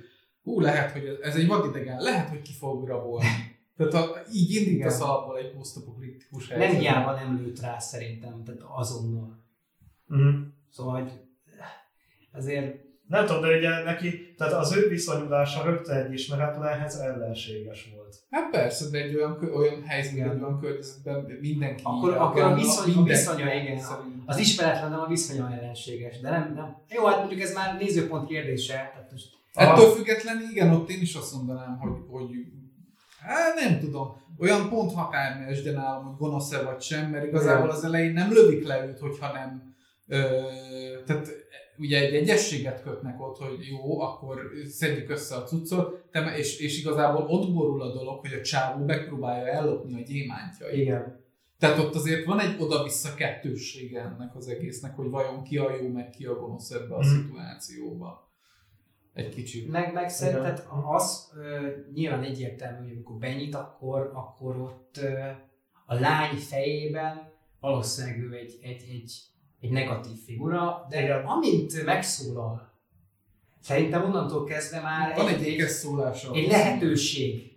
hú, 0.44 0.60
lehet, 0.60 0.92
hogy 0.92 1.06
ez, 1.06 1.16
ez 1.22 1.36
egy 1.36 1.48
vadidegen, 1.48 2.02
lehet, 2.02 2.30
hogy 2.30 2.42
ki 2.42 2.54
fog 2.54 2.88
rabolni. 2.88 3.56
Tehát 3.78 3.94
a, 3.94 4.22
így 4.34 4.56
indítasz 4.56 5.02
alapból 5.02 5.38
egy 5.38 5.52
posztapokaliptikus 5.52 6.48
Nem 6.48 6.60
helyzetben. 6.60 6.94
hiába 6.94 7.14
nem 7.14 7.38
lőtt 7.38 7.60
rá 7.60 7.80
szerintem, 7.80 8.44
tehát 8.44 8.62
azonnal. 8.68 9.44
Mhm. 10.06 10.36
Szóval, 10.70 11.02
hogy 11.02 11.12
azért 12.32 12.87
Nem 13.08 13.26
tudom, 13.26 13.42
de 13.42 13.58
ugye 13.58 13.84
neki, 13.84 14.36
tehát 14.38 14.54
az 14.54 14.76
ő 14.76 14.88
viszonyulása 14.88 15.64
rögtön 15.64 15.96
egy 15.96 16.14
ismeretlenhez 16.14 16.96
ellenséges 16.96 17.92
volt. 17.96 18.16
Hát 18.30 18.50
persze, 18.50 18.90
de 18.90 18.98
egy 18.98 19.16
olyan, 19.16 19.50
olyan 19.56 19.84
helyzetben, 19.84 20.30
egy 20.30 20.42
olyan 20.42 20.60
környezetben 20.60 21.38
mindenki 21.42 21.82
Akkor, 21.86 22.10
így 22.10 22.18
akkor 22.18 22.42
a 22.42 22.54
viszony, 22.54 22.94
a 22.96 23.04
viszonya, 23.04 23.54
igen, 23.54 23.80
az 24.26 24.38
ismeretlen, 24.38 24.90
nem 24.90 25.00
a 25.00 25.08
viszonya 25.08 25.52
ellenséges, 25.52 26.20
de 26.20 26.30
nem, 26.30 26.54
nem. 26.56 26.78
Jó, 26.90 27.06
hát 27.06 27.18
mondjuk 27.18 27.42
ez 27.42 27.54
már 27.54 27.78
nézőpont 27.80 28.28
kérdése, 28.28 28.74
tehát 28.74 29.12
most 29.12 29.36
Ettől 29.58 29.90
függetlenül 29.90 30.50
igen, 30.50 30.74
ott 30.74 30.90
én 30.90 31.02
is 31.02 31.16
azt 31.16 31.34
mondanám, 31.34 31.78
hogy, 31.78 31.92
hogy 32.10 32.30
hát 33.20 33.56
nem 33.56 33.80
tudom, 33.80 34.22
olyan 34.40 34.70
pont 34.70 34.94
határmesd, 34.94 35.64
de 35.64 35.72
nálam, 35.72 36.06
hogy 36.06 36.18
gonosz-e 36.18 36.62
vagy 36.62 36.82
sem, 36.82 37.10
mert 37.10 37.26
igazából 37.26 37.70
az 37.70 37.84
elején 37.84 38.14
nem 38.14 38.32
lövik 38.32 38.68
le 38.68 38.86
őt, 38.86 39.00
hogyha 39.00 39.34
nem, 39.34 39.76
ö, 40.08 40.42
tehát 41.06 41.37
ugye 41.80 42.00
egy 42.08 42.16
egyességet 42.16 42.84
kötnek 42.84 43.22
ott, 43.22 43.38
hogy 43.38 43.68
jó, 43.68 44.00
akkor 44.02 44.52
szedjük 44.70 45.10
össze 45.10 45.36
a 45.36 45.44
cuccot, 45.44 46.06
te, 46.12 46.38
és, 46.38 46.60
és 46.60 46.80
igazából 46.80 47.22
ott 47.28 47.54
borul 47.54 47.82
a 47.82 47.94
dolog, 47.94 48.20
hogy 48.20 48.34
a 48.34 48.42
csávó 48.42 48.86
megpróbálja 48.86 49.46
ellopni 49.48 50.02
a 50.02 50.06
gyémántjait. 50.06 50.78
igen. 50.82 51.26
Tehát 51.60 51.78
ott 51.80 51.96
azért 51.96 52.26
van 52.26 52.40
egy 52.40 52.56
oda-vissza 52.62 53.14
kettőssége 53.14 54.02
ennek 54.02 54.36
az 54.36 54.48
egésznek, 54.48 54.96
hogy 54.96 55.10
vajon 55.10 55.44
ki 55.44 55.58
a 55.58 55.76
jó, 55.76 55.88
meg 55.90 56.10
ki 56.10 56.26
a 56.26 56.36
gonosz 56.40 56.72
ebbe 56.72 56.96
a 56.96 57.00
Mhm. 57.00 57.08
szituációba. 57.08 58.26
Egy 59.14 59.30
kicsit. 59.30 59.72
Meg, 59.72 59.94
meg 59.94 60.10
szerinted 60.10 60.64
az 60.92 61.32
ö, 61.38 61.68
nyilván 61.94 62.24
egyértelmű, 62.24 62.82
hogy 62.88 62.92
amikor 62.96 63.16
benyit, 63.18 63.56
akkor, 63.56 64.12
akkor 64.14 64.58
ott 64.58 64.98
ö, 65.02 65.20
a 65.86 65.94
lány 65.94 66.36
fejében 66.36 67.32
valószínűleg 67.60 68.20
ő 68.20 68.34
egy, 68.34 68.58
egy, 68.62 68.84
egy, 68.92 69.12
egy 69.62 69.72
negatív 69.72 70.16
figura, 70.26 70.86
de 70.90 71.02
Igen. 71.02 71.26
amint 71.26 71.86
megszólal, 71.86 72.72
szerintem 73.62 74.04
onnantól 74.04 74.44
kezdve 74.44 74.82
már 74.82 75.16
Van 75.16 75.28
egy, 75.28 75.34
egy 75.34 75.42
egy, 75.42 75.48
ékes 75.48 75.72
szólása. 75.72 76.32
egy 76.34 76.48
lehetőség, 76.48 77.52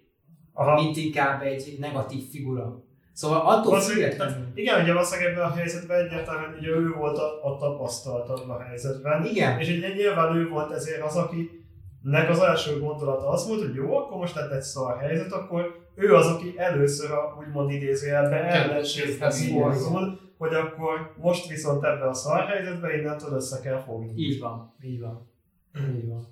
Aha. 0.53 0.82
mint 0.82 0.96
inkább 0.96 1.42
egy, 1.42 1.76
negatív 1.78 2.28
figura. 2.30 2.82
Szóval 3.12 3.40
attól 3.40 3.80
függetlenül. 3.80 4.46
Igen, 4.55 4.82
ugye 4.82 4.92
valószínűleg 4.92 5.32
ebben 5.32 5.44
a 5.44 5.55
helyzetben 5.55 6.05
egyértelműen 6.05 6.57
ugye 6.59 6.68
ő 6.68 6.92
volt 6.92 7.18
a, 7.18 7.44
a 7.44 7.57
tapasztaltabb 7.59 8.48
a 8.48 8.61
helyzetben. 8.62 9.24
Igen, 9.24 9.61
És 9.61 9.68
ugye 9.68 9.88
nyilván 9.94 10.36
ő 10.36 10.48
volt 10.48 10.70
ezért 10.72 11.03
az, 11.03 11.16
akinek 11.16 12.28
az 12.28 12.38
első 12.38 12.78
gondolata 12.80 13.28
az 13.28 13.46
volt, 13.48 13.61
hogy 13.61 13.74
jó, 13.74 13.96
akkor 13.96 14.16
most 14.18 14.34
lett 14.34 14.51
egy 14.53 14.62
szar 14.62 14.98
helyzet, 14.98 15.32
akkor 15.32 15.74
ő 15.94 16.14
az, 16.14 16.26
aki 16.26 16.55
először 16.57 17.11
a 17.11 17.36
úgymond 17.40 17.70
idézőjelben 17.70 18.44
ellenséghez 18.44 19.48
fordul, 19.48 20.18
hogy 20.41 20.55
akkor 20.55 21.14
most 21.18 21.49
viszont 21.49 21.84
ebbe 21.84 22.09
a 22.09 22.14
szar 22.14 22.47
helyzetbe 22.47 22.97
innentől 22.97 23.32
össze 23.32 23.61
kell 23.61 23.80
fogni. 23.80 24.12
így 24.16 24.38
van, 24.38 24.74
így 24.82 25.01
van. 25.01 25.30
Így 25.97 26.09
van. 26.09 26.26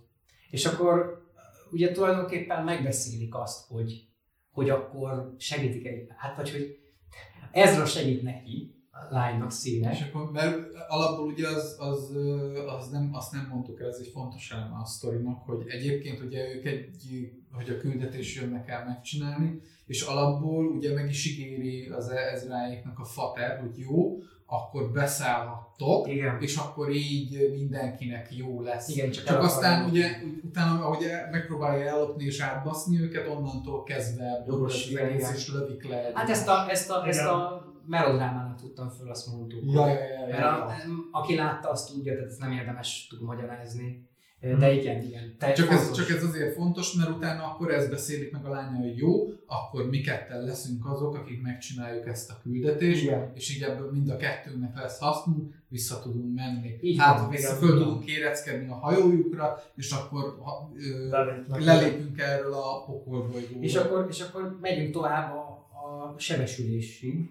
És 0.50 0.66
akkor 0.66 1.26
ugye 1.70 1.92
tulajdonképpen 1.92 2.64
megbeszélik 2.64 3.34
azt, 3.34 3.66
hogy, 3.66 4.08
hogy 4.50 4.70
akkor 4.70 5.34
segítik 5.38 5.86
egy, 5.86 6.06
hát 6.16 6.36
vagy 6.36 6.50
hogy 6.50 6.78
Ezra 7.52 7.84
segít 7.86 8.22
neki, 8.22 8.74
a 8.90 9.14
lánynak 9.14 9.48
És 9.48 9.54
színes. 9.54 10.02
akkor, 10.02 10.30
mert 10.30 10.58
alapból 10.88 11.26
ugye 11.26 11.48
az, 11.48 11.76
az, 11.78 12.16
az 12.66 12.88
nem, 12.88 13.10
azt 13.12 13.32
nem 13.32 13.48
mondtuk 13.52 13.80
el, 13.80 13.88
ez 13.88 13.98
egy 14.00 14.10
fontos 14.12 14.50
eleme 14.50 14.76
a 14.82 14.84
sztorinak, 14.84 15.42
hogy 15.42 15.64
egyébként 15.66 16.20
ugye 16.20 16.54
ők 16.54 16.64
egy, 16.64 16.88
hogy 17.52 17.70
a 17.70 17.78
küldetés 17.78 18.36
jönnek 18.36 18.68
el 18.68 18.84
megcsinálni, 18.84 19.60
és 19.86 20.02
alapból 20.02 20.66
ugye 20.66 20.94
meg 20.94 21.08
is 21.08 21.26
ígéri 21.26 21.88
az 21.88 22.08
Ezráéknak 22.08 22.98
a 22.98 23.04
fater, 23.04 23.60
hogy 23.60 23.78
jó, 23.78 24.18
akkor 24.50 24.90
beszállhattok, 24.90 26.08
Igen. 26.08 26.40
és 26.40 26.56
akkor 26.56 26.90
így 26.90 27.50
mindenkinek 27.52 28.36
jó 28.36 28.60
lesz. 28.62 28.88
Igen, 28.88 29.10
csak, 29.10 29.24
Csak 29.24 29.42
aztán 29.42 29.90
ugye, 29.90 30.10
utána, 30.42 30.84
ahogy 30.84 31.04
megpróbálja 31.30 31.86
ellopni 31.86 32.24
és 32.24 32.40
átbaszni 32.40 33.00
őket, 33.00 33.28
onnantól 33.28 33.82
kezdve 33.82 34.44
Jogos, 34.46 34.86
és 34.86 35.52
lövik 35.52 35.88
le. 35.88 36.10
Hát 36.14 36.30
ezt 36.30 36.48
a, 36.48 36.66
ezt 36.70 36.90
a, 36.90 37.06
ezt 37.06 37.24
a 37.24 37.66
melodrámának 37.86 38.60
tudtam 38.60 38.88
föl, 38.88 39.10
azt 39.10 39.32
mondtuk. 39.32 39.72
Ja, 39.72 39.86
ja, 39.86 39.94
ja, 39.94 40.28
ja, 40.28 40.36
Mert 40.36 40.44
a, 40.44 40.72
aki 41.10 41.34
látta, 41.34 41.70
azt 41.70 41.92
tudja, 41.92 42.12
tehát 42.12 42.28
ezt 42.28 42.40
nem 42.40 42.52
érdemes 42.52 43.06
tud 43.10 43.22
magyarázni. 43.22 44.07
Mhm. 44.40 44.58
De 44.58 44.72
igen, 44.72 45.02
igen. 45.02 45.34
Te 45.38 45.52
Csak 45.52 45.70
ez, 45.70 45.92
csak 45.92 46.08
ez 46.08 46.24
azért 46.24 46.54
fontos, 46.54 46.92
mert 46.92 47.10
utána 47.10 47.44
akkor 47.44 47.72
ezt 47.72 47.90
beszélik 47.90 48.32
meg 48.32 48.44
a 48.44 48.48
lánya, 48.48 48.78
hogy 48.78 48.96
jó, 48.96 49.26
akkor 49.46 49.88
mi 49.88 50.00
ketten 50.00 50.44
leszünk 50.44 50.86
azok, 50.86 51.14
akik 51.14 51.42
megcsináljuk 51.42 52.06
ezt 52.06 52.30
a 52.30 52.38
küldetést, 52.42 53.02
Igen. 53.02 53.30
és 53.34 53.56
így 53.56 53.62
ebből 53.62 53.90
mind 53.92 54.08
a 54.08 54.16
kettőnknek 54.16 54.76
lesz 54.76 54.98
hasznunk, 54.98 55.54
vissza 55.68 56.00
tudunk 56.02 56.34
menni. 56.34 56.78
Így 56.80 56.98
hát, 56.98 57.18
ha 57.20 57.28
vissza 57.28 57.48
igen, 57.48 57.58
föl 57.58 57.68
igen. 57.68 57.82
tudunk 57.82 58.04
kéreckedni 58.04 58.68
a 58.70 58.74
hajójukra, 58.74 59.62
és 59.76 59.90
akkor 59.90 60.38
ha, 60.42 60.70
ö, 60.76 61.08
Lelépnek. 61.08 61.64
lelépünk 61.64 62.20
erről 62.20 62.52
a 62.52 62.84
pokolbolygóról. 62.84 63.62
És 63.62 63.74
akkor, 63.74 64.06
és 64.10 64.20
akkor 64.20 64.58
megyünk 64.60 64.92
tovább 64.92 65.32
a, 65.32 65.68
a 65.72 66.14
sebesülésig, 66.18 67.30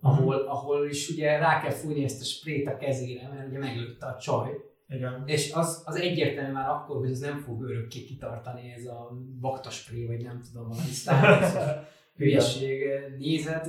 ahol, 0.00 0.34
ahol 0.34 0.88
is 0.88 1.08
ugye 1.08 1.38
rá 1.38 1.60
kell 1.60 1.72
fújni 1.72 2.04
ezt 2.04 2.20
a 2.20 2.24
sprét 2.24 2.66
a 2.66 2.76
kezére, 2.76 3.28
mert 3.34 3.48
ugye 3.48 3.58
meglőtte 3.58 4.06
a 4.06 4.18
csaj. 4.18 4.50
Igen. 4.88 5.22
És 5.26 5.52
az, 5.52 5.82
az 5.84 5.96
egyértelmű 5.96 6.52
már 6.52 6.68
akkor, 6.68 6.96
hogy 6.96 7.10
ez 7.10 7.18
nem 7.18 7.38
fog 7.38 7.62
örökké 7.62 8.04
kitartani, 8.04 8.74
ez 8.76 8.86
a 8.86 9.18
baktaspré, 9.40 10.06
vagy 10.06 10.22
nem 10.22 10.40
tudom, 10.42 10.68
valami 10.68 10.88
sztár 10.88 11.42
hülyeség. 12.16 12.82
Nézed, 13.18 13.66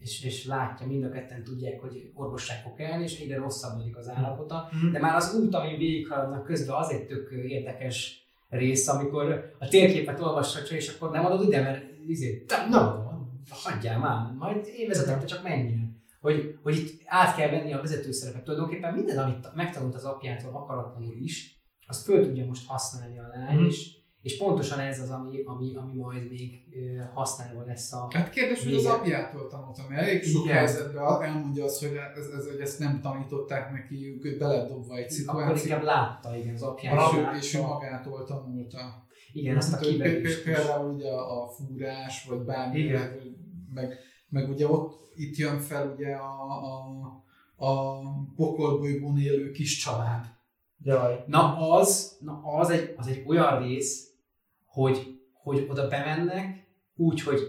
és, 0.00 0.24
és 0.24 0.46
látja, 0.46 0.86
mind 0.86 1.04
a 1.04 1.10
ketten 1.10 1.44
tudják, 1.44 1.80
hogy 1.80 2.10
orvossá 2.14 2.54
fog 2.54 2.74
kelni, 2.74 3.02
és 3.02 3.20
egyre 3.20 3.36
rosszabbodik 3.36 3.96
az 3.96 4.08
állapota. 4.08 4.68
Mhm. 4.72 4.92
De 4.92 4.98
már 4.98 5.14
az 5.14 5.34
út, 5.34 5.54
amin 5.54 5.78
végighaladnak 5.78 6.44
közben, 6.44 6.76
az 6.76 6.90
egy 6.90 7.06
tök 7.06 7.30
érdekes 7.48 8.26
rész, 8.48 8.88
amikor 8.88 9.52
a 9.58 9.68
térképet 9.68 10.20
olvashatja, 10.20 10.76
és 10.76 10.88
akkor 10.88 11.10
nem 11.10 11.24
adod 11.24 11.46
ide, 11.46 11.60
mert 11.60 11.84
izé, 12.06 12.44
nem, 12.70 13.10
hagyjál 13.50 13.98
már, 13.98 14.32
majd 14.38 14.66
én 14.76 14.88
vezetem, 14.88 15.18
te 15.18 15.24
csak 15.24 15.42
menjél. 15.42 15.81
Hogy, 16.22 16.58
hogy 16.62 16.76
itt 16.76 17.02
át 17.06 17.36
kell 17.36 17.50
venni 17.50 17.72
a 17.72 17.80
vezetőszerepet. 17.80 18.42
Tulajdonképpen 18.44 18.94
minden, 18.94 19.18
amit 19.18 19.54
megtanult 19.54 19.94
az 19.94 20.04
apjától 20.04 20.50
akaratlanul 20.54 21.16
is, 21.16 21.60
azt 21.86 22.04
föl 22.04 22.24
tudja 22.24 22.44
most 22.46 22.66
használni 22.66 23.18
a 23.18 23.26
lány, 23.34 23.56
Mhm. 23.56 23.64
és, 23.66 23.96
és 24.22 24.36
pontosan 24.38 24.78
ez 24.78 25.00
az, 25.00 25.10
ami, 25.10 25.42
ami, 25.44 25.76
ami 25.76 25.94
majd 25.94 26.28
még 26.28 26.60
használva 27.14 27.64
lesz 27.64 27.92
a... 27.92 28.08
Hát 28.14 28.30
kérdés, 28.30 28.64
hogy 28.64 28.74
az 28.74 28.84
apjától 28.84 29.46
tanultam, 29.48 29.86
mert 29.88 30.02
elég 30.02 30.22
sok 30.22 30.44
Igen. 30.44 30.56
helyzetben 30.56 31.22
elmondja 31.22 31.64
azt, 31.64 31.80
hogy, 31.86 31.96
ez, 32.16 32.26
ez, 32.26 32.50
hogy 32.50 32.60
ezt 32.60 32.78
nem 32.78 33.00
tanították 33.00 33.72
neki, 33.72 34.20
ők 34.24 34.38
beledobva 34.38 34.96
egy 34.96 35.02
Akkor 35.02 35.10
szituációt, 35.16 35.64
inkább 35.64 35.82
látta, 35.82 36.36
igen, 36.36 36.54
az 36.54 36.62
apját. 36.62 36.94
látta. 36.96 37.36
és 37.36 37.54
ő 37.54 37.60
magától 37.60 38.24
tanulta. 38.24 39.06
Igen, 39.32 39.56
azt 39.56 39.72
a 39.72 39.76
Hát, 39.76 39.84
is. 40.22 40.42
Például 40.42 40.94
ugye 40.94 41.10
a 41.10 41.48
fúrás, 41.48 42.24
vagy 42.28 42.38
bármi, 42.40 42.90
meg, 43.74 43.98
meg 44.32 44.48
ugye 44.50 44.68
ott 44.68 45.12
itt 45.16 45.36
jön 45.36 45.58
fel 45.58 45.94
ugye 45.96 46.14
a, 46.14 46.50
a, 46.50 47.66
a 47.66 48.00
pokolbolygón 48.36 49.18
élő 49.18 49.50
kis 49.50 49.76
család. 49.76 50.26
Jaj. 50.82 51.24
Na 51.26 51.70
az, 51.70 52.18
na 52.20 52.40
az 52.44 52.70
egy, 52.70 52.94
az 52.96 53.06
egy 53.06 53.22
olyan 53.26 53.62
rész, 53.62 54.10
hogy, 54.64 55.20
hogy 55.32 55.66
oda 55.70 55.88
bemennek 55.88 56.66
úgy, 56.96 57.22
hogy, 57.22 57.40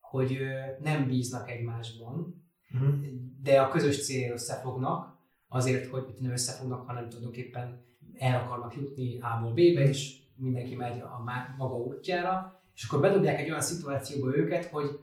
hogy 0.00 0.38
nem 0.82 1.06
bíznak 1.06 1.50
egymásban, 1.50 2.38
Mhm. 2.70 2.94
de 3.42 3.60
a 3.60 3.68
közös 3.68 4.04
célért 4.04 4.32
összefognak, 4.32 5.18
azért, 5.48 5.86
hogy 5.86 6.14
nem 6.18 6.30
összefognak, 6.30 6.86
hanem 6.86 7.08
tulajdonképpen 7.08 7.84
el 8.18 8.40
akarnak 8.40 8.74
jutni 8.74 9.18
A-ból 9.20 9.52
B-be, 9.52 9.88
és 9.88 10.18
mindenki 10.36 10.74
megy 10.74 11.00
a 11.00 11.22
maga 11.56 11.76
útjára, 11.76 12.62
és 12.74 12.84
akkor 12.84 13.00
bedobják 13.00 13.40
egy 13.40 13.48
olyan 13.48 13.60
szituációba 13.60 14.36
őket, 14.36 14.64
hogy, 14.64 15.00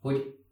hogy 0.00 0.43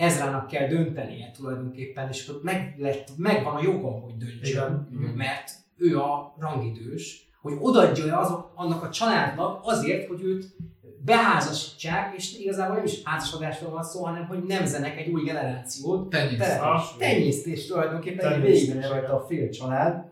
Ezrának 0.00 0.46
kell 0.46 0.68
döntenie 0.68 1.30
tulajdonképpen, 1.30 2.08
és 2.08 2.28
akkor 2.28 2.40
meg 2.42 2.74
lett, 2.78 3.08
megvan 3.16 3.56
a 3.56 3.62
joga, 3.62 3.88
hogy 3.88 4.16
döntsön, 4.16 4.88
Igen, 4.90 5.02
igen. 5.02 5.14
mert 5.14 5.50
ő 5.76 5.98
a 5.98 6.34
rangidős, 6.38 7.30
hogy 7.40 7.52
odaadja 7.58 8.18
azok, 8.18 8.52
annak 8.54 8.82
a 8.82 8.90
családnak 8.90 9.60
azért, 9.62 10.08
hogy 10.08 10.22
őt 10.22 10.44
beházasítsák, 11.04 12.14
és 12.16 12.38
igazából 12.38 12.74
nem 12.74 12.84
is 12.84 13.02
házasodásról 13.04 13.70
van 13.70 13.82
szó, 13.82 14.04
hanem 14.04 14.26
hogy 14.26 14.42
nemzenek 14.42 14.98
egy 14.98 15.08
új 15.08 15.22
generációt, 15.22 16.08
Tenyésztés. 16.10 16.58
Ah, 16.60 16.82
tenyésztés 16.98 17.66
tulajdonképpen 17.66 18.32
egy 18.32 18.40
Tenyésztés, 18.40 18.66
végre 18.66 18.78
igen. 18.78 18.90
rajta 18.90 19.14
a 19.14 19.26
fél 19.26 19.48
család. 19.48 20.08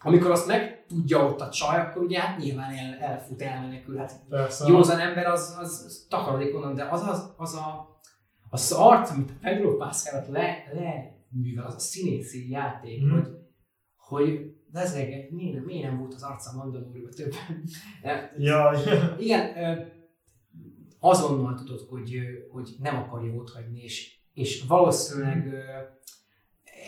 Amikor 0.00 0.30
azt 0.30 0.46
meg 0.46 0.84
tudja 0.88 1.24
ott 1.24 1.40
a 1.40 1.48
csaj, 1.48 1.80
akkor 1.80 2.02
ugye 2.02 2.20
hát 2.20 2.38
nyilván 2.38 2.70
el, 2.70 2.98
elfut, 3.00 3.42
elmenekül. 3.42 3.96
Hát 3.96 4.12
józan 4.66 4.98
ember 4.98 5.26
az, 5.26 5.56
az, 5.60 5.82
az 5.86 6.06
takarodik 6.08 6.54
onnan, 6.54 6.74
de 6.74 6.84
az, 6.90 7.02
az, 7.02 7.32
az 7.36 7.54
a, 7.54 7.97
az 8.50 8.72
arc, 8.72 9.10
amit 9.10 9.30
a 9.30 9.34
Pedro 9.40 9.76
Pascal 9.76 10.26
le, 10.30 10.64
leművel, 10.72 11.66
az 11.66 11.74
a 11.74 11.78
színészi 11.78 12.50
játék, 12.50 13.02
Mhm. 13.02 13.14
hogy, 13.14 13.26
hogy 13.96 14.54
lezeg, 14.72 15.28
miért, 15.32 15.54
nem- 15.54 15.64
miért 15.64 15.82
nem 15.88 15.98
volt 15.98 16.14
az 16.14 16.22
arca 16.22 16.56
Mandalorian 16.56 17.10
többen? 17.10 17.62
Jaj. 18.38 18.76
Igen, 19.18 19.52
azonnal 20.98 21.54
tudod, 21.54 21.80
hogy, 21.88 22.18
hogy 22.50 22.74
nem 22.78 22.96
akarja 22.96 23.34
ott 23.34 23.50
hagyni, 23.50 23.80
és, 23.82 24.18
és 24.34 24.62
valószínűleg 24.62 25.46
ö, 25.52 25.60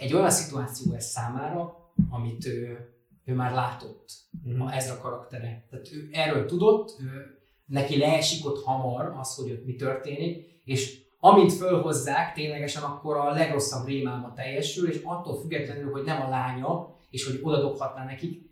egy 0.00 0.14
olyan 0.14 0.30
szituáció 0.30 0.92
ez 0.94 1.04
számára, 1.04 1.74
amit 2.10 2.46
ő, 2.46 2.78
ő 3.24 3.34
már 3.34 3.52
látott, 3.52 4.08
Mhm. 4.44 4.60
a 4.60 4.74
Ezra 4.74 5.00
karaktere. 5.00 5.66
Tehát 5.70 5.92
ő 5.92 6.08
erről 6.12 6.46
tudott, 6.46 6.96
ő, 7.00 7.38
neki 7.66 7.98
leesik 7.98 8.46
ott 8.46 8.62
hamar 8.64 9.14
az, 9.18 9.34
hogy 9.34 9.50
ott 9.50 9.64
mi 9.64 9.74
történik, 9.74 10.60
és 10.64 10.98
amint 11.20 11.52
fölhozzák, 11.52 12.32
ténylegesen 12.32 12.82
akkor 12.82 13.16
a 13.16 13.30
legrosszabb 13.30 13.86
rémálma 13.86 14.32
teljesül, 14.32 14.88
és 14.88 15.00
attól 15.04 15.40
függetlenül, 15.40 15.92
hogy 15.92 16.04
nem 16.04 16.22
a 16.22 16.28
lánya, 16.28 16.96
és 17.10 17.26
hogy 17.26 17.40
oda 17.42 17.60
dobhatná 17.60 18.04
nekik, 18.04 18.50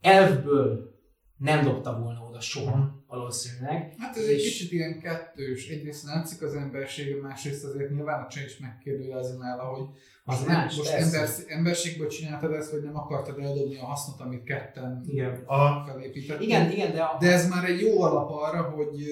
elfből 0.00 0.96
nem 1.36 1.64
dobta 1.64 1.98
volna 1.98 2.26
oda 2.28 2.40
soha, 2.40 2.97
valószínűleg. 3.08 3.94
Hát 3.98 4.16
ez 4.16 4.24
egy 4.24 4.42
kicsit 4.42 4.72
ilyen 4.72 5.00
kettős. 5.00 5.68
Egyrészt 5.68 6.04
látszik 6.04 6.42
az 6.42 6.54
embersége, 6.54 7.20
másrészt 7.20 7.64
azért 7.64 7.90
nyilván 7.90 8.22
a 8.22 8.40
is 8.46 8.58
megkérdőjelezi 8.58 9.36
nála, 9.36 9.62
hogy 9.62 9.86
Az 10.24 10.34
most, 10.34 10.46
nem, 10.46 10.56
más, 10.56 10.76
most 10.76 10.90
ember, 10.90 11.28
emberségből 11.46 12.08
csináltad 12.08 12.52
ezt, 12.52 12.70
vagy 12.70 12.82
nem 12.82 12.96
akartad 12.96 13.38
eldobni 13.38 13.78
a 13.78 13.84
hasznot, 13.84 14.20
amit 14.20 14.44
ketten 14.44 15.04
Igen. 15.06 15.42
A, 15.46 15.84
felépítettek. 15.86 16.42
Igen, 16.42 16.70
igen, 16.70 16.92
de, 16.92 17.00
a, 17.00 17.16
De 17.20 17.32
ez 17.32 17.48
már 17.48 17.64
egy 17.64 17.80
jó 17.80 18.02
alap 18.02 18.30
arra, 18.30 18.62
hogy 18.62 19.04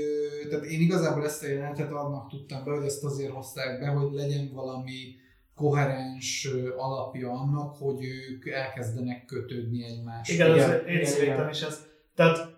tehát 0.48 0.64
én 0.64 0.80
igazából 0.80 1.24
ezt 1.24 1.42
a 1.42 1.46
jelenetet 1.46 1.92
annak 1.92 2.28
tudtam 2.28 2.64
be, 2.64 2.70
hogy 2.70 2.84
ezt 2.84 3.04
azért 3.04 3.32
hozták 3.32 3.80
be, 3.80 3.86
hogy 3.86 4.12
legyen 4.12 4.50
valami 4.52 5.14
koherens 5.54 6.48
alapja 6.76 7.30
annak, 7.30 7.74
hogy 7.74 8.04
ők 8.30 8.48
elkezdenek 8.48 9.24
kötődni 9.24 9.84
egymáshoz. 9.84 10.34
igen, 10.34 10.54
Igen, 10.54 10.70
ez, 10.70 11.18
én 11.18 11.22
igen, 11.22 11.48
is 11.48 11.62
ez. 11.62 11.86
Tehát 12.14 12.55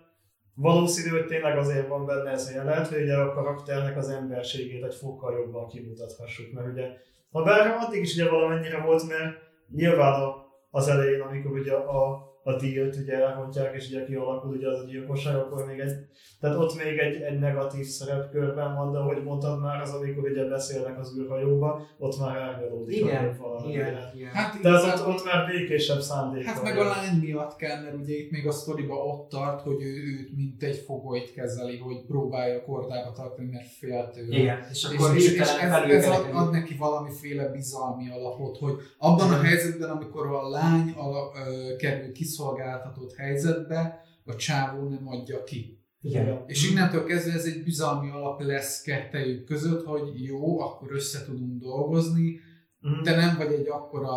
valószínű, 0.59 1.09
hogy 1.09 1.25
tényleg 1.25 1.57
azért 1.57 1.87
van 1.87 2.05
benne 2.05 2.29
ez 2.29 2.47
a 2.47 2.51
jelenet, 2.51 2.87
hogy 2.87 3.01
ugye 3.01 3.15
a 3.15 3.33
karakternek 3.33 3.97
az 3.97 4.09
emberségét 4.09 4.83
egy 4.83 4.95
fokkal 4.95 5.33
jobban 5.33 5.67
kimutathassuk, 5.67 6.53
mert 6.53 6.67
ugye, 6.67 6.87
ha 7.31 7.43
bár 7.43 7.77
addig 7.79 8.01
is 8.01 8.13
ugye 8.13 8.29
valamennyire 8.29 8.81
volt, 8.81 9.07
mert 9.07 9.37
nyilván 9.75 10.21
a, 10.21 10.45
az 10.69 10.87
elején, 10.87 11.21
amikor 11.21 11.51
ugye 11.51 11.73
a, 11.73 12.28
a 12.43 12.55
dílt 12.55 12.95
ugye 12.95 13.13
elrontják, 13.25 13.75
és 13.75 13.87
ugye 13.89 14.05
kialakul 14.05 14.55
ugye 14.55 14.67
az 14.67 14.79
a 14.79 14.85
gyilkosság, 14.85 15.35
akkor 15.35 15.65
még 15.65 15.79
egy, 15.79 15.91
tehát 16.39 16.57
ott 16.57 16.75
még 16.83 16.97
egy, 16.97 17.21
egy 17.21 17.39
negatív 17.39 17.85
szerepkörben 17.85 18.75
van, 18.75 18.91
de 18.91 18.97
ahogy 18.97 19.23
mondtad 19.23 19.61
már, 19.61 19.81
az 19.81 19.93
amikor 19.93 20.29
ugye 20.29 20.45
beszélnek 20.49 20.99
az 20.99 21.15
űrhajóba, 21.19 21.81
ott 21.97 22.19
már 22.19 22.37
árnyalódik 22.37 23.03
a 23.05 23.07
igen, 23.07 23.37
valami. 23.41 23.71
igen, 23.71 23.97
igen. 24.15 24.29
Hát 24.33 24.61
Tehát 24.61 24.83
ott, 24.83 24.89
igazából- 24.89 25.13
ott 25.13 25.25
már 25.25 25.47
békésebb 25.47 25.99
szándék 25.99 26.43
Hát 26.43 26.63
meg 26.63 26.77
a 26.77 26.83
lány 26.83 27.19
miatt 27.21 27.55
kell, 27.55 27.81
mert 27.81 27.95
ugye 27.95 28.15
itt 28.15 28.31
még 28.31 28.47
a 28.47 28.51
sztoriba 28.51 28.95
ott 28.95 29.29
tart, 29.29 29.61
hogy 29.61 29.81
ő 29.81 29.93
őt 30.19 30.35
mint 30.35 30.63
egy 30.63 30.77
fogolyt 30.77 31.33
kezeli, 31.33 31.77
hogy 31.77 32.05
próbálja 32.07 32.63
kordába 32.63 33.11
tartani, 33.11 33.49
mert 33.51 33.67
fél 33.67 34.09
tőle. 34.13 34.37
igen. 34.37 34.57
És 34.71 34.77
És, 34.77 34.83
akkor 34.83 35.15
és, 35.15 35.23
és 35.25 35.29
hirtelen 35.29 35.89
ez, 35.89 36.05
ez 36.05 36.07
ad, 36.11 36.29
ad 36.33 36.51
neki 36.51 36.75
valamiféle 36.75 37.47
bizalmi 37.47 38.09
alapot, 38.11 38.57
hogy 38.57 38.73
abban 38.97 39.31
a 39.33 39.41
helyzetben, 39.41 39.89
amikor 39.89 40.25
a 40.27 40.49
lány 40.49 40.93
ala, 40.97 41.31
ö, 41.47 41.75
kerül 41.75 42.11
kiszolgáltatott 42.29 43.15
helyzetbe, 43.15 44.01
a 44.25 44.35
csávó 44.35 44.89
nem 44.89 45.07
adja 45.07 45.43
ki. 45.43 45.83
Igen. 46.01 46.43
És 46.47 46.69
innentől 46.71 47.03
kezdve 47.05 47.33
ez 47.33 47.45
egy 47.45 47.63
bizalmi 47.63 48.09
alap 48.09 48.41
lesz 48.41 48.81
kettejük 48.81 49.45
között, 49.45 49.85
hogy 49.85 50.23
jó, 50.23 50.59
akkor 50.59 50.91
össze 50.91 51.25
tudunk 51.25 51.61
dolgozni, 51.61 52.39
Mhm. 52.81 53.01
te 53.03 53.15
nem 53.15 53.37
vagy 53.37 53.53
egy 53.53 53.67
akkora 53.67 54.11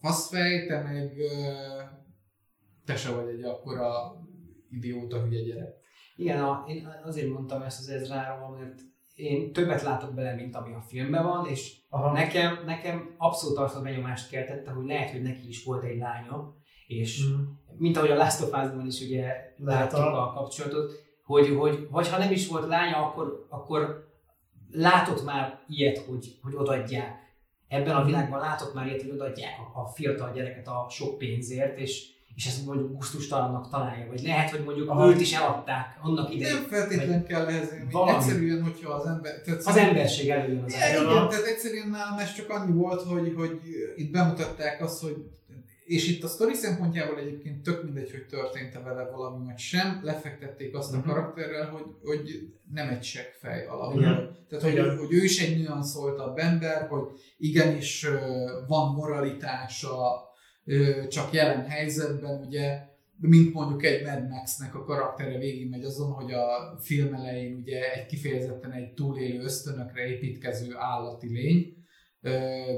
faszfej, 0.00 0.66
te 0.66 0.82
meg 0.82 1.12
te 2.84 2.96
se 2.96 3.10
vagy 3.14 3.28
egy 3.28 3.42
akkora 3.42 3.90
idióta 4.70 5.22
hülye 5.22 5.40
gyerek. 5.42 5.74
Igen, 6.16 6.42
a, 6.42 6.64
én 6.68 6.88
azért 7.04 7.28
mondtam 7.32 7.62
ezt 7.62 7.78
az 7.80 7.88
Ezráról, 7.88 8.56
mert 8.58 8.80
én 9.14 9.52
többet 9.52 9.82
látok 9.82 10.14
bele, 10.14 10.34
mint 10.34 10.56
ami 10.56 10.72
a 10.74 10.80
filmben 10.80 11.24
van, 11.24 11.46
és 11.46 11.76
Aha. 11.88 12.12
nekem, 12.12 12.58
nekem 12.66 13.14
abszolút 13.18 13.58
azt 13.58 13.76
a 13.76 13.82
benyomást 13.82 14.30
keltette, 14.30 14.70
hogy 14.70 14.86
lehet, 14.86 15.10
hogy 15.10 15.22
neki 15.22 15.48
is 15.48 15.64
volt 15.64 15.84
egy 15.84 15.98
lánya, 15.98 16.54
és 16.86 17.24
Mhm. 17.24 17.40
mint 17.78 17.96
ahogy 17.96 18.10
a 18.10 18.14
Last 18.16 18.40
of 18.40 18.46
Us-ban 18.48 18.86
is 18.86 19.00
ugye 19.00 19.24
látjuk 19.58 20.00
a- 20.00 20.28
a 20.28 20.32
kapcsolatot, 20.32 20.92
hogy, 21.24 21.54
hogy 21.58 21.86
vagy 21.90 22.08
ha 22.08 22.18
nem 22.18 22.32
is 22.32 22.48
volt 22.48 22.66
lánya, 22.68 22.96
akkor, 22.96 23.46
akkor 23.48 24.10
látott 24.70 25.24
már 25.24 25.58
ilyet, 25.68 25.98
hogy, 25.98 26.38
hogy 26.42 26.54
odaadják. 26.54 27.20
Ebben 27.68 27.96
a 27.96 28.04
világban 28.04 28.40
látott 28.40 28.74
már 28.74 28.86
ilyet, 28.86 29.02
hogy 29.02 29.10
odaadják 29.10 29.52
a, 29.74 29.80
a 29.80 29.86
fiatal 29.86 30.32
gyereket 30.34 30.66
a 30.66 30.86
sok 30.90 31.18
pénzért, 31.18 31.78
és, 31.78 32.06
és 32.34 32.46
ezt 32.46 32.66
mondjuk 32.66 32.92
gusztustalannak 32.96 33.70
találja. 33.70 34.06
Vagy 34.06 34.22
lehet, 34.22 34.50
hogy 34.50 34.64
mondjuk 34.64 34.90
Aha. 34.90 35.08
őt 35.08 35.20
is 35.20 35.32
eladták 35.32 35.98
annak 36.02 36.34
idején. 36.34 36.54
Nem 36.54 36.64
feltétlenül 36.64 37.22
kell 37.26 37.46
valami. 37.90 38.16
Egyszerűen, 38.16 38.62
hogyha 38.62 38.92
az 38.92 39.06
ember... 39.06 39.40
Tehát 39.40 39.60
Az 39.64 39.76
emberség 39.76 40.28
előjön 40.28 40.62
az 40.64 40.74
igen, 40.74 41.04
tehát 41.28 41.44
egyszerűen 41.44 41.88
nálam 41.88 42.18
ez 42.18 42.34
csak 42.34 42.50
annyi 42.50 42.72
volt, 42.72 43.02
hogy, 43.02 43.32
hogy 43.36 43.60
itt 43.96 44.10
bemutatták 44.12 44.82
azt, 44.82 45.02
hogy 45.02 45.16
és 45.84 46.08
itt 46.08 46.22
a 46.22 46.28
sztori 46.28 46.54
szempontjából 46.54 47.18
egyébként 47.18 47.62
tök 47.62 47.84
mindegy, 47.84 48.10
hogy 48.10 48.26
történt-e 48.26 48.80
vele 48.80 49.10
valami, 49.10 49.44
vagy 49.44 49.58
sem, 49.58 50.00
lefektették 50.02 50.74
azt 50.76 50.94
a 50.94 50.96
Mhm. 50.96 51.08
karakterrel, 51.08 51.66
hogy, 51.70 51.84
hogy 52.04 52.52
nem 52.72 52.88
egy 52.88 53.02
seggfej 53.02 53.58
Igen. 53.58 53.68
alapból. 53.70 54.36
Tehát, 54.48 54.64
hogy, 54.64 54.72
Igen. 54.72 54.96
hogy 54.98 55.12
ő 55.12 55.22
is 55.24 55.42
egy 55.42 55.56
nüanszoltabb 55.62 56.38
ember, 56.38 56.88
hogy 56.88 57.02
igenis 57.38 58.06
van 58.66 58.94
moralitása, 58.94 60.30
csak 61.08 61.32
jelen 61.32 61.66
helyzetben, 61.66 62.44
ugye, 62.46 62.78
mint 63.20 63.52
mondjuk 63.54 63.84
egy 63.84 64.04
Mad 64.06 64.28
Max-nek 64.28 64.74
a 64.74 64.84
karaktere 64.84 65.38
végigmegy 65.38 65.84
azon, 65.84 66.10
hogy 66.10 66.32
a 66.32 66.76
film 66.80 67.14
elején 67.14 67.54
ugye 67.54 67.92
egy 67.92 68.06
kifejezetten 68.06 68.72
egy 68.72 68.92
túlélő 68.92 69.42
ösztönökre 69.42 70.06
építkező 70.06 70.74
állati 70.76 71.28
lény, 71.28 71.76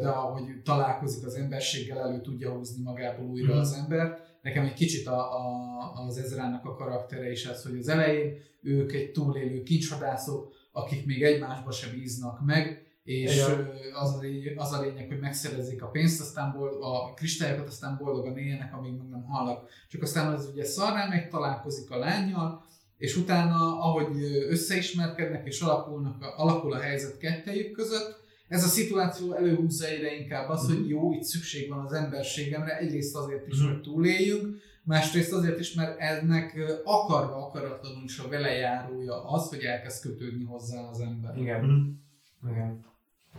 de 0.00 0.08
ahogy 0.08 0.62
találkozik 0.64 1.26
az 1.26 1.34
emberséggel, 1.34 1.98
elő 1.98 2.20
tudja 2.20 2.50
húzni 2.52 2.82
magából 2.82 3.26
újra 3.26 3.52
Mhm. 3.52 3.60
az 3.60 3.72
ember. 3.72 4.22
nekem 4.42 4.64
egy 4.64 4.72
kicsit 4.74 5.06
a, 5.06 5.18
a, 5.18 6.04
az 6.06 6.18
Ezrának 6.18 6.64
a 6.64 6.74
karaktere 6.74 7.30
is 7.30 7.44
ez, 7.44 7.62
hogy 7.62 7.78
az 7.78 7.88
elején 7.88 8.36
ők 8.62 8.92
egy 8.92 9.10
túlélő 9.12 9.62
kincsvadászok, 9.62 10.52
akik 10.72 11.06
még 11.06 11.22
egymásba 11.22 11.70
sem 11.70 11.90
bíznak 11.90 12.44
meg, 12.44 12.86
és 13.04 13.34
Igen. 13.34 13.70
az 13.94 14.14
a, 14.14 14.18
lény- 14.20 14.52
az 14.56 14.72
a 14.72 14.80
lényeg, 14.80 15.08
hogy 15.08 15.18
megszerezzék 15.20 15.82
a 15.82 15.86
pénzt, 15.86 16.20
aztán 16.20 16.52
bold, 16.56 16.72
a 16.80 17.12
kristályokat, 17.14 17.68
aztán 17.68 17.96
boldogan 18.02 18.38
éljenek, 18.38 18.74
amíg 18.74 18.92
meg 18.96 19.08
nem 19.08 19.22
halnak. 19.24 19.68
Csak 19.88 20.02
aztán 20.02 20.32
az 20.32 20.48
ugye 20.52 20.64
szarrá 20.64 21.08
megy, 21.08 21.28
találkozik 21.28 21.90
a 21.90 21.98
lányjal, 21.98 22.64
és 22.98 23.16
utána, 23.16 23.80
ahogy 23.80 24.22
összeismerkednek 24.48 25.46
és 25.46 25.60
alakulnak, 25.60 26.32
alakul 26.36 26.72
a 26.72 26.80
helyzet 26.80 27.18
kettejük 27.18 27.72
között, 27.72 28.22
ez 28.54 28.64
a 28.64 28.68
szituáció 28.68 29.32
előhúzza 29.32 29.86
egyre 29.86 30.14
inkább 30.16 30.48
az, 30.48 30.66
hogy 30.66 30.88
jó, 30.88 31.12
itt 31.12 31.22
szükség 31.22 31.68
van 31.68 31.84
az 31.84 31.92
emberségemre, 31.92 32.78
egyrészt 32.78 33.16
azért 33.16 33.46
is, 33.46 33.58
Mhm. 33.60 33.68
hogy 33.68 33.80
túléljünk, 33.80 34.56
másrészt 34.82 35.32
azért 35.32 35.58
is, 35.58 35.74
mert 35.74 35.98
ennek 36.00 36.60
akarva 36.84 37.46
akaratlanul 37.46 38.04
is 38.04 38.18
a 38.18 38.28
velejárója 38.28 39.24
az, 39.28 39.48
hogy 39.48 39.60
elkezd 39.62 40.02
kötődni 40.02 40.44
hozzá 40.44 40.88
az 40.88 41.00
ember. 41.00 41.36
Igen. 41.38 41.64
Mhm. 41.64 42.50
Igen. 42.52 42.84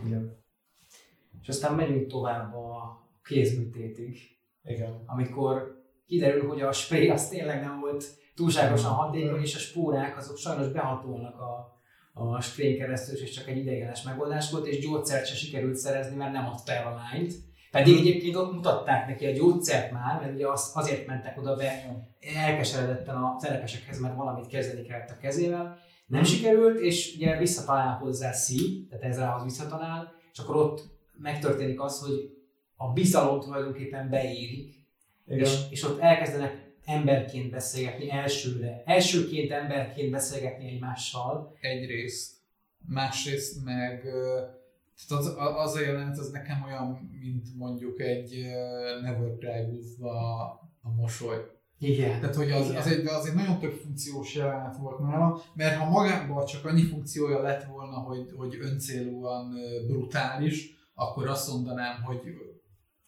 Igen. 0.06 0.36
És 1.42 1.48
aztán 1.48 1.74
megyünk 1.74 2.06
tovább 2.06 2.54
a 2.54 3.00
kézműtétig, 3.24 4.18
Igen. 4.64 5.02
amikor 5.06 5.84
kiderül, 6.06 6.48
hogy 6.48 6.60
a 6.60 6.72
spray 6.72 7.08
az 7.08 7.28
tényleg 7.28 7.60
nem 7.60 7.80
volt 7.80 8.04
túlságosan 8.34 8.90
hatékony, 8.90 9.40
és 9.40 9.54
a 9.54 9.58
spórák 9.58 10.16
azok 10.16 10.36
sajnos 10.36 10.68
behatolnak 10.68 11.40
a, 11.40 11.75
a 12.18 12.40
sprayn 12.40 12.78
keresztül, 12.78 13.18
és 13.18 13.30
csak 13.30 13.48
egy 13.48 13.56
ideiglenes 13.56 14.02
megoldás 14.02 14.50
volt, 14.50 14.66
és 14.66 14.78
gyógyszert 14.78 15.26
se 15.26 15.34
sikerült 15.34 15.76
szerezni, 15.76 16.16
mert 16.16 16.32
nem 16.32 16.46
adta 16.46 16.72
el 16.72 16.86
a 16.86 16.94
lányt. 16.94 17.34
Pedig 17.70 17.98
egyébként 17.98 18.36
ott 18.36 18.52
mutatták 18.52 19.06
neki 19.08 19.26
a 19.26 19.32
gyógyszert 19.32 19.92
már, 19.92 20.20
mert 20.20 20.34
ugye 20.34 20.48
az, 20.48 20.70
azért 20.74 21.06
mentek 21.06 21.38
oda 21.38 21.56
be 21.56 22.00
elkeseredetten 22.34 23.16
a 23.16 23.36
terepesekhez, 23.40 24.00
mert 24.00 24.16
valamit 24.16 24.46
kezdeni 24.46 24.82
kellett 24.82 25.10
a 25.10 25.20
kezével. 25.20 25.78
Nem 26.06 26.24
sikerült, 26.24 26.80
és 26.80 27.14
ugye 27.16 27.38
visszatalál 27.38 27.96
hozzá 27.96 28.32
Szí, 28.32 28.86
tehát 28.88 29.04
Ezrahoz 29.04 29.42
visszatalál, 29.42 30.12
és 30.32 30.38
akkor 30.38 30.56
ott 30.56 30.82
megtörténik 31.18 31.80
az, 31.80 32.00
hogy 32.00 32.30
a 32.76 32.92
bizalom 32.92 33.40
tulajdonképpen 33.40 34.08
beérik, 34.08 34.74
Igen. 35.26 35.38
és, 35.38 35.58
és 35.70 35.82
ott 35.84 36.00
elkezdenek 36.00 36.65
emberként 36.86 37.50
beszélgetni 37.50 38.10
elsőre. 38.10 38.82
Elsőként 38.84 39.50
emberként 39.50 40.10
beszélgetni 40.10 40.68
egymással. 40.68 41.56
Egyrészt. 41.60 42.34
Másrészt 42.88 43.64
meg 43.64 44.04
tehát 45.08 45.24
az, 45.24 45.34
az 45.56 45.74
a 45.74 45.80
jelenet 45.80 46.18
az 46.18 46.30
nekem 46.30 46.62
olyan, 46.62 47.10
mint 47.20 47.56
mondjuk 47.56 48.00
egy 48.00 48.46
Never 49.02 49.36
Cry 49.38 49.80
a, 50.02 50.90
mosoly. 50.96 51.50
Igen. 51.78 52.20
Tehát, 52.20 52.34
hogy 52.34 52.50
az, 52.50 52.66
Igen. 52.66 52.80
az, 52.80 52.86
egy, 52.86 53.06
az 53.06 53.26
egy 53.26 53.34
nagyon 53.34 53.58
több 53.58 53.72
funkciós 53.72 54.34
jelenet 54.34 54.76
volt 54.76 54.98
nála, 54.98 55.42
mert 55.54 55.76
ha 55.76 55.90
magában 55.90 56.44
csak 56.44 56.64
annyi 56.64 56.82
funkciója 56.82 57.42
lett 57.42 57.64
volna, 57.64 57.96
hogy, 57.96 58.32
hogy 58.36 58.58
öncélúan 58.60 59.54
brutális, 59.86 60.74
akkor 60.94 61.28
azt 61.28 61.52
mondanám, 61.52 62.02
hogy 62.02 62.20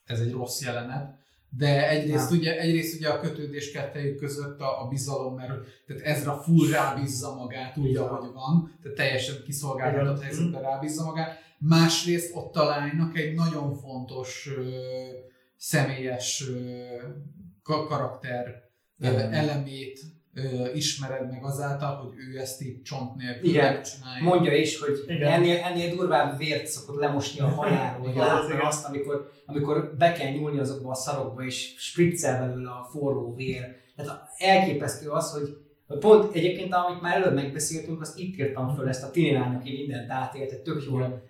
ez 0.05 0.21
egy 0.21 0.33
rossz 0.33 0.63
jelenet. 0.63 1.19
De 1.51 1.89
egyrészt, 1.89 2.31
Nem. 2.31 2.39
ugye, 2.39 2.59
egyrészt 2.61 2.97
ugye 2.97 3.09
a 3.09 3.21
kötődés 3.21 3.71
kettejük 3.71 4.19
között 4.19 4.61
a, 4.61 4.85
a 4.85 4.89
bizalom, 4.89 5.35
mert 5.35 5.53
tehát 5.87 6.03
Ezra 6.03 6.37
full 6.37 6.69
rábízza 6.71 7.35
magát 7.35 7.77
úgy, 7.77 7.89
Igen. 7.89 8.03
ahogy 8.03 8.33
van, 8.33 8.79
tehát 8.83 8.97
teljesen 8.97 9.37
kiszolgáltatott 9.45 10.23
helyzetben 10.23 10.63
rábízza 10.63 11.05
magát. 11.05 11.39
Másrészt 11.59 12.35
ott 12.35 12.57
a 12.57 12.65
lánynak 12.65 13.19
egy 13.19 13.35
nagyon 13.35 13.75
fontos 13.75 14.49
ö, 14.57 14.69
személyes 15.57 16.49
ö, 16.49 16.85
ka- 17.63 17.87
karakter 17.87 18.63
ö, 18.99 19.07
elemét 19.07 20.01
ö, 20.43 20.73
ismered 20.75 21.31
meg 21.31 21.45
azáltal, 21.45 21.97
hogy 21.97 22.13
ő 22.33 22.39
ezt 22.39 22.63
így 22.63 22.83
csont 22.83 23.17
nélkül 23.17 23.49
Igen. 23.49 23.73
megcsinálja. 23.73 24.25
Mondja 24.25 24.57
is, 24.57 24.81
hogy 24.81 25.05
Igen. 25.07 25.33
ennél, 25.33 25.57
ennél 25.57 25.95
durvább 25.95 26.39
vért 26.39 26.67
szokott 26.67 27.01
lemosni 27.01 27.41
a 27.41 27.47
hajáról, 27.47 28.07
hogy 28.07 28.15
igen. 28.15 28.61
azt, 28.61 28.85
amikor, 28.85 29.31
amikor 29.47 29.95
be 29.99 30.13
kell 30.13 30.33
nyúlni 30.33 30.59
azokba 30.59 30.91
a 30.91 30.95
szarokba, 30.95 31.45
és 31.45 31.75
spriccel 31.77 32.49
belőle 32.49 32.71
a 32.71 32.89
forró 32.91 33.35
vér. 33.35 33.77
Tehát 33.97 34.29
elképesztő 34.39 35.09
az, 35.09 35.33
hogy 35.33 35.57
pont 36.01 36.35
egyébként, 36.35 36.75
amit 36.75 37.01
már 37.01 37.17
előbb 37.17 37.35
megbeszéltünk, 37.35 38.01
azt 38.01 38.19
itt 38.19 38.39
írtam 38.39 38.75
föl 38.75 38.89
ezt 38.89 39.05
a 39.05 39.11
tini 39.11 39.33
lány, 39.33 39.55
aki 39.55 39.73
mindent 39.73 40.11
átélt, 40.11 40.49
tehát 40.49 40.65
tök 40.65 40.85
jól 40.85 41.23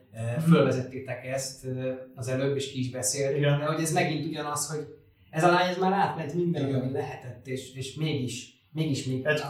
fölvezettétek 0.49 1.27
ezt 1.27 1.67
az 2.15 2.29
előbb, 2.29 2.57
és 2.57 2.73
ki 2.73 2.79
is 2.79 2.91
beszéltünk, 2.91 3.43
de 3.43 3.65
hogy 3.65 3.83
ez 3.83 3.93
megint 3.93 4.27
ugyanaz, 4.27 4.71
hogy 4.71 4.87
ez 5.31 5.45
a 5.45 5.51
lány 5.51 5.69
ez 5.69 5.79
már 5.79 5.93
átment 5.93 6.35
minden, 6.35 6.75
ami 6.75 6.93
lehetett, 6.93 7.47
és, 7.47 7.75
és 7.75 7.95
mégis, 7.95 8.58
mégis 8.79 9.07
még 9.07 9.27
Egy 9.27 9.41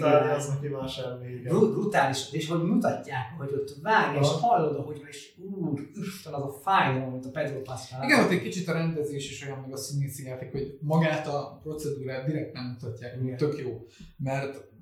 lány. 0.00 0.28
az 0.36 0.48
neki 0.48 0.68
más 0.68 0.98
elmége. 0.98 1.48
Bru- 1.48 1.72
brutális, 1.72 2.32
és 2.32 2.48
hogy 2.48 2.62
mutatják, 2.62 3.26
hogy 3.38 3.52
ott 3.54 3.74
vág, 3.82 4.16
és 4.20 4.28
hallod, 4.40 4.76
ahogy 4.76 5.02
és 5.08 5.32
úr, 5.56 5.80
Isten, 5.94 6.32
az 6.32 6.42
a 6.42 6.52
fájdalom, 6.62 7.08
amit 7.08 7.26
a 7.26 7.30
Pedro 7.30 7.60
Pascal. 7.62 8.02
Igen, 8.04 8.24
ott 8.24 8.30
egy 8.30 8.42
kicsit 8.42 8.68
a 8.68 8.72
rendezés 8.72 9.30
is 9.30 9.46
olyan, 9.46 9.58
meg 9.58 9.72
a 9.72 9.76
színészi 9.76 10.24
játék, 10.26 10.50
hogy 10.52 10.78
magát 10.80 11.26
a 11.26 11.60
procedúrát 11.62 12.26
direkt 12.26 12.52
nem 12.52 12.64
mutatják, 12.64 13.18
Igen. 13.22 13.36
tök 13.36 13.58
jó. 13.58 13.86
Mert 14.16 14.72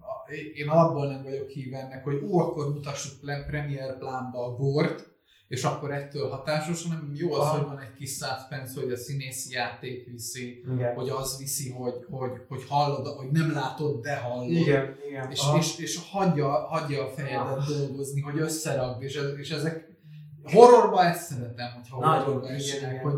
én 0.54 0.68
alapból 0.68 1.06
nem 1.06 1.22
vagyok 1.22 1.48
híve 1.48 1.78
ennek, 1.78 2.04
hogy 2.04 2.22
ó, 2.30 2.38
akkor 2.38 2.72
mutassuk 2.72 3.22
le 3.22 3.44
premier 3.44 3.98
plánba 3.98 4.44
a 4.46 4.56
gort, 4.56 5.10
és 5.52 5.64
akkor 5.64 5.92
ettől 5.92 6.28
hatásos, 6.28 6.82
hanem 6.82 7.12
jó 7.14 7.32
az, 7.32 7.38
Aha. 7.38 7.56
hogy 7.56 7.66
van 7.66 7.78
egy 7.78 7.94
kis 7.94 8.10
suspense, 8.10 8.80
hogy 8.80 8.92
a 8.92 8.96
színészi 8.96 9.52
játék 9.52 10.06
viszi, 10.06 10.62
Igen. 10.74 10.94
hogy 10.94 11.08
az 11.08 11.38
viszi, 11.38 11.70
hogy, 11.70 12.06
hogy, 12.10 12.30
hogy 12.48 12.64
hallod, 12.68 13.06
hogy 13.06 13.30
nem 13.30 13.52
látod, 13.52 14.00
de 14.00 14.16
hallod. 14.16 14.50
Igen, 14.50 14.96
igen. 15.08 15.30
És, 15.30 15.40
Aha. 15.40 15.58
és, 15.58 15.78
és 15.78 15.98
hagyja, 16.10 16.48
hagyja 16.48 17.04
a 17.04 17.08
fejedet 17.08 17.56
Ah. 17.56 17.68
dolgozni, 17.68 18.20
hogy 18.20 18.38
összeragd, 18.38 19.02
és, 19.02 19.20
és 19.36 19.50
ezek 19.50 19.88
horrorban 20.44 21.06
ezt 21.06 21.32
szeretem, 21.32 21.72
hogyha 21.74 21.98
Nagyon, 21.98 22.24
horrorban 22.24 22.54
igen, 22.54 22.90
igen. 22.90 22.98
hogy 23.02 23.14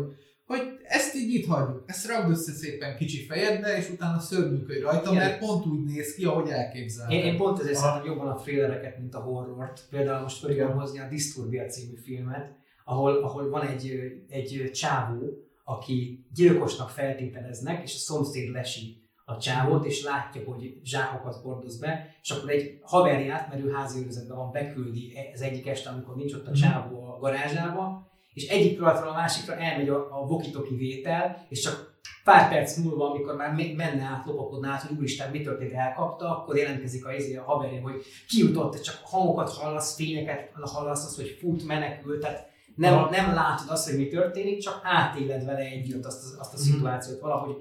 ezt 0.95 1.15
így 1.15 1.33
itt 1.33 1.45
hagyjuk, 1.45 1.83
ezt 1.85 2.07
ragd 2.07 2.29
össze 2.29 2.51
szépen 2.51 2.97
kicsi 2.97 3.25
fejedbe, 3.25 3.77
és 3.77 3.89
utána 3.89 4.19
szörnyűködj 4.19 4.79
rajta, 4.79 5.11
Igen. 5.11 5.23
mert 5.23 5.39
pont 5.39 5.65
úgy 5.65 5.83
néz 5.83 6.15
ki, 6.15 6.25
ahogy 6.25 6.49
elképzelted. 6.49 7.17
Én, 7.17 7.25
én 7.25 7.37
pont 7.37 7.59
ezért 7.59 7.77
szeretem 7.77 8.05
jobban 8.05 8.27
a 8.27 8.35
thrillereket, 8.35 8.99
mint 8.99 9.15
a 9.15 9.19
horrort. 9.19 9.87
Például 9.89 10.21
most 10.21 10.41
tudom 10.41 10.71
hozni 10.71 10.99
a 10.99 11.07
Disturbia 11.07 11.65
című 11.65 11.95
filmet, 12.03 12.55
ahol, 12.83 13.23
ahol 13.23 13.49
van 13.49 13.67
egy, 13.67 13.91
egy 14.29 14.69
csávó, 14.73 15.21
aki 15.63 16.25
gyilkosnak 16.33 16.89
feltételeznek, 16.89 17.83
és 17.83 17.95
a 17.95 17.97
szomszéd 17.97 18.51
lesi 18.51 19.03
a 19.25 19.37
csávót, 19.37 19.85
és 19.85 20.03
látja, 20.03 20.41
hogy 20.45 20.79
zsákokat 20.83 21.35
hordoz 21.35 21.79
be, 21.79 22.15
és 22.21 22.29
akkor 22.29 22.49
egy 22.49 22.79
haverját, 22.81 23.49
mert 23.49 23.63
ő 23.63 23.71
házi 23.71 23.99
őrizetben 23.99 24.37
van, 24.37 24.51
beküldi 24.51 25.13
az 25.33 25.41
egyik 25.41 25.67
este, 25.67 25.89
amikor 25.89 26.15
nincs 26.15 26.33
ott 26.33 26.47
a 26.47 26.53
csávó 26.53 27.03
a 27.03 27.19
garázsába, 27.19 28.13
és 28.35 28.47
egyik 28.47 28.75
pillanatról 28.75 29.09
a 29.09 29.13
másikra 29.13 29.55
elmegy 29.55 29.89
a, 29.89 30.21
a 30.21 30.25
vokitoki 30.25 30.75
vétel, 30.75 31.45
és 31.49 31.59
csak 31.59 31.93
pár 32.23 32.49
perc 32.49 32.77
múlva, 32.77 33.09
amikor 33.09 33.35
már 33.35 33.53
me- 33.53 33.75
menne 33.75 34.03
át, 34.03 34.25
lopakodna 34.25 34.69
át, 34.69 34.81
hogy 34.81 34.97
úristen, 34.97 35.31
mi 35.31 35.41
történt, 35.41 35.73
elkapta, 35.73 36.37
akkor 36.37 36.57
jelentkezik 36.57 37.05
a, 37.05 37.13
izé, 37.13 37.35
a 37.35 37.43
haverja, 37.43 37.81
hogy 37.81 38.01
kijutott, 38.27 38.81
csak 38.81 38.99
hangokat 39.03 39.49
hallasz, 39.49 39.95
fényeket 39.95 40.51
hallasz, 40.61 41.05
az, 41.05 41.15
hogy 41.15 41.37
fut, 41.39 41.65
menekül, 41.65 42.19
tehát 42.19 42.47
nem, 42.75 42.93
Aha. 42.93 43.09
nem 43.09 43.33
látod 43.33 43.69
azt, 43.69 43.89
hogy 43.89 43.97
mi 43.97 44.07
történik, 44.07 44.59
csak 44.59 44.79
átéled 44.83 45.45
vele 45.45 45.59
együtt 45.59 46.05
azt, 46.05 46.23
a- 46.23 46.39
azt 46.39 46.53
a 46.53 46.57
Mhm. 46.57 46.65
szituációt 46.65 47.19
valahogy. 47.19 47.55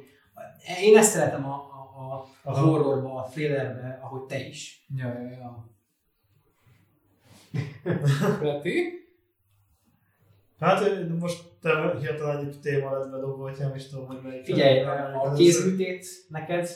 Én 0.83 0.97
ezt 0.97 1.11
szeretem 1.12 1.45
a, 1.45 1.55
a, 1.55 2.27
a, 2.43 2.59
horrorba, 2.59 3.14
a 3.14 3.29
thrillerbe, 3.29 3.99
ahogy 4.03 4.22
te 4.22 4.47
is. 4.47 4.87
Ja, 4.97 5.07
ja, 5.07 5.29
ja. 5.31 5.72
Hát 10.65 11.09
most 11.21 11.43
te 11.61 11.97
hirtelen 12.01 12.39
egyik 12.39 12.61
téma 12.61 12.99
lett 12.99 13.11
bedobva, 13.11 13.43
hogy 13.43 13.57
nem 13.59 13.75
is 13.75 13.87
tudom, 13.89 14.07
hogy 14.07 14.19
melyik. 14.23 14.45
Figyelj, 14.45 14.85
a 15.15 15.33
kézműtét 15.37 16.07
neked 16.29 16.69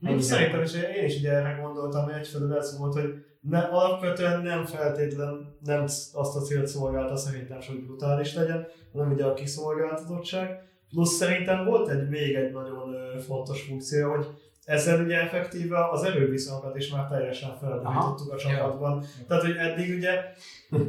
Hm, 0.00 0.06
Ennyi 0.06 0.22
Szerintem 0.22 0.62
is 0.62 0.72
én 0.74 1.04
is 1.04 1.18
ugye 1.18 1.32
erre 1.32 1.58
gondoltam, 1.62 2.04
hogy 2.04 2.12
egyfelől 2.12 2.56
ez 2.56 2.78
volt, 2.78 2.92
hogy 2.92 3.14
ne, 3.40 3.58
alapvetően 3.58 4.42
nem 4.42 4.64
feltétlen 4.64 5.56
nem 5.64 5.82
azt 6.12 6.36
a 6.36 6.40
célt 6.40 6.66
szolgálta 6.66 7.16
szerintem, 7.16 7.58
hogy 7.66 7.84
brutális 7.84 8.34
legyen, 8.34 8.66
hanem 8.92 9.12
ugye 9.12 9.24
a 9.24 9.34
kiszolgáltatottság. 9.34 10.64
Plusz 10.88 11.16
szerintem 11.16 11.64
volt 11.64 11.88
egy 11.88 12.08
még 12.08 12.34
egy 12.34 12.52
nagyon 12.52 12.94
fontos 13.18 13.62
funkció, 13.62 14.10
hogy 14.10 14.26
ezzel 14.66 15.04
ugye 15.04 15.20
effektíve 15.20 15.88
az 15.90 16.02
erőviszonyokat 16.02 16.76
is 16.76 16.90
már 16.90 17.08
teljesen 17.08 17.56
feldújítottuk 17.60 18.32
a 18.32 18.36
csapatban. 18.36 19.04
Tehát, 19.28 19.42
hogy 19.42 19.56
eddig 19.56 19.96
ugye 19.96 20.12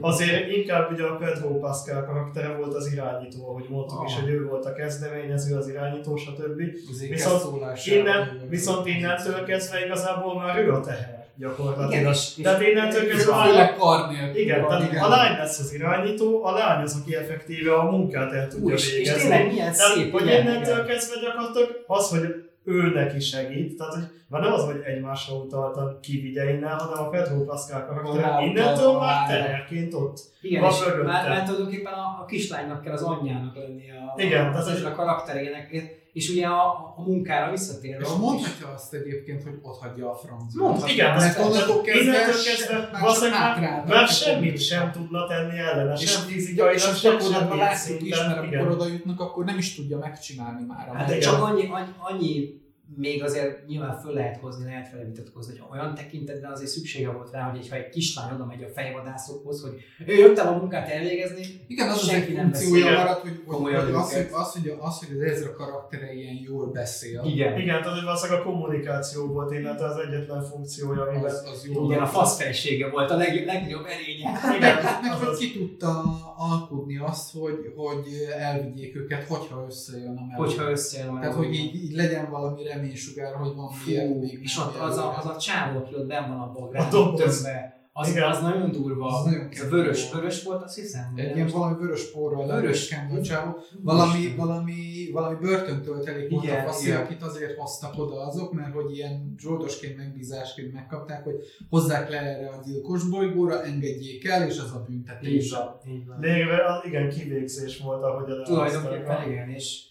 azért 0.02 0.52
inkább 0.52 0.92
ugye 0.92 1.04
a 1.04 1.16
Pedro 1.16 1.48
Pascal 1.60 2.06
karaktere 2.06 2.56
volt 2.56 2.74
az 2.74 2.92
irányító, 2.94 3.50
ahogy 3.50 3.66
mondtuk 3.70 4.04
is, 4.08 4.14
Aha. 4.14 4.22
hogy 4.22 4.32
ő 4.32 4.46
volt 4.46 4.66
a 4.66 4.74
kezdeményező, 4.74 5.56
az 5.58 5.68
irányító, 5.68 6.16
stb. 6.16 6.62
Azért 6.92 7.10
Viszont 7.12 7.86
Innen, 7.86 8.42
viszont 8.50 8.88
innentől 8.88 9.44
kezdve 9.44 9.86
igazából 9.86 10.36
már 10.36 10.58
ő 10.58 10.72
a 10.72 10.80
teher 10.80 11.26
gyakorlatilag. 11.40 11.92
Igen, 11.92 12.12
és, 12.12 12.38
és 12.38 12.44
Tehát 12.44 12.62
innentől 12.62 13.08
kezdve 13.08 13.34
a 13.34 14.12
nélkül. 14.12 14.42
igen, 14.42 14.68
tehát 14.68 14.92
igen. 14.92 15.04
a 15.04 15.08
lány 15.08 15.38
lesz 15.38 15.60
az 15.60 15.74
irányító, 15.74 16.44
a 16.46 16.52
lány 16.52 16.84
az, 16.84 17.00
aki 17.02 17.16
effektíve 17.16 17.74
a 17.74 17.92
munkát 17.92 18.32
el 18.34 18.48
tudja 18.48 18.74
és, 18.74 18.88
és 18.92 18.98
végezni. 18.98 19.22
tényleg 19.22 19.48
milyen 19.48 19.74
Tehát, 19.74 19.94
szép, 19.94 20.12
hogy 20.12 20.22
innentől 20.22 20.86
kezdve 20.86 21.20
gyakorlatilag 21.22 21.84
az, 21.88 22.10
hogy 22.10 22.47
ő 22.68 22.90
neki 22.94 23.20
segít, 23.20 23.78
tehát 23.78 23.94
hogy 23.94 24.04
már 24.28 24.42
nem 24.42 24.54
az, 24.54 24.64
hogy 24.64 24.82
egymásra 24.86 25.36
utaltan 25.36 25.98
kivigye 26.02 26.54
innen, 26.54 26.78
hanem 26.80 27.04
a 27.04 27.10
Pedro 27.10 27.44
Pascal 27.44 27.86
karakter 27.86 28.44
innentől 28.44 28.98
már 28.98 29.28
teherként 29.28 29.94
ott 29.94 30.20
Igen, 30.42 30.62
van 30.62 30.72
és 30.72 30.80
mögötte. 30.86 31.04
már, 31.08 31.30
már 31.30 31.44
tulajdonképpen 31.44 31.94
a, 31.94 32.22
a 32.22 32.26
kislánynak 32.28 32.82
kell 32.82 32.94
az 32.94 33.02
anyjának 33.02 33.56
lennie 33.56 33.94
a, 34.16 34.22
Igen, 34.22 34.46
a, 34.46 34.50
tehát 34.52 34.66
az, 34.68 34.68
ez- 34.68 34.84
a 34.84 34.92
karakterének, 34.92 35.72
és 36.18 36.30
ugye 36.30 36.46
a, 36.48 36.94
a 36.98 37.02
munkára 37.06 37.52
visszatérve. 37.52 38.04
És 38.04 38.08
ott 38.10 38.14
is- 38.16 38.22
mondhatja 38.22 38.68
azt 38.76 38.94
egyébként, 38.94 39.44
hogy 39.44 39.60
ott 39.62 39.80
hagyja 39.80 40.10
a 40.12 40.16
francba. 40.16 40.64
Mondhatja. 40.64 40.94
Igen, 40.94 41.16
Mert 41.16 41.40
onnantól 41.40 41.82
kezdve 41.82 42.12
kezdve 42.46 42.90
már 42.92 43.02
valószínűleg 43.02 43.86
már, 43.88 44.08
semmit 44.08 44.62
sem 44.62 44.92
tudna 44.92 45.28
tenni 45.28 45.58
ellene, 45.58 45.94
És, 45.94 46.10
sem 46.12 46.22
és, 46.30 46.50
és 46.74 46.84
azt 46.86 47.00
sem 47.00 47.18
gyakorlatban 47.18 47.58
látjuk 47.58 48.02
is, 48.02 48.18
mert 48.18 48.38
amikor 48.38 48.72
oda 48.72 48.88
jutnak, 48.88 49.20
akkor 49.20 49.46
nem 49.46 49.58
is 49.58 49.76
tudja 49.76 49.98
megcsinálni 49.98 50.66
már. 50.66 50.90
a 50.90 50.94
Hát 50.94 51.10
Hát 51.10 51.20
csak 51.22 51.42
annyi, 51.44 51.70
annyi, 51.72 51.92
annyi, 51.98 52.62
még 52.96 53.24
azért 53.24 53.68
nyilván 53.68 54.00
föl 54.00 54.14
lehet 54.14 54.38
hozni, 54.38 54.66
lehet 54.66 54.92
vele 54.92 55.04
vitatkozni, 55.04 55.58
hogy 55.58 55.78
olyan 55.78 55.96
tekintetben 55.96 56.52
azért 56.52 56.70
szüksége 56.70 57.10
volt 57.12 57.32
rá, 57.32 57.50
hogy 57.50 57.70
ha 57.70 57.76
egy 57.76 57.90
kislány 57.90 58.34
oda 58.34 58.46
megy 58.46 58.64
a 58.64 58.68
fejvadászokhoz, 58.68 59.62
hogy 59.62 59.74
ő 60.06 60.14
jöttem 60.14 60.48
a 60.48 60.58
munkát 60.58 60.90
elvégezni, 60.90 61.46
Igen, 61.68 61.90
az 61.90 61.98
az 61.98 62.08
senki 62.08 62.30
egy 62.30 62.36
nem 62.36 62.44
funkciója 62.46 62.84
beszél. 62.86 62.98
maradt, 62.98 63.22
hogy, 63.22 63.42
hogy, 63.46 63.74
hogy, 63.76 63.94
az, 63.94 64.12
hogy, 64.14 64.20
őket. 64.22 64.34
az, 64.34 64.52
hogy, 64.52 64.74
az, 64.80 65.00
hogy 65.00 65.18
az 65.18 65.22
Ezra 65.32 65.52
karaktere 65.54 66.14
ilyen 66.14 66.40
jól 66.44 66.66
beszél. 66.72 67.22
Igen. 67.26 67.60
Igen, 67.60 67.82
tehát 67.82 67.98
hogy 67.98 68.04
valószínűleg 68.04 68.42
a 68.42 68.44
kommunikáció 68.44 69.26
volt 69.28 69.52
innentől 69.52 69.88
az 69.88 69.98
egyetlen 69.98 70.44
funkciója, 70.44 71.02
amiben 71.02 71.24
Az, 71.24 71.44
az 71.54 71.68
jó. 71.74 71.86
Igen, 71.86 72.02
a 72.02 72.06
faszfejsége 72.08 72.90
volt 72.90 73.12
a 73.12 73.16
leg, 73.18 73.46
legnagyobb 73.46 73.86
erénye. 73.86 74.56
Igen, 74.58 74.76
Meg 75.02 75.12
hogy 75.14 75.28
azaz. 75.28 75.40
ki 75.40 75.52
tudta 75.58 76.04
alkudni 76.38 76.98
azt, 76.98 77.32
hogy, 77.32 77.74
hogy 77.76 78.06
elvigyék 78.38 78.96
őket, 78.96 79.28
hogyha 79.28 79.66
összejön 79.68 80.18
a 80.18 80.26
meló. 80.26 80.44
Hogyha 80.44 80.70
összejön 80.70 81.16
a 81.16 81.20
Tehát, 81.20 81.36
hogy 81.36 81.54
így, 81.54 81.76
így 81.76 81.92
legyen 81.92 82.30
valami 82.30 82.64
reménysugár, 82.64 83.36
hogy 83.36 83.56
van 83.56 83.72
miért 83.86 84.20
még 84.20 84.40
és 84.42 84.58
ott 84.58 84.76
az 84.76 84.98
a, 84.98 85.18
az 85.18 85.26
a 85.26 85.38
csávó, 85.38 85.78
aki 85.80 85.96
ott 85.96 86.08
benn 86.08 86.30
van 86.30 86.72
A 86.74 86.90
doboz. 86.90 87.42
többe, 87.42 87.77
az, 88.00 88.10
Igen. 88.10 88.24
az 88.24 88.42
nagyon 88.42 88.72
durva. 88.72 89.06
Az 89.06 89.26
nagyon 89.26 89.48
Ez 89.52 89.70
vörös, 89.70 90.12
vörös 90.12 90.44
volt, 90.44 90.64
azt 90.64 90.76
hiszem. 90.76 91.14
Egy 91.16 91.36
ilyen 91.36 91.48
valami 91.48 91.76
vörös 91.80 92.12
porral 92.12 92.48
Vörös. 92.48 92.96
a 93.18 93.22
csávó. 93.22 93.58
Valami, 93.82 94.34
valami, 94.36 95.10
valami 95.12 95.36
börtöntöltelék 95.42 96.30
volt 96.30 96.50
a 96.50 96.62
faszi, 96.62 96.92
akit 96.92 97.22
azért 97.22 97.58
hoztak 97.58 97.98
oda 97.98 98.26
azok, 98.26 98.54
mert 98.54 98.74
hogy 98.74 98.96
ilyen 98.96 99.36
zsoldosként 99.38 99.98
megbízásként 99.98 100.74
megkapták, 100.74 101.24
hogy 101.24 101.36
hozzák 101.70 102.10
le 102.10 102.18
erre 102.18 102.50
a 102.50 102.62
gyilkos 102.66 103.10
bolygóra, 103.10 103.64
engedjék 103.64 104.28
el, 104.28 104.48
és 104.48 104.60
az 104.60 104.72
a 104.74 104.86
büntetés. 104.88 105.46
Így 105.46 105.52
van, 105.52 105.80
így 105.88 106.08
van. 106.08 106.20
Lényegében 106.20 106.82
igen 106.86 107.10
kivégzés 107.10 107.80
volt, 107.80 108.04
ahogy 108.04 108.32
a 108.32 108.42
Tulajdonképpen 108.42 109.32
igen, 109.32 109.50
és, 109.50 109.84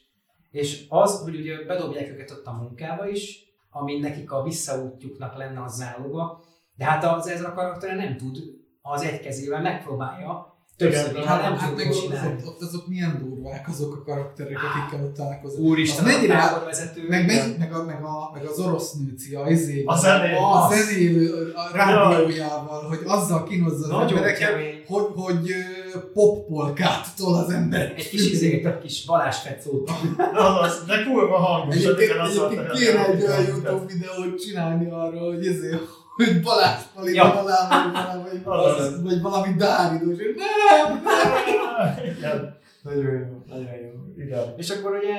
és 0.50 0.84
az, 0.88 1.20
hogy 1.20 1.34
ugye 1.34 1.64
bedobják 1.64 2.08
őket 2.08 2.30
ott 2.30 2.46
a 2.46 2.52
munkába 2.52 3.08
is, 3.08 3.44
ami 3.70 3.98
nekik 3.98 4.32
a 4.32 4.42
visszaútjuknak 4.42 5.36
lenne 5.36 5.60
a 5.60 5.68
záloga, 5.68 6.40
de 6.76 6.84
hát 6.84 7.04
az 7.04 7.28
ez 7.28 7.42
a 7.44 7.52
karakter 7.52 7.96
nem 7.96 8.16
tud, 8.16 8.36
az 8.82 9.02
egy 9.02 9.20
kezével 9.20 9.60
megpróbálja, 9.62 10.54
többször 10.76 11.10
Igen, 11.10 11.26
Hát, 11.26 11.40
hát 11.40 11.50
nem 11.50 11.58
hát 11.58 11.68
tud 11.68 11.78
meg 11.78 11.88
ott, 12.38 12.46
ott, 12.46 12.60
azok 12.62 12.86
milyen 12.88 13.18
durvák 13.24 13.68
azok 13.68 13.94
a 13.94 14.02
karakterek, 14.02 14.56
akikkel 14.62 15.04
ott 15.06 15.14
találkozunk. 15.14 15.66
Úristen, 15.68 16.04
Az 16.04 16.10
a 16.10 16.14
mennyire- 16.14 16.38
táborvezető. 16.38 17.08
Meg, 17.08 17.24
igen. 17.24 17.48
meg, 17.48 17.58
meg, 17.58 17.72
a, 17.74 17.84
meg, 17.84 18.02
a, 18.04 18.30
meg 18.34 18.44
az 18.44 18.58
orosz 18.58 18.92
nőci, 18.92 19.34
a, 19.34 19.48
izé, 19.48 19.82
A 19.86 19.96
zené- 19.96 20.36
a 20.36 20.64
az. 20.64 20.74
zenélő 20.84 21.52
a 21.54 21.76
rádiójával, 21.76 22.88
hogy 22.88 22.98
azzal 23.06 23.44
kínozza 23.44 23.96
az 23.96 24.10
embereket, 24.10 24.50
hogy, 24.86 25.06
hogy 25.14 25.50
poppolkát 26.12 27.06
tol 27.16 27.34
az 27.34 27.50
ember. 27.50 27.92
Egy 27.96 28.08
kis 28.08 28.30
izé, 28.30 28.64
egy 28.64 28.78
kis 28.78 29.04
Balázs 29.04 29.36
Fecót. 29.36 29.90
Azaz, 30.34 30.84
de 30.86 31.02
kurva 31.04 31.36
hangos. 31.38 31.74
Egyébként, 31.76 32.12
kéne 32.72 33.06
egy 33.06 33.22
olyan 33.22 33.36
a- 33.36 33.40
YouTube 33.48 33.92
videót 33.92 34.40
csinálni 34.40 34.90
arról, 34.90 35.34
hogy 35.34 35.46
ezért, 35.46 35.82
hogy 36.16 36.42
Balázs 36.42 36.82
Pali 36.94 37.14
Ja. 37.14 37.40
alá, 37.40 38.22
vagy 38.30 38.42
valami, 38.42 39.02
vagy 39.02 39.20
valami 39.20 39.54
dáridós, 39.54 40.16
hogy 40.16 40.34
nem, 40.36 41.02
nem. 42.20 42.54
Nagyon 42.82 43.04
jó, 43.04 43.42
nagyon 43.46 43.74
jó. 43.74 44.22
igen. 44.24 44.54
És 44.56 44.70
akkor 44.70 44.96
ugye 44.96 45.14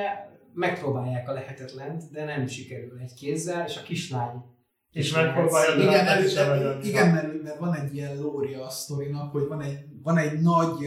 megpróbálják 0.53 1.29
a 1.29 1.33
lehetetlent, 1.33 2.03
de 2.11 2.23
nem 2.25 2.47
sikerül 2.47 2.99
egy 2.99 3.13
kézzel, 3.13 3.65
és 3.67 3.77
a 3.77 3.81
kislány 3.81 4.43
És 4.91 5.13
megpróbálja, 5.13 5.75
de 5.75 5.83
Igen, 5.83 6.05
mert, 6.05 6.29
sem 6.29 6.79
igen 6.83 7.09
mert, 7.09 7.43
mert, 7.43 7.59
van 7.59 7.75
egy 7.75 7.95
ilyen 7.95 8.17
lória 8.17 8.65
a 8.65 8.69
sztorinak, 8.69 9.31
hogy 9.31 9.47
van 9.47 9.61
egy, 9.61 9.79
van 10.03 10.17
egy 10.17 10.39
nagy 10.39 10.85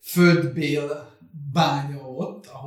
földbél 0.00 1.18
bánya 1.52 1.99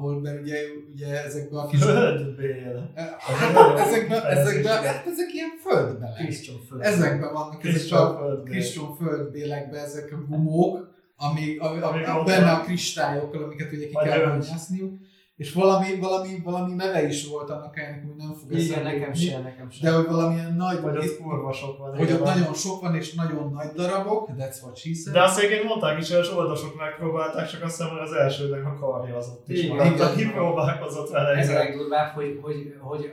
ahol 0.04 0.22
mert 0.22 0.42
ugye, 0.42 0.58
ugye 0.94 1.24
ezekben 1.24 1.60
a 1.60 1.68
kis... 1.68 1.82
Földbél. 1.82 2.92
Hát, 2.96 3.80
ezekben, 3.80 4.26
ezekben, 4.26 4.84
hát 4.84 5.06
ezek 5.08 5.34
ilyen 5.34 5.50
földbelek. 5.64 6.16
Christian 6.16 6.60
föl. 6.70 6.82
Ezekben 6.82 7.34
vannak 7.34 7.64
ezek 7.64 8.00
a 8.00 8.18
földbél. 8.20 8.52
Kriston 8.54 8.96
földbélekben 8.96 9.84
ezek 9.84 10.12
a 10.12 10.26
gumók, 10.30 10.92
ami, 11.16 11.58
ami, 11.58 11.82
ami, 11.82 12.02
ott 12.20 12.26
benne 12.26 12.52
a 12.52 12.62
kristályokkal, 12.62 13.44
amiket 13.44 13.72
ugye 13.72 13.88
ki 13.88 13.94
kell 14.04 14.26
bányászniuk. 14.26 15.00
És 15.36 15.54
valami, 15.54 16.00
valami, 16.00 16.42
valami 16.44 16.74
neve 16.74 17.08
is 17.08 17.28
volt 17.28 17.50
annak 17.50 17.76
helynek, 17.76 18.04
ami 18.04 18.14
nem 18.18 18.34
fog 18.34 18.52
Igen, 18.52 18.84
nekem 18.84 19.14
sem, 19.14 19.44
nekem 19.44 19.70
sem. 19.70 19.90
De 19.90 19.96
hogy 19.96 20.06
valamilyen 20.06 20.54
nagy, 20.54 20.82
Vagy 20.82 20.98
ott 20.98 21.18
kurva 21.18 21.54
sok 21.54 21.78
van. 21.78 21.98
hogy 21.98 22.12
ott 22.12 22.24
nagyon 22.24 22.54
sok 22.54 22.82
van, 22.82 22.96
és 22.96 23.14
nagyon 23.14 23.52
nagy 23.52 23.72
darabok, 23.72 24.30
that's 24.38 24.62
what 24.62 24.78
she 24.78 24.94
said. 24.94 25.16
De 25.16 25.24
azt 25.24 25.38
egyébként 25.40 25.64
mondták 25.64 26.00
is, 26.00 26.10
hogy 26.10 26.20
a 26.20 26.24
zsoldosok 26.24 26.78
megpróbálták, 26.78 27.50
csak 27.50 27.64
azt 27.64 27.78
hiszem, 27.78 27.92
hogy 27.92 28.02
az 28.08 28.12
elsődnek 28.14 28.66
a 28.66 28.78
karja 28.80 29.16
az 29.18 29.28
ott 29.28 29.50
is 29.50 29.64
Igen, 29.64 29.76
maradt, 29.76 30.00
aki 30.00 30.30
próbálkozott 30.30 31.10
vele. 31.10 31.38
Ez 31.38 31.50
a 31.50 31.54
legdurvább, 31.54 32.14
hogy, 32.14 32.40
hogy, 32.42 32.76
hogy 32.80 33.12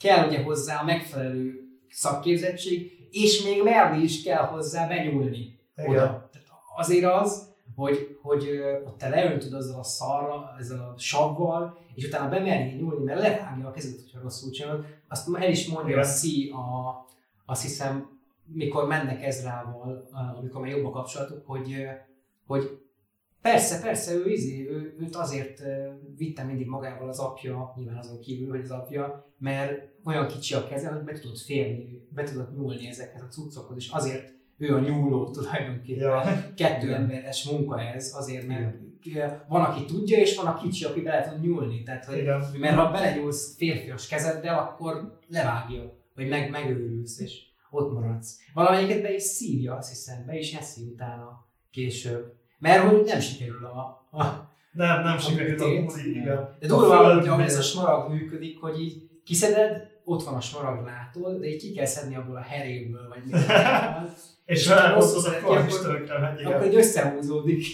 kell 0.00 0.26
ugye 0.26 0.42
hozzá 0.42 0.80
a 0.80 0.84
megfelelő 0.84 1.60
szakképzettség, 1.90 2.92
és 3.10 3.42
még 3.42 3.62
merni 3.62 4.02
is 4.02 4.22
kell 4.22 4.44
hozzá 4.44 4.86
benyúlni 4.86 5.58
Igen. 5.76 5.90
oda. 5.90 6.00
Tehát 6.32 6.48
azért 6.76 7.04
az, 7.04 7.48
hogy, 7.76 8.09
hogy 8.22 8.60
ott 8.86 8.98
te 8.98 9.08
leöntöd 9.08 9.52
azzal 9.52 9.78
a 9.78 9.82
szarra, 9.82 10.56
ezzel 10.58 10.78
a 10.78 10.98
savval, 10.98 11.78
és 11.94 12.06
utána 12.06 12.28
bemerni 12.28 12.72
nyúlni, 12.72 13.04
mert 13.04 13.20
levágja 13.20 13.68
a 13.68 13.70
kezed, 13.70 14.00
hogyha 14.00 14.20
rosszul 14.20 14.50
csinálod. 14.50 14.84
Azt 15.08 15.36
el 15.36 15.50
is 15.50 15.68
mondja 15.68 15.96
Igen. 15.96 16.04
a 16.04 16.06
C, 16.06 16.22
a, 16.52 17.06
azt 17.46 17.62
hiszem, 17.62 18.18
mikor 18.52 18.86
mennek 18.86 19.22
Ezrával, 19.22 20.08
amikor 20.36 20.60
már 20.60 20.70
jobb 20.70 20.84
a 20.84 20.90
kapcsolatuk, 20.90 21.46
hogy, 21.46 21.86
hogy 22.46 22.80
persze, 23.42 23.80
persze, 23.80 24.14
ő, 24.14 24.30
izé, 24.30 24.68
ő, 24.70 24.96
őt 25.00 25.16
azért 25.16 25.62
vitte 26.16 26.42
mindig 26.42 26.66
magával 26.66 27.08
az 27.08 27.18
apja, 27.18 27.72
nyilván 27.76 27.96
azon 27.96 28.20
kívül, 28.20 28.50
hogy 28.50 28.60
az 28.60 28.70
apja, 28.70 29.26
mert 29.38 29.88
olyan 30.04 30.26
kicsi 30.26 30.54
a 30.54 30.66
keze, 30.66 30.88
hogy 30.88 31.02
be 31.02 31.18
tudott 31.18 31.38
férni, 31.38 32.06
be 32.08 32.22
tudott 32.22 32.56
nyúlni 32.56 32.88
ezekhez 32.88 33.22
a 33.22 33.28
cuccokhoz, 33.28 33.76
és 33.76 33.88
azért 33.90 34.32
ő 34.60 34.74
a 34.74 34.78
nyúló 34.78 35.30
tulajdonképpen. 35.30 36.08
Ja. 36.08 36.52
Kettő 36.56 36.86
Igen. 36.86 37.00
emberes 37.00 37.44
munka 37.44 37.80
ez, 37.80 38.12
azért, 38.16 38.46
mert 38.46 38.74
van, 39.48 39.64
aki 39.64 39.84
tudja, 39.84 40.18
és 40.18 40.36
van 40.36 40.46
a 40.46 40.54
kicsi, 40.54 40.84
aki 40.84 41.00
bele 41.00 41.28
tud 41.28 41.40
nyúlni. 41.40 41.82
Tehát, 41.82 42.04
hogy, 42.04 42.18
Igen. 42.18 42.44
mert 42.58 42.76
ha 42.76 42.90
belenyúlsz 42.90 43.56
férfias 43.56 44.06
kezeddel, 44.06 44.58
akkor 44.58 45.18
levágja, 45.28 45.98
vagy 46.14 46.28
meg, 46.28 46.50
megőrülsz, 46.50 47.20
és 47.20 47.42
ott 47.70 47.92
maradsz. 47.92 48.38
Valamelyiket 48.54 49.02
be 49.02 49.14
is 49.14 49.22
szívja, 49.22 49.74
azt 49.74 49.88
hiszem, 49.88 50.24
be 50.26 50.38
is 50.38 50.54
eszi 50.54 50.82
utána 50.92 51.46
később. 51.70 52.32
Mert 52.58 52.82
hogy 52.82 53.02
nem 53.04 53.20
sikerül 53.20 53.64
a, 53.64 53.78
a 54.18 54.50
Nem, 54.72 55.02
nem 55.02 55.18
sikerült 55.18 55.60
a 55.60 55.84
buli, 55.84 56.10
igen. 56.10 56.56
de 56.60 56.66
durva, 56.66 57.14
hogy 57.14 57.28
ahogy 57.28 57.44
ez 57.44 57.58
a 57.58 57.62
smaragd 57.62 58.12
működik, 58.12 58.60
hogy 58.60 58.80
így 58.80 59.08
kiszeded, 59.24 59.88
ott 60.04 60.22
van 60.22 60.34
a 60.34 60.40
smaragd 60.40 60.84
látod, 60.84 61.40
de 61.40 61.46
így 61.46 61.60
ki 61.60 61.72
kell 61.72 61.86
szedni 61.86 62.16
abból 62.16 62.36
a 62.36 62.40
heréből, 62.40 63.08
vagy 63.08 63.24
mi. 63.26 63.38
És 64.50 64.60
És 64.60 64.66
vele 64.68 64.80
ha 64.80 64.94
rosszul 64.94 65.22
hozod, 65.40 65.70
szereti, 65.70 66.44
akkor 66.44 66.66
így 66.66 66.74
összehúzódik. 66.74 67.64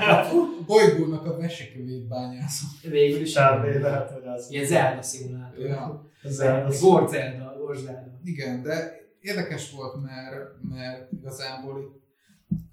A 0.00 0.28
bolygónak 0.66 1.26
a 1.26 1.36
vesekövét 1.36 2.06
bányászom. 2.08 2.68
Végül 2.90 3.20
is. 3.20 3.30
Sávé, 3.30 3.78
lehet, 3.78 4.10
hogy 4.10 4.26
az. 4.26 4.50
Ilyen 4.50 4.66
Zelda 4.66 5.02
szimulátor. 5.02 5.64
Ja. 5.64 6.10
Zelda. 6.22 6.74
Gord 6.80 7.08
Zelda, 7.08 7.56
Gord 7.58 7.78
Zelda. 7.78 8.18
Igen, 8.24 8.62
de 8.62 9.00
érdekes 9.20 9.70
volt, 9.70 10.02
mert, 10.02 10.36
mert 10.74 11.12
igazából 11.12 11.78
itt 11.80 12.04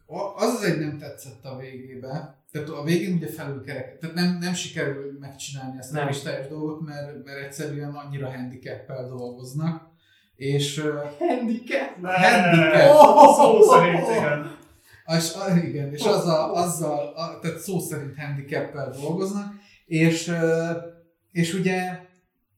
a- 0.06 0.36
az 0.36 0.54
az 0.54 0.64
egy 0.64 0.80
nem 0.80 0.98
tetszett 0.98 1.46
a 1.46 1.58
végébe. 1.58 2.38
Tehát 2.52 2.70
a 2.70 2.84
végén 2.84 3.16
ugye 3.16 3.28
felülkerek, 3.28 4.00
tehát 4.00 4.16
nem, 4.16 4.38
nem 4.40 4.54
sikerül 4.54 5.18
megcsinálni 5.20 5.78
ezt 5.78 5.92
a 5.92 5.96
Nem. 5.96 6.06
kristályos 6.06 6.48
dolgot, 6.48 6.82
mert, 6.82 7.26
mert 7.26 7.40
egyszerűen 7.40 7.94
annyira 7.94 8.30
handicappel 8.32 9.08
dolgoznak. 9.08 9.92
És 10.36 10.78
ö, 10.78 10.94
Handicap. 11.20 11.98
Ne, 12.02 12.12
Handicap. 12.12 13.36
szó 13.36 13.62
szerint, 13.62 14.08
igen. 14.10 14.52
És, 15.18 15.34
ah, 15.34 15.64
igen, 15.64 15.94
és 15.94 16.04
azzal, 16.04 16.54
azzal 16.56 17.08
a, 17.16 17.40
tehát 17.42 17.58
szó 17.60 17.80
szerint 17.80 18.18
handicappel 18.18 18.90
dolgoznak, 19.02 19.54
és, 19.86 20.28
ö, 20.28 20.72
és 21.32 21.54
ugye 21.54 22.00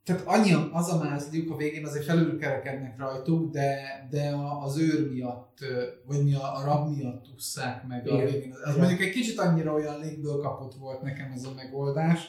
tehát 0.04 0.22
annyi 0.26 0.52
az 0.72 0.90
a 0.94 0.98
mázliuk 1.04 1.52
a 1.52 1.56
végén 1.56 1.86
azért 1.86 2.06
felülkerekednek 2.06 2.98
rajtuk, 2.98 3.52
de, 3.52 3.78
de 4.10 4.30
a- 4.30 4.62
az 4.64 4.78
őr 4.80 5.12
miatt, 5.12 5.58
vagy 6.06 6.24
mi 6.24 6.34
a, 6.36 6.58
a 6.58 6.64
rab 6.66 6.96
miatt 6.98 7.26
ússzák 7.36 7.88
meg 7.88 8.08
a 8.08 8.14
Igen. 8.14 8.26
végén. 8.26 8.52
Az 8.64 8.70
Igen. 8.76 8.78
mondjuk 8.80 9.02
egy 9.08 9.14
kicsit 9.14 9.40
annyira 9.40 9.74
olyan 9.74 10.00
légből 10.00 10.38
kapott 10.42 10.74
volt 10.74 11.02
nekem 11.02 11.32
ez 11.36 11.44
a 11.44 11.54
megoldás, 11.56 12.28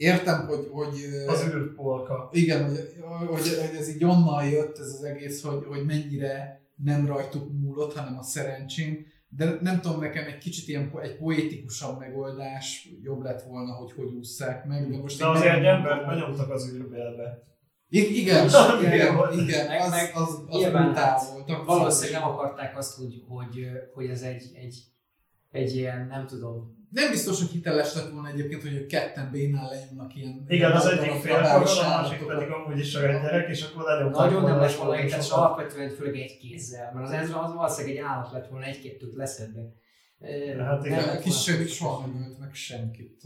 értem, 0.00 0.46
hogy, 0.46 0.68
hogy 0.70 0.94
Az 1.26 1.46
űrpolka. 1.48 2.28
igen, 2.32 2.64
hogy, 2.64 2.94
hogy, 3.28 3.38
hogy, 3.38 3.76
ez 3.78 3.88
így 3.88 4.04
onnan 4.04 4.48
jött 4.48 4.78
ez 4.78 4.86
az 4.86 5.02
egész, 5.02 5.42
hogy, 5.42 5.64
hogy 5.68 5.84
mennyire 5.84 6.60
nem 6.76 7.06
rajtuk 7.06 7.52
múlott, 7.60 7.94
hanem 7.94 8.18
a 8.18 8.22
szerencsén, 8.22 9.06
de 9.28 9.58
nem 9.60 9.80
tudom, 9.80 10.00
nekem 10.00 10.24
egy 10.26 10.38
kicsit 10.38 10.68
ilyen 10.68 10.92
egy 11.02 11.16
poétikusabb 11.16 11.98
megoldás 11.98 12.88
jobb 13.02 13.22
lett 13.22 13.42
volna, 13.42 13.72
hogy 13.72 13.92
hogy 13.92 14.12
ússzák 14.12 14.64
meg. 14.64 14.90
De, 14.90 14.96
most 14.98 15.18
de 15.18 15.28
azért 15.28 15.56
egy 15.56 15.64
embert 15.64 16.06
benyomtak 16.06 16.50
az 16.50 16.72
űrbélbe. 16.74 17.42
I- 17.88 18.20
igen, 18.20 18.48
Igen, 18.82 19.32
igen, 19.32 19.66
Meg- 19.66 20.10
az, 20.14 20.22
az, 20.22 20.42
az 20.48 20.62
brutál 20.62 20.92
hát 20.94 21.30
volt. 21.30 21.64
Valószínűleg 21.66 22.20
nem 22.20 22.30
akarták 22.30 22.76
azt, 22.76 22.96
hogy, 22.96 23.22
hogy, 23.28 23.66
hogy 23.94 24.06
ez 24.06 24.22
egy, 24.22 24.50
egy, 24.54 24.82
egy 25.50 25.76
ilyen, 25.76 26.06
nem 26.06 26.26
tudom, 26.26 26.78
Nem 26.90 27.10
biztos, 27.10 27.38
hogy 27.40 27.48
hiteles 27.50 27.94
lett 27.94 28.10
volna 28.10 28.28
egyébként, 28.28 28.62
hogy 28.62 28.72
ők 28.72 28.86
ketten 28.86 29.30
bénán 29.30 29.68
lenyomnak 29.68 30.16
ilyen... 30.16 30.44
Igen, 30.48 30.72
az 30.72 30.86
egyik 30.86 31.10
fél 31.10 31.34
a 31.34 31.58
másik 31.88 32.26
pedig 32.26 32.48
amúgy 32.50 32.78
is 32.78 32.94
egy 32.94 33.20
gyerek, 33.20 33.48
és 33.48 33.62
akkor 33.62 33.84
lenyomták 33.84 34.24
Nagyon 34.30 34.42
nem 34.42 34.58
lesz 34.58 34.74
a 34.78 34.84
volna 34.84 35.00
egy, 35.00 35.08
sordosokat. 35.10 35.38
alapvetően 35.38 35.88
főleg 35.90 36.14
egy 36.16 36.36
kézzel, 36.38 36.92
mert 36.94 37.06
az 37.06 37.12
Ezra 37.12 37.42
az 37.42 37.54
valószínűleg 37.54 37.96
egy 37.96 38.02
állat 38.02 38.32
lett 38.32 38.48
volna, 38.48 38.64
egy-két 38.64 38.98
tőt 38.98 39.14
leszedve. 39.14 39.60
Hát 40.58 40.84
igen, 40.86 40.98
nem 40.98 41.08
A 41.08 41.12
lett 41.12 41.22
kis 41.22 41.32
volna- 41.32 41.40
Sövi 41.42 41.66
soha 41.66 42.06
nem 42.06 42.22
ölt 42.28 42.38
meg 42.38 42.54
senkit. 42.54 43.22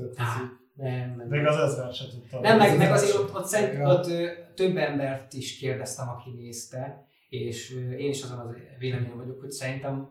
Nem, 0.75 1.15
nem. 1.17 1.27
Még 1.29 1.47
az 1.47 1.57
ezzel 1.57 1.93
se 1.93 2.05
tudtam. 2.11 2.41
Nem, 2.41 2.59
meg, 2.59 2.71
Az 2.71 2.77
meg 2.77 2.93
azért 2.93 3.15
ott, 3.15 3.35
ott, 3.35 3.47
szerint, 3.47 3.73
Ja. 3.79 3.89
ott 3.89 4.07
ö, 4.07 4.27
több 4.55 4.77
embert 4.77 5.33
is 5.33 5.59
kérdeztem, 5.59 6.09
aki 6.09 6.31
nézte, 6.31 7.07
és 7.29 7.75
ö, 7.75 7.93
én 7.93 8.11
is 8.11 8.23
azon 8.23 8.39
az 8.39 8.55
véleményem 8.79 9.17
vagyok, 9.17 9.41
hogy 9.41 9.51
szerintem 9.51 10.11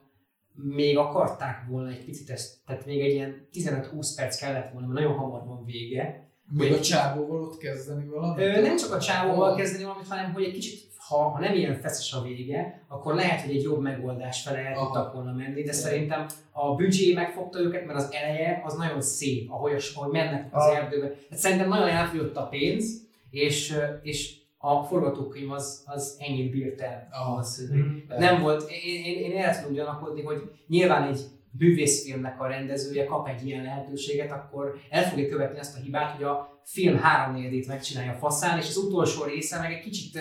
még 0.56 0.98
akarták 0.98 1.66
volna 1.70 1.90
egy 1.90 2.06
picit 2.06 2.30
ezt, 2.30 2.58
tehát 2.66 2.86
még 2.86 3.00
egy 3.02 3.14
ilyen 3.14 3.48
15-20 3.54 4.08
perc 4.16 4.40
kellett 4.40 4.72
volna, 4.72 4.88
mert 4.88 5.00
nagyon 5.00 5.18
hamar 5.18 5.46
van 5.46 5.66
vége. 5.66 6.28
Még 6.52 6.72
a 6.72 6.80
csávóval 6.80 7.42
ott 7.42 7.58
kezdeni 7.58 8.06
valamit? 8.06 8.44
Ö, 8.46 8.62
nem 8.62 8.78
csak 8.78 8.92
a 8.94 9.00
csávóval 9.00 9.56
kezdeni 9.56 9.84
valamit, 9.84 10.08
hanem 10.08 10.34
hogy 10.34 10.44
egy 10.44 10.54
kicsit, 10.54 10.92
ha, 10.98 11.18
ha 11.30 11.40
nem 11.40 11.54
ilyen 11.56 11.76
feszes 11.80 12.14
a 12.14 12.22
vége, 12.22 12.86
akkor 12.88 13.16
lehet, 13.16 13.42
hogy 13.42 13.56
egy 13.56 13.62
jobb 13.64 13.82
megoldás 13.82 14.42
fele 14.42 14.58
el 14.58 14.74
Aha. 14.74 14.86
tudtak 14.86 15.14
volna 15.14 15.34
menni, 15.34 15.64
de 15.64 15.72
szerintem 15.72 16.26
a 16.52 16.76
büdzsé 16.76 17.14
megfogta 17.14 17.60
őket, 17.60 17.86
mert 17.86 18.00
az 18.00 18.10
eleje 18.12 18.62
az 18.66 18.74
nagyon 18.74 19.02
szép, 19.02 19.52
ahogy, 19.52 19.84
ahogy 19.96 20.12
mennek 20.12 20.48
az 20.52 20.64
Ah. 20.64 20.78
erdőbe. 20.78 21.08
Tehát 21.08 21.38
szerintem 21.38 21.68
nagyon 21.68 21.88
elfogyott 21.88 22.36
a 22.38 22.48
pénz, 22.48 23.02
és, 23.30 23.78
és 24.02 24.36
a 24.66 24.84
forgatókönyv 24.84 25.52
az, 25.52 25.84
az 25.86 26.18
ennyit 26.20 26.52
bírt 26.52 26.82
el. 26.82 27.08
Az, 27.38 27.70
Mhm. 27.72 28.20
nem 28.20 28.42
volt, 28.42 28.70
én, 28.86 29.04
én, 29.04 29.32
én 29.32 29.38
el 29.38 29.58
tudom 29.58 29.74
gyanakodni, 29.74 30.22
hogy 30.22 30.42
nyilván 30.68 31.08
egy 31.08 31.20
bűvészfilmnek 31.52 32.42
a 32.42 32.48
rendezője 32.48 33.06
kap 33.06 33.28
egy 33.28 33.48
ilyen 33.48 33.64
lehetőséget, 33.64 34.32
akkor 34.32 34.76
el 34.90 35.04
fogja 35.10 35.30
követni 35.30 35.60
azt 35.60 35.78
a 35.78 35.80
hibát, 35.82 36.16
hogy 36.16 36.24
a 36.24 36.62
film 36.64 36.98
háromnegyedét 36.98 37.68
megcsinálja 37.68 38.14
faszán, 38.14 38.58
és 38.60 38.68
az 38.68 38.78
utolsó 38.78 39.24
része 39.24 39.60
meg 39.60 39.72
egy 39.72 39.82
kicsit 39.82 40.20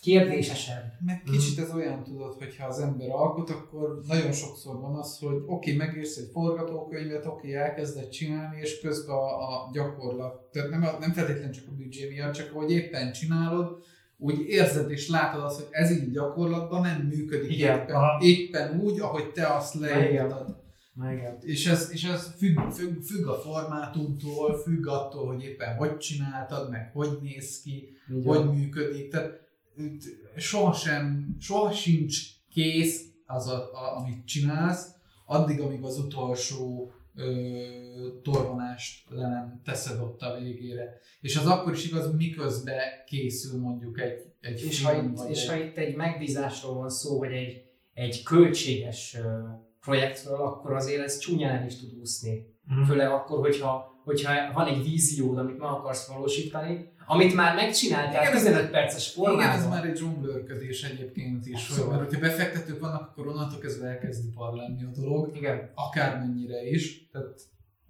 kérdésesebb. 0.00 0.92
Meg 1.06 1.22
kicsit 1.30 1.58
ez 1.58 1.74
olyan 1.74 2.04
tudod, 2.04 2.34
hogyha 2.34 2.66
az 2.66 2.78
ember 2.78 3.10
alkot, 3.10 3.50
akkor 3.50 4.00
nagyon 4.06 4.32
sokszor 4.32 4.80
van 4.80 4.94
az, 4.94 5.18
hogy 5.18 5.36
oké, 5.46 5.74
okay, 5.74 5.86
megírsz 5.86 6.16
egy 6.16 6.30
forgatókönyvet, 6.32 7.26
oké, 7.26 7.48
okay, 7.48 7.54
elkezded 7.54 8.08
csinálni, 8.08 8.60
és 8.60 8.80
közben 8.80 9.16
a, 9.16 9.48
a 9.48 9.70
gyakorlat, 9.72 10.48
tehát 10.52 10.70
nem, 10.70 10.80
nem 10.80 11.12
feltétlenül 11.12 11.52
csak 11.52 11.68
a 11.68 11.74
büdzsé 11.76 12.08
miatt, 12.08 12.32
csak 12.32 12.50
hogy 12.52 12.70
éppen 12.70 13.12
csinálod, 13.12 13.78
úgy 14.18 14.48
érzed 14.48 14.90
és 14.90 15.08
látod 15.08 15.42
azt, 15.42 15.56
hogy 15.56 15.68
ez 15.70 15.90
így 15.90 16.10
gyakorlatban 16.10 16.80
nem 16.80 17.00
működik 17.00 17.50
Igen, 17.52 17.78
éppen, 17.78 17.94
aha. 17.94 18.20
éppen 18.22 18.80
úgy, 18.80 19.00
ahogy 19.00 19.32
te 19.32 19.46
azt 19.46 19.74
leírtad. 19.74 20.66
Igen. 21.02 21.38
És 21.40 21.66
ez, 21.66 21.90
és 21.92 22.04
ez 22.04 22.34
függ, 22.36 22.58
függ, 22.70 23.02
függ 23.02 23.26
a 23.26 23.34
formátumtól, 23.34 24.58
függ 24.58 24.86
attól, 24.86 25.26
hogy 25.26 25.42
éppen 25.42 25.76
hogy 25.76 25.96
csináltad, 25.96 26.70
meg 26.70 26.90
hogy 26.92 27.18
néz 27.22 27.60
ki, 27.60 27.96
Így 28.14 28.26
hogy 28.26 28.52
működik. 28.52 29.10
Tehát 29.10 29.47
sohasem, 30.36 31.36
soha 31.40 31.72
sincs 31.72 32.18
kész 32.50 33.06
az, 33.26 33.48
a, 33.48 33.72
a, 33.72 33.96
amit 33.96 34.24
csinálsz, 34.24 34.86
addig, 35.26 35.60
amíg 35.60 35.82
az 35.82 35.98
utolsó 35.98 36.92
ö, 37.14 37.28
torvonást 38.22 39.10
le 39.10 39.28
nem 39.28 39.60
teszed 39.64 40.00
ott 40.00 40.20
a 40.22 40.38
végére. 40.40 41.00
És 41.20 41.36
az 41.36 41.46
akkor 41.46 41.72
is 41.72 41.86
igaz, 41.86 42.14
miközben 42.16 42.78
készül 43.06 43.60
mondjuk 43.60 44.00
egy, 44.00 44.18
egy 44.40 44.62
És, 44.62 44.82
ha 44.82 44.90
film, 44.90 45.10
itt, 45.10 45.16
vagy 45.16 45.30
és 45.30 45.42
egy, 45.42 45.48
ha 45.48 45.64
itt 45.64 45.76
egy 45.76 45.96
megbízásról 45.96 46.74
van 46.74 46.90
szó, 46.90 47.18
vagy 47.18 47.32
egy, 47.32 47.62
egy 47.94 48.22
költséges 48.22 49.16
ö, 49.18 49.28
projektről, 49.80 50.40
akkor 50.40 50.72
azért 50.72 51.02
ez 51.02 51.18
csúnyán 51.18 51.66
is 51.66 51.78
tud 51.78 51.98
úszni. 52.00 52.46
Mhm. 52.64 52.82
Főleg 52.82 53.10
akkor, 53.10 53.38
hogyha, 53.38 54.00
hogyha 54.04 54.52
van 54.52 54.66
egy 54.66 54.82
víziód, 54.82 55.38
amit 55.38 55.58
meg 55.58 55.68
akarsz 55.68 56.08
valósítani, 56.08 56.92
amit 57.08 57.34
már 57.34 57.54
megcsináltál 57.54 58.22
Igen, 58.22 58.34
ez- 58.34 58.42
15 58.42 58.70
perces 58.70 59.16
igen, 59.16 59.28
ez 59.28 59.34
formában. 59.36 59.68
már 59.68 59.84
egy 59.84 59.96
zsonglőrködés 59.96 60.82
egyébként 60.82 61.46
is, 61.46 61.68
Abszolút. 61.68 61.90
mert 61.90 62.04
hogyha 62.04 62.20
befektetők 62.20 62.80
vannak, 62.80 63.00
akkor 63.00 63.26
onnantól 63.26 63.58
kezdve 63.58 63.88
elkezd 63.88 64.24
ipar 64.24 64.54
lenni 64.54 64.82
a 64.84 64.90
dolog, 65.00 65.36
Igen. 65.36 65.70
akármennyire 65.74 66.62
is. 66.68 67.08
Tehát 67.12 67.40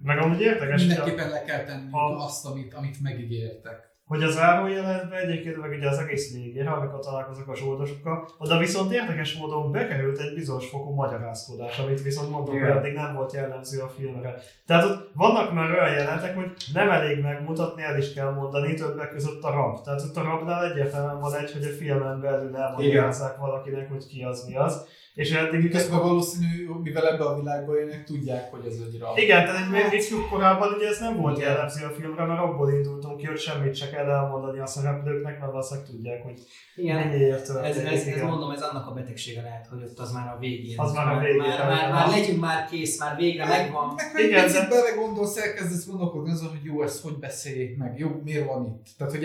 Meg 0.02 0.18
amúgy 0.18 0.40
érdekes, 0.40 0.80
mindenképpen 0.86 1.28
le 1.30 1.42
kell 1.42 1.64
tenni 1.64 1.88
a- 1.92 2.24
azt, 2.24 2.46
amit, 2.46 2.74
amit 2.74 3.00
megígértek. 3.02 3.87
Hogy 4.08 4.22
az 4.22 4.32
zárójelenetben 4.32 5.18
egyébként 5.18 5.56
meg 5.56 5.70
ugye 5.70 5.88
az 5.88 5.98
egész 5.98 6.32
végére, 6.32 6.70
amikor 6.70 6.98
találkozok 6.98 7.48
a 7.48 7.56
zsoldosokkal, 7.56 8.28
oda 8.38 8.58
viszont 8.58 8.92
érdekes 8.92 9.34
módon 9.34 9.72
bekerült 9.72 10.18
egy 10.18 10.34
bizonyos 10.34 10.68
fokú 10.68 10.94
magyarázkodás, 10.94 11.78
amit 11.78 12.02
viszont 12.02 12.30
mondom, 12.30 12.60
hogy 12.60 12.70
addig 12.70 12.92
nem 12.92 13.14
volt 13.14 13.32
jellemző 13.32 13.80
a 13.80 13.88
filmre. 13.88 14.34
Tehát 14.66 14.84
ott 14.84 15.10
vannak 15.14 15.52
már 15.52 15.70
olyan 15.70 15.92
jelenetek, 15.92 16.34
hogy 16.34 16.52
nem 16.72 16.90
elég 16.90 17.22
megmutatni, 17.22 17.82
el 17.82 17.98
is 17.98 18.12
kell 18.12 18.30
mondani, 18.30 18.74
többek 18.74 19.10
között 19.10 19.42
a 19.42 19.50
rab. 19.50 19.82
Tehát 19.84 20.00
ott 20.00 20.16
a 20.16 20.22
rabnál 20.22 20.70
egyértelműen 20.70 21.20
van 21.20 21.34
egy, 21.34 21.52
hogy 21.52 21.64
a 21.64 21.76
filmen 21.78 22.20
belül 22.20 22.56
elmagyarázzák 22.56 23.36
valakinek, 23.36 23.88
hogy 23.88 24.06
ki 24.06 24.22
az, 24.22 24.44
mi 24.46 24.56
az. 24.56 24.86
És 25.18 25.30
eddig 25.32 25.70
Közben 25.70 25.98
valószínű, 26.00 26.68
mivel 26.82 27.08
ebbe 27.08 27.24
a 27.24 27.38
világban 27.38 27.76
élnek, 27.76 28.04
tudják, 28.04 28.50
hogy 28.50 28.66
ez 28.66 28.74
egy 28.86 28.98
rab. 29.00 29.18
igen, 29.18 29.44
tehát 29.44 29.64
egy 29.64 29.70
még 29.70 30.00
ifjú 30.00 30.18
korában 30.30 30.72
ugye 30.72 30.86
ez 30.88 31.00
nem 31.00 31.16
volt 31.16 31.36
Igen. 31.36 31.48
jellemző 31.50 31.84
a 31.86 31.90
filmre, 31.90 32.24
mert 32.24 32.40
abból 32.40 32.72
indultunk 32.72 33.16
ki, 33.16 33.26
hogy 33.26 33.38
semmit 33.38 33.74
se 33.74 33.90
kell 33.90 34.08
elmondani 34.08 34.58
a 34.58 34.66
szereplőknek, 34.66 35.38
mert 35.40 35.52
valószínűleg 35.52 35.88
tudják, 35.88 36.22
hogy 36.22 36.38
Igen, 36.76 37.08
miért 37.08 37.48
ez, 37.48 37.76
ez, 37.76 37.76
ez, 38.06 38.22
mondom, 38.22 38.50
ez 38.50 38.62
annak 38.62 38.86
a 38.90 38.92
betegsége 38.92 39.42
lehet, 39.42 39.66
hogy 39.66 39.82
ott 39.82 39.98
az 39.98 40.12
már 40.12 40.34
a 40.34 40.38
végén. 40.38 40.78
Az 40.78 40.92
már 40.92 41.16
a 41.16 41.18
végén, 41.20 41.36
Már, 41.36 41.68
már, 41.68 41.90
már 41.92 42.08
legyünk 42.08 42.40
már 42.40 42.68
kész, 42.70 42.98
már 43.00 43.16
végre 43.16 43.46
megvan. 43.46 43.94
Meg 44.12 44.24
Igen, 44.24 44.52
de- 44.52 44.68
belegondolsz, 44.68 45.36
elkezdesz 45.36 45.86
gondolkodni 45.86 46.30
azon, 46.30 46.48
hogy 46.48 46.64
jó, 46.64 46.82
ezt 46.82 47.02
hogy 47.02 47.18
beszéljék 47.18 47.76
meg, 47.76 47.98
jó, 47.98 48.20
miért 48.24 48.46
van 48.46 48.66
itt. 48.66 48.86
Tehát, 48.98 49.12
hogy 49.12 49.22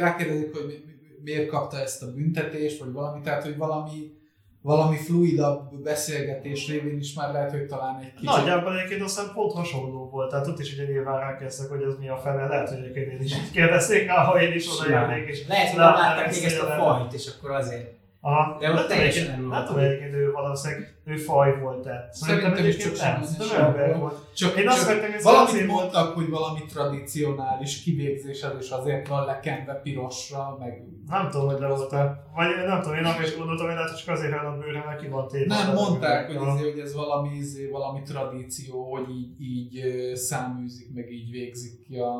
rákérdezik, 0.00 0.52
hogy 0.56 0.66
mi, 0.66 0.72
mi- 0.86 0.92
miért 1.24 1.48
kapta 1.48 1.76
ezt 1.80 2.02
a 2.02 2.12
büntetést, 2.12 2.80
vagy 2.80 2.92
valami, 2.92 3.20
tehát, 3.20 3.42
hogy 3.42 3.56
valami, 3.56 4.22
valami 4.64 4.96
fluidabb 4.96 5.82
beszélgetés 5.82 6.68
révén 6.68 6.98
is 6.98 7.14
már 7.14 7.32
lehet, 7.32 7.50
hogy 7.50 7.66
talán 7.66 8.00
egy 8.00 8.14
kicsit... 8.14 8.36
Nagyjából 8.36 8.76
egyébként 8.78 9.02
aztán 9.02 9.30
pont 9.34 9.52
hasonló 9.52 10.08
volt, 10.08 10.30
tehát 10.30 10.46
ott 10.46 10.58
is 10.58 10.72
ugye 10.72 10.84
nyilván 10.84 11.20
rákezdtek, 11.20 11.68
hogy 11.68 11.82
ez 11.82 11.94
mi 11.98 12.08
a 12.08 12.16
fene, 12.16 12.46
lehet, 12.46 12.68
hogy 12.68 12.78
egyébként 12.78 13.12
én 13.12 13.20
is 13.20 13.32
így 13.32 13.50
kérdezték 13.50 14.06
rá, 14.06 14.24
ha 14.24 14.40
én 14.40 14.52
is 14.52 14.66
odaérnék, 14.80 15.28
és 15.28 15.46
Lehet, 15.46 15.68
hogy 15.68 15.78
nem 15.78 15.92
látták 15.92 16.34
még 16.34 16.44
ezt 16.44 16.60
a 16.60 16.66
fajt, 16.66 17.12
és 17.12 17.30
akkor 17.36 17.50
azért. 17.50 17.93
Aha. 18.26 18.58
De 18.60 18.68
ott 18.68 18.74
Nem 18.74 18.82
tudom, 18.82 18.96
teljesen 18.96 19.22
egyébként- 19.22 19.36
nem 19.36 19.40
Nem 19.40 19.50
volt. 19.50 19.66
tudom, 19.66 19.82
egyébként 19.84 20.14
ő 20.14 20.30
valószínűleg 20.32 20.96
ő 21.04 21.16
faj 21.16 21.60
volt-e. 21.60 22.08
Szerintem 22.12 22.52
is 22.52 22.58
egyébként 22.58 22.96
csak 22.96 23.06
nem, 23.12 23.22
szerintem 23.22 23.46
semmi 23.46 23.66
ember 23.66 23.86
volt. 23.88 24.00
volt. 24.00 24.34
Csak, 24.34 24.56
Én 24.58 24.68
azt 24.68 24.86
vettem, 24.86 25.10
hogy 25.12 25.22
valamit 25.22 25.48
azért 25.48 25.66
volt- 25.66 25.80
mondtak, 25.80 26.14
hogy 26.14 26.28
valami 26.28 26.60
tradicionális 26.74 27.82
kivégzésed, 27.82 28.56
és 28.60 28.70
azért 28.70 29.08
van 29.08 29.24
lekenve 29.24 29.74
pirosra, 29.82 30.56
meg... 30.60 30.82
Nem 31.08 31.30
tudom, 31.30 31.46
hogy 31.46 31.60
le 31.60 31.66
volt 31.68 31.90
Vagy 31.90 32.48
nem 32.66 32.80
tudom, 32.82 32.96
én 32.98 33.04
akkor 33.04 33.24
is 33.24 33.36
gondoltam, 33.36 33.66
hogy 33.66 33.74
lehet, 33.74 33.90
hogy 33.90 33.98
csak 34.04 34.14
azért 34.14 34.32
a 34.32 34.56
bőre, 34.60 34.82
mert 34.86 35.00
ki 35.00 35.08
van 35.08 35.28
téve. 35.28 35.54
Nem, 35.54 35.74
mondták, 35.74 36.26
hogy, 36.26 36.36
azért, 36.36 36.70
hogy 36.70 36.78
ez 36.80 36.94
valami, 36.94 37.28
izé, 37.36 37.68
valami 37.68 38.02
tradíció, 38.02 38.92
hogy 38.94 39.08
így, 39.10 39.40
így 39.40 39.74
száműzik, 40.16 40.94
meg 40.94 41.12
így 41.12 41.30
végzik 41.30 41.86
ki 41.86 41.96
a, 41.96 42.14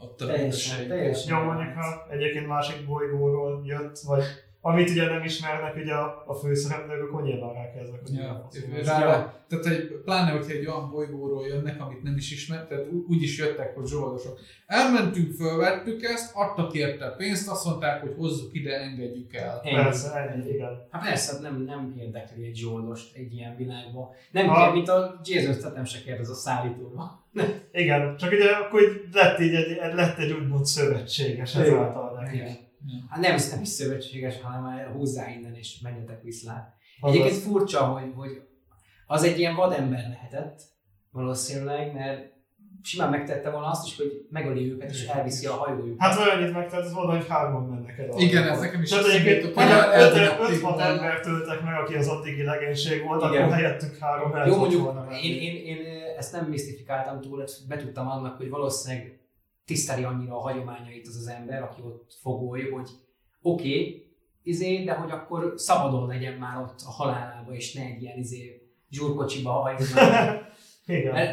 ott 0.00 0.20
a 0.20 0.26
Teljesen, 0.26 0.88
teljesen. 0.88 1.36
Jó, 1.38 1.44
mondjuk, 1.44 1.72
ha 1.74 2.06
egyébként 2.10 2.46
másik 2.46 2.86
bolygóról 2.86 3.62
jött, 3.64 3.98
vagy 3.98 4.22
amit 4.60 4.90
ugye 4.90 5.08
nem 5.08 5.24
ismernek 5.24 5.76
ugye 5.76 5.94
a, 5.94 6.24
a 6.26 6.34
főszereplők, 6.34 7.02
akkor 7.02 7.22
nyilván 7.22 7.52
rákezdnek, 7.52 8.00
hogy 8.00 8.14
Ja, 8.14 8.48
rá, 8.84 9.00
Ja. 9.00 9.44
tehát 9.48 9.66
egy, 9.66 10.00
pláne, 10.04 10.30
hogyha 10.30 10.50
egy 10.52 10.66
olyan 10.66 10.90
bolygóról 10.90 11.46
jönnek, 11.46 11.80
amit 11.80 12.02
nem 12.02 12.16
is 12.16 12.32
ismer, 12.32 12.66
tehát 12.66 12.84
úgy 13.08 13.22
is 13.22 13.38
jöttek, 13.38 13.74
hogy 13.74 13.86
zsoldosok. 13.86 14.38
Elmentünk, 14.66 15.34
fölvettük 15.34 16.02
ezt, 16.02 16.34
adtak 16.34 16.74
érte 16.74 17.14
pénzt, 17.16 17.48
azt 17.48 17.64
mondták, 17.64 18.00
hogy 18.00 18.14
hozzuk 18.16 18.54
ide, 18.54 18.80
engedjük 18.80 19.34
el. 19.34 19.60
Ennyi. 19.64 19.74
Persze, 19.74 20.12
ennyi, 20.14 20.48
igen. 20.50 20.86
Hát 20.90 21.02
persze, 21.02 21.40
nem, 21.40 21.62
nem 21.62 21.94
érdekli 21.98 22.44
egy 22.46 22.56
zsoldost 22.56 23.16
egy 23.16 23.34
ilyen 23.34 23.56
világban. 23.56 24.08
Nem 24.30 24.46
Ha- 24.46 24.62
kell, 24.62 24.72
mint 24.72 24.88
a 24.88 25.20
Jason 25.24 25.52
Statham 25.54 25.84
se 25.84 25.98
kérdez 26.04 26.28
a 26.30 26.34
szállítóba. 26.34 27.26
Igen, 27.72 28.16
csak 28.16 28.32
ugye 28.32 28.50
akkor 28.50 28.82
így 28.82 29.02
lett 29.12 29.38
így 29.40 29.54
egy, 29.54 29.76
lett 29.94 30.18
egy 30.18 30.32
úgymond 30.32 30.64
szövetséges 30.66 31.54
ezáltal 31.56 32.20
neki. 32.20 32.66
Hát 33.10 33.20
nem, 33.20 33.36
nem 33.50 33.60
is 33.60 33.68
szövetséges, 33.68 34.40
hanem 34.42 34.92
hozzá 34.92 35.30
innen 35.30 35.54
és 35.54 35.80
menjetek 35.80 36.22
vissza. 36.22 36.76
Azaz. 37.00 37.16
Egyébként 37.16 37.42
furcsa, 37.42 37.84
hogy, 37.84 38.12
hogy 38.14 38.42
az 39.06 39.22
egy 39.22 39.38
ilyen 39.38 39.54
vadember 39.54 40.08
lehetett, 40.08 40.60
valószínűleg, 41.10 41.92
mert 41.94 42.36
simán 42.82 43.10
megtette 43.10 43.50
volna 43.50 43.66
azt 43.66 43.86
is, 43.86 43.96
hogy 43.96 44.26
megöli 44.30 44.72
őket 44.72 44.90
és 44.90 45.06
elviszi 45.06 45.46
a 45.46 45.52
hajójukat. 45.52 46.00
Hát 46.00 46.18
olyan 46.18 46.46
itt 46.48 46.52
megtett 46.54 46.84
ez 46.84 46.92
volna, 46.92 47.16
hogy 47.16 47.26
hárman 47.28 47.62
mennek 47.62 47.98
el. 47.98 48.18
Igen, 48.18 48.48
ez 48.48 48.60
nekem 48.60 48.82
is 48.82 48.88
Tehát 48.88 49.04
egyébként 49.04 49.36
jutott, 49.42 49.54
hogy 49.54 49.64
el- 49.72 49.92
eltemették 49.92 50.56
5-6 50.56 50.60
volna. 50.62 50.82
ember 50.82 51.20
töltek 51.20 51.62
meg, 51.62 51.74
aki 51.74 51.94
az 51.94 52.08
addigi 52.08 52.42
legénység 52.42 53.04
volt, 53.04 53.22
Igen. 53.22 53.42
akkor 53.42 53.54
helyettük 53.54 53.96
három 53.98 54.34
el 54.34 54.46
Jó, 54.46 54.56
mondjuk 54.56 54.82
volna 54.82 55.10
én, 55.22 55.40
én, 55.40 55.56
én 55.64 55.78
ezt 56.16 56.32
nem 56.32 56.44
misztifikáltam 56.46 57.20
túl, 57.20 57.42
ezt 57.42 57.68
betudtam 57.68 58.08
annak, 58.08 58.36
hogy 58.36 58.48
valószínűleg 58.48 59.17
tiszteli 59.68 60.04
annyira 60.04 60.36
a 60.36 60.40
hagyományait 60.40 61.06
az 61.06 61.16
az 61.16 61.26
ember, 61.26 61.62
aki 61.62 61.80
ott 61.82 62.14
fogoly, 62.20 62.70
hogy 62.70 62.88
oké, 63.42 63.68
okay, 63.68 64.06
izé, 64.42 64.84
de 64.84 64.92
hogy 64.92 65.10
akkor 65.10 65.52
szabadon 65.56 66.06
legyen 66.06 66.34
már 66.34 66.62
ott 66.62 66.80
a 66.86 66.90
halálába, 66.90 67.54
és 67.54 67.72
ne 67.72 67.82
egy 67.82 68.02
ilyen 68.02 68.18
izé 68.18 68.70
zsúrkocsiba 68.90 69.62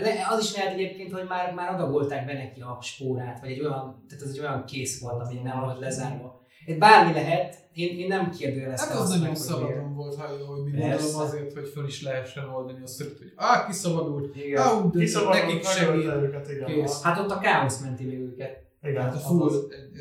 le- 0.02 0.28
az 0.30 0.44
is 0.44 0.56
lehet 0.56 0.74
egyébként, 0.74 1.12
hogy 1.12 1.28
már, 1.28 1.54
már 1.54 1.74
adagolták 1.74 2.26
be 2.26 2.34
neki 2.34 2.62
a 2.62 2.78
spórát, 2.82 3.40
vagy 3.40 3.52
egy 3.52 3.60
olyan, 3.60 4.06
tehát 4.10 4.24
ez 4.24 4.30
egy 4.30 4.40
olyan 4.40 4.66
kész 4.66 5.02
volt, 5.02 5.26
ami 5.26 5.40
nem 5.40 5.60
volt 5.60 5.80
lezárva. 5.80 6.45
Itt 6.66 6.78
bármi 6.78 7.14
lehet, 7.14 7.58
én, 7.74 7.98
én 8.00 8.08
nem 8.08 8.30
kérdőjeleztem 8.32 8.90
Hát 8.90 8.98
az 8.98 9.04
azt 9.04 9.20
nagyon 9.20 9.28
meg, 9.28 9.38
hogy 9.38 9.48
miért. 9.50 9.68
szabadon 9.70 9.96
volt 9.96 10.16
hajó, 10.16 10.46
hogy 10.46 10.64
mi 10.64 10.72
gondolom 10.80 11.16
azért, 11.16 11.54
hogy 11.54 11.68
föl 11.70 11.88
is 11.88 12.02
lehessen 12.02 12.50
oldani 12.50 12.80
azt, 12.84 12.98
hogy 12.98 13.34
á, 13.36 13.66
kiszabadult, 13.68 14.36
Igen. 14.36 14.62
á, 14.62 14.82
de 14.92 15.00
Kiszabadult, 15.00 15.44
nekik 15.44 15.64
segít. 15.66 15.90
megölte 16.06 16.22
őket, 16.28 16.52
igen. 16.52 16.66
Kész. 16.66 17.02
Hát 17.02 17.20
ott 17.20 17.32
a 17.32 17.40
káosz 17.40 17.82
menti 17.82 18.04
meg 18.06 18.20
őket. 18.20 18.64
Igen. 18.84 19.02
Hát 19.02 19.16
a 19.16 19.18
full, 19.18 19.52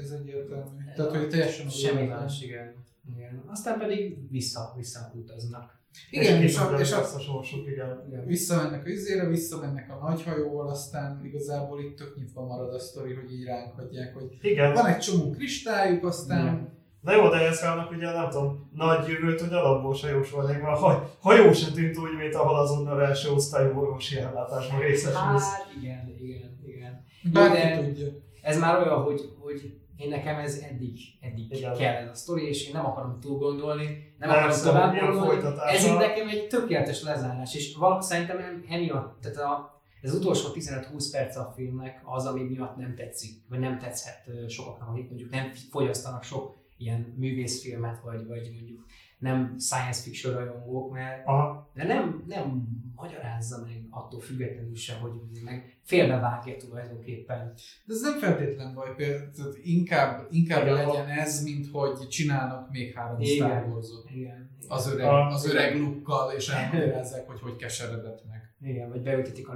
ez 0.03 0.11
egyértelmű. 0.11 0.63
Tehát, 0.97 1.11
hogy 1.11 1.29
teljesen 1.29 1.69
Semmi 1.69 2.07
más, 2.07 2.43
igen. 2.43 2.75
igen. 3.17 3.43
Aztán 3.51 3.79
pedig 3.79 4.31
vissza, 4.31 4.73
vissza 4.77 5.13
utaznak. 5.15 5.79
Igen, 6.11 6.43
és, 6.43 6.59
a, 6.59 6.75
a, 6.75 6.79
és 6.79 6.93
a, 6.93 7.01
a 7.01 7.19
sorsuk, 7.19 7.67
igen. 7.67 8.05
Igen. 8.09 8.27
visszamennek 8.27 8.87
a 8.87 8.89
izére, 8.89 9.29
visszamennek 9.29 9.91
a 9.91 10.09
nagy 10.09 10.23
hajóval, 10.23 10.69
aztán 10.69 11.21
igazából 11.25 11.81
itt 11.81 11.97
tök 11.97 12.17
nyitva 12.17 12.47
marad 12.47 12.75
a 12.75 12.79
sztori, 12.79 13.15
hogy 13.15 13.33
így 13.33 13.45
ránk 13.45 13.73
hagyják, 13.77 14.15
hogy 14.15 14.39
Igen. 14.41 14.73
van 14.73 14.87
egy 14.87 14.99
csomó 14.99 15.31
kristályuk, 15.31 16.05
aztán 16.05 16.41
Igen. 16.41 16.73
Na 17.01 17.13
jó, 17.13 17.29
de 17.29 17.37
ez 17.37 17.63
annak 17.63 17.91
ugye 17.91 18.13
nem 18.13 18.31
tudom, 18.31 18.71
nagy 18.73 19.09
jövőt, 19.09 19.41
hogy 19.41 19.53
alapból 19.53 19.95
se 19.95 20.09
jósolnék, 20.11 20.63
mert 20.63 20.77
a 20.77 20.81
haj, 20.81 20.97
hajó 21.21 21.53
se 21.53 21.73
tűnt 21.73 21.99
úgy, 21.99 22.17
mint 22.19 22.35
ahol 22.35 22.59
azonnal 22.59 23.03
első 23.03 23.31
osztályú 23.31 23.79
orvosi 23.79 24.19
ellátásban 24.19 24.81
részesülsz. 24.81 25.15
Hát 25.53 25.73
igen, 25.81 26.15
igen, 26.21 26.59
igen. 26.67 27.05
bárki 27.33 27.57
de- 27.57 27.85
tudja. 27.85 28.07
Ez 28.43 28.59
már 28.59 28.83
olyan, 28.83 29.03
hogy, 29.03 29.21
hogy 29.39 29.79
én 29.97 30.09
nekem 30.09 30.39
ez 30.39 30.59
eddig, 30.71 30.99
eddig 31.21 31.53
Igen. 31.53 31.75
kell 31.75 31.95
ez 31.95 32.09
a 32.09 32.15
sztori, 32.15 32.49
és 32.49 32.67
én 32.67 32.73
nem 32.73 32.87
akarom 32.87 33.21
túl 33.21 33.39
gondolni, 33.39 34.15
nem 34.19 34.29
Persze, 34.29 34.71
akarom 34.71 34.97
tovább 34.97 35.15
gondolni. 35.15 35.61
Ez 35.67 35.87
így 35.87 35.97
nekem 35.97 36.29
egy 36.29 36.47
tökéletes 36.47 37.03
lezárás, 37.03 37.55
és 37.55 37.77
val- 37.77 38.03
szerintem 38.03 38.39
em- 38.39 38.65
emiatt, 38.69 39.21
tehát 39.21 39.37
a, 39.37 39.81
ez 40.01 40.11
az 40.11 40.19
utolsó 40.21 40.49
15-20 40.55 41.09
perc 41.13 41.37
a 41.37 41.53
filmnek 41.57 42.01
az, 42.05 42.27
ami 42.27 42.43
miatt 42.43 42.77
nem 42.77 42.95
tetszik, 42.95 43.43
vagy 43.49 43.59
nem 43.59 43.79
tetszhet 43.79 44.31
sokaknak, 44.49 44.89
akik 44.89 45.09
mondjuk 45.09 45.31
nem 45.31 45.53
fogyasztanak 45.71 46.23
sok 46.23 46.57
ilyen 46.77 47.15
művészfilmet, 47.17 48.01
vagy, 48.01 48.27
vagy 48.27 48.51
mondjuk 48.55 48.87
nem 49.25 49.59
science 49.59 50.03
fiction 50.03 50.35
rajongók, 50.35 50.93
mert 50.93 51.27
Aha. 51.27 51.71
de 51.75 51.85
nem, 51.85 52.25
nem 52.27 52.69
magyarázza 52.95 53.61
meg 53.63 53.87
attól 53.91 54.21
függetlenül 54.21 54.77
se, 54.77 54.95
hogy 54.95 55.13
meg 55.45 55.79
félbevágja 55.83 56.57
tulajdonképpen. 56.57 57.53
De 57.85 57.95
ez 57.95 58.01
nem 58.01 58.19
feltétlen 58.19 58.75
baj, 58.75 58.95
például 58.97 59.31
tehát 59.31 59.57
inkább, 59.63 60.27
inkább 60.31 60.63
Igen. 60.63 60.75
legyen 60.75 61.09
ez, 61.09 61.43
mint 61.43 61.67
hogy 61.73 62.09
csinálnak 62.09 62.71
még 62.71 62.95
három 62.95 63.21
Igen. 63.21 63.37
Star. 63.63 63.83
Igen. 64.15 64.51
Az 64.69 64.93
öreg, 64.93 65.09
az 65.33 65.47
öreg 65.47 65.77
lukkal, 65.79 66.33
és 66.33 66.49
elmagyarázzák, 66.49 67.27
hogy 67.27 67.41
hogy 67.41 67.57
keseredett 67.57 68.23
meg. 68.29 68.55
Igen, 68.71 68.89
vagy 68.89 69.03
beültetik 69.03 69.49
a. 69.49 69.55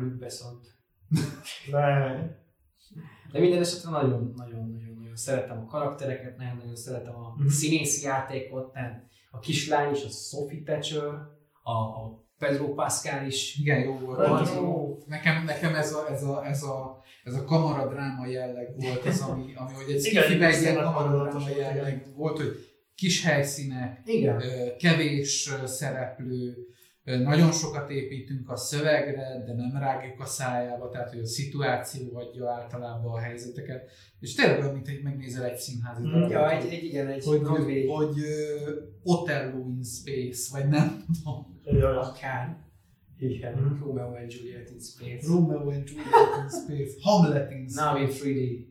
Ne. 1.70 2.16
De 3.32 3.38
minden 3.40 3.60
esetre 3.60 3.90
nagyon, 3.90 4.32
nagyon, 4.36 4.70
nagyon, 4.70 4.94
nagyon 4.98 5.16
szeretem 5.16 5.58
a 5.58 5.64
karaktereket, 5.64 6.36
nagyon, 6.36 6.56
nagyon 6.56 6.76
szeretem 6.76 7.14
a 7.14 7.34
Mhm. 7.36 7.48
színészi 7.48 8.06
játékot, 8.06 8.74
nem. 8.74 9.06
A 9.38 9.40
kislány 9.40 9.94
is, 9.94 10.04
a 10.04 10.08
Sophie 10.08 10.62
Thatcher, 10.64 11.04
a, 11.62 11.72
a 11.72 12.24
Pedro 12.38 12.74
Pascal 12.74 13.26
is. 13.26 13.58
Igen, 13.58 13.80
jó 13.80 13.98
volt. 13.98 14.18
Pedro. 14.18 14.96
Nekem, 15.06 15.44
nekem 15.44 15.74
ez, 15.74 15.92
a, 15.92 16.10
ez, 16.10 16.22
a, 16.22 16.46
ez, 16.46 16.62
a, 16.62 17.02
ez 17.24 17.34
a 17.34 17.44
kamaradráma 17.44 18.26
jelleg 18.26 18.74
volt 18.76 19.04
az, 19.04 19.20
ami, 19.20 19.52
ami 19.54 19.72
hogy 19.74 19.94
egy 19.94 20.04
Igen, 20.04 20.42
egy 20.42 20.60
ilyen 20.60 20.82
kamaradráma 20.82 21.48
jelleg 21.48 22.06
volt, 22.16 22.36
hogy 22.36 22.68
kis 22.94 23.24
helyszínek, 23.24 24.00
Igen. 24.04 24.42
kevés 24.78 25.52
szereplő, 25.64 26.56
nagyon 27.16 27.52
sokat 27.52 27.90
építünk 27.90 28.50
a 28.50 28.56
szövegre, 28.56 29.42
de 29.46 29.52
nem 29.54 29.76
rágjuk 29.80 30.20
a 30.20 30.24
szájába, 30.24 30.88
tehát 30.88 31.10
hogy 31.10 31.18
a 31.18 31.26
szituáció 31.26 32.16
adja 32.16 32.50
általában 32.50 33.12
a 33.12 33.18
helyzeteket. 33.18 33.90
És 34.20 34.34
tényleg 34.34 34.58
olyan, 34.60 34.72
mint 34.72 34.88
hogy 34.88 35.00
megnézel 35.02 35.44
egy 35.44 35.56
színházi 35.56 36.02
Mm, 36.02 36.10
darabot, 36.10 36.30
Ja, 36.30 36.50
egy, 36.50 36.72
egy 36.72 36.84
igen, 36.84 37.06
egy 37.06 37.24
hogy, 37.24 37.40
Broadway, 37.40 37.86
hogy 37.86 38.18
uh, 38.18 39.14
Otello 39.20 39.58
in 39.68 39.82
Space, 39.82 40.58
vagy 40.58 40.68
nem 40.68 41.04
tudom. 41.22 41.60
Jaj, 41.64 41.96
akár. 41.96 42.56
Igen, 43.18 43.52
Mhm. 43.52 43.82
Romeo 43.84 44.14
and 44.14 44.32
Juliet 44.32 44.70
in 44.70 44.80
Space. 44.80 45.26
Romeo 45.28 45.70
and 45.70 45.88
Juliet 45.88 46.36
in 46.42 46.48
Space, 46.60 46.92
Hamlet 47.02 47.50
in 47.52 47.68
Space. 47.68 47.84
Now 47.92 48.00
in 48.02 48.08
3D. 48.08 48.66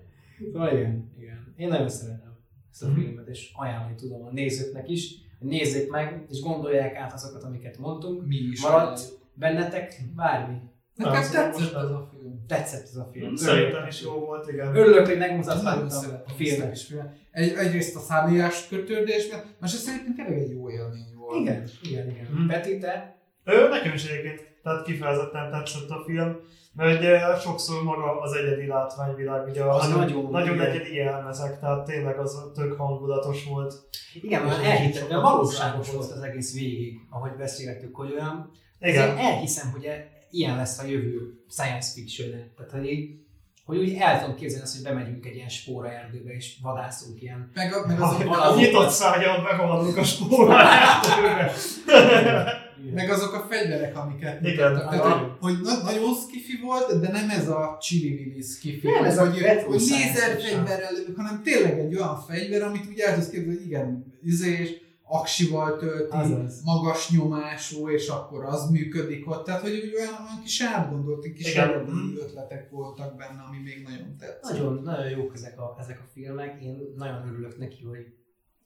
Szóval 0.52 0.72
igen, 0.76 1.12
igen. 1.18 1.54
Én 1.56 1.68
nagyon 1.68 1.88
szeretem 1.88 2.36
ezt 2.70 2.82
a 2.82 2.86
Mhm. 2.88 3.00
filmet, 3.00 3.28
és 3.28 3.50
ajánlani 3.54 3.94
tudom 3.94 4.24
a 4.24 4.30
nézőknek 4.32 4.88
is, 4.88 5.14
hogy 5.14 5.21
nézzék 5.42 5.90
meg, 5.90 6.24
és 6.30 6.40
gondolják 6.40 6.96
át 6.96 7.12
azokat, 7.12 7.42
amiket 7.42 7.78
mondtunk. 7.78 8.26
Mi 8.26 8.36
is 8.36 8.62
Maradt 8.62 8.98
ajánljuk. 8.98 9.18
bennetek 9.34 10.00
bármi. 10.16 10.56
Nekem 10.94 11.12
Az 11.12 11.30
tetszett 11.30 11.54
ez 11.74 11.74
a 11.74 12.08
film. 12.12 12.44
Tetszett 12.46 12.82
ez 12.82 12.96
a 12.96 13.08
film. 13.12 13.36
Szerintem 13.36 13.86
is 13.86 14.02
jó 14.02 14.12
volt, 14.12 14.48
igen. 14.52 14.76
Örülök, 14.76 15.06
hogy 15.06 15.18
Nagyon 15.18 15.34
megmutathattam 15.36 16.22
a 16.26 16.30
filmet. 16.30 16.70
kis 16.72 16.84
filmet. 16.84 17.16
Egy, 17.30 17.52
egyrészt 17.52 17.96
a 17.96 17.98
szállíjás 17.98 18.68
kötődésben, 18.68 19.40
másrészt 19.60 19.84
szerintem 19.84 20.14
tényleg 20.14 20.38
egy 20.38 20.50
jó 20.50 20.70
élmény 20.70 21.14
volt. 21.14 21.40
Igen, 21.40 21.64
igen, 21.82 22.10
igen. 22.10 22.26
Mhm. 22.32 22.46
Peti, 22.46 22.78
te? 22.78 23.16
Ő, 23.44 23.68
nekem 23.68 23.92
is 23.92 24.04
egyébként, 24.04 24.48
tehát 24.62 24.84
kifejezetten 24.84 25.50
tetszett 25.50 25.90
a 25.90 26.02
film, 26.06 26.36
mert 26.74 26.98
ugye 26.98 27.18
sokszor 27.40 27.82
maga 27.82 28.20
az 28.20 28.32
egyedi 28.32 28.66
látványvilág, 28.66 29.48
ugye 29.48 29.64
Az 29.64 29.84
az 29.84 29.90
nagyon- 29.92 30.30
nagyon 30.30 30.54
igen. 30.54 30.66
egyedi 30.66 30.94
jelmezek, 30.94 31.60
tehát 31.60 31.84
tényleg 31.84 32.18
az 32.18 32.38
tök 32.54 32.72
hangulatos 32.72 33.44
volt. 33.44 33.74
Igen, 34.22 34.42
mert 34.42 34.64
elhitettem, 34.64 35.08
sokat 35.08 35.22
valóságos 35.22 35.90
volt 35.92 36.10
az 36.10 36.20
egész 36.22 36.54
végig, 36.54 36.98
ahogy 37.10 37.32
beszéltük, 37.36 37.96
hogy 37.96 38.12
olyan, 38.12 38.50
Igen. 38.80 39.02
Ezért 39.02 39.18
elhiszem, 39.18 39.70
hogy 39.70 39.84
e- 39.84 40.08
ilyen 40.30 40.56
lesz 40.56 40.78
a 40.78 40.86
jövő 40.86 41.44
science 41.50 41.92
fiction 41.92 42.30
Tehát, 42.56 42.72
hogy, 42.72 42.86
így, 42.90 43.20
hogy 43.64 43.78
úgy 43.78 43.94
el 43.98 44.20
tudom 44.20 44.36
képzelni 44.36 44.64
azt, 44.64 44.74
hogy 44.74 44.84
bemegyünk 44.84 45.26
egy 45.26 45.34
ilyen 45.34 45.48
spóra 45.48 45.92
erdőbe 45.92 46.30
és 46.32 46.56
vadászunk 46.62 47.22
ilyen. 47.22 47.50
Meg, 47.54 47.72
a, 47.72 47.86
meg 47.86 48.00
Az, 48.00 48.12
a, 48.12 48.24
valahol- 48.24 48.56
a 48.56 48.60
nyitott 48.60 48.88
szájjal 48.90 49.42
berohanunk 49.42 49.96
a 49.96 50.04
spórát. 52.86 52.94
meg 53.06 53.10
azok 53.10 53.32
a 53.34 53.46
fegyverek, 53.50 53.96
amiket 53.96 54.42
Igen, 54.46 54.72
mutattak. 54.72 54.90
Tehát, 55.00 55.18
hogy, 55.18 55.30
hogy 55.40 55.60
na- 55.62 55.82
nagyon 55.82 56.14
skifi 56.14 56.60
volt, 56.62 57.00
de 57.00 57.08
nem 57.12 57.30
ez 57.30 57.48
a 57.48 57.78
chili 57.80 58.42
skifi, 58.42 58.86
Nem, 58.88 59.04
ez 59.04 59.18
a 59.18 59.30
hogy, 59.30 59.38
retro 59.40 59.68
hogy 59.70 59.80
science 59.80 60.26
lézerfegyverrel 60.26 60.92
lövök, 60.92 61.16
hanem 61.16 61.42
tényleg 61.42 61.78
egy 61.78 61.94
olyan 61.94 62.20
fegyver, 62.28 62.62
amit 62.62 62.86
úgy 62.88 62.98
el 63.00 63.14
tudsz 63.14 63.28
képzelni, 63.28 63.56
hogy 63.56 63.66
igen, 63.66 64.14
izés, 64.22 64.70
aksival 65.04 65.76
tölti, 65.78 66.16
Azaz. 66.16 66.60
magas 66.64 67.10
nyomású, 67.10 67.88
és 67.90 68.08
akkor 68.08 68.44
az 68.44 68.70
működik 68.70 69.30
ott. 69.30 69.44
Tehát, 69.44 69.60
hogy 69.60 69.70
úgy 69.72 69.94
olyan, 69.94 70.12
olyan 70.12 70.40
kis 70.42 70.62
átgondolt, 70.62 71.32
kis 71.32 71.50
Igen. 71.50 71.68
eredeti 71.68 71.90
ötletek 72.20 72.70
voltak 72.70 73.16
benne, 73.16 73.42
ami 73.48 73.58
még 73.64 73.82
nagyon 73.88 74.16
tetszett. 74.18 74.42
Nagyon, 74.42 74.82
nagyon 74.82 75.08
jók 75.10 75.32
ezek 75.34 75.60
a, 75.60 75.76
ezek 75.80 76.00
a 76.00 76.08
filmek. 76.14 76.62
Én 76.62 76.78
nagyon 76.96 77.28
örülök 77.28 77.58
neki, 77.58 77.82
hogy, 77.84 78.06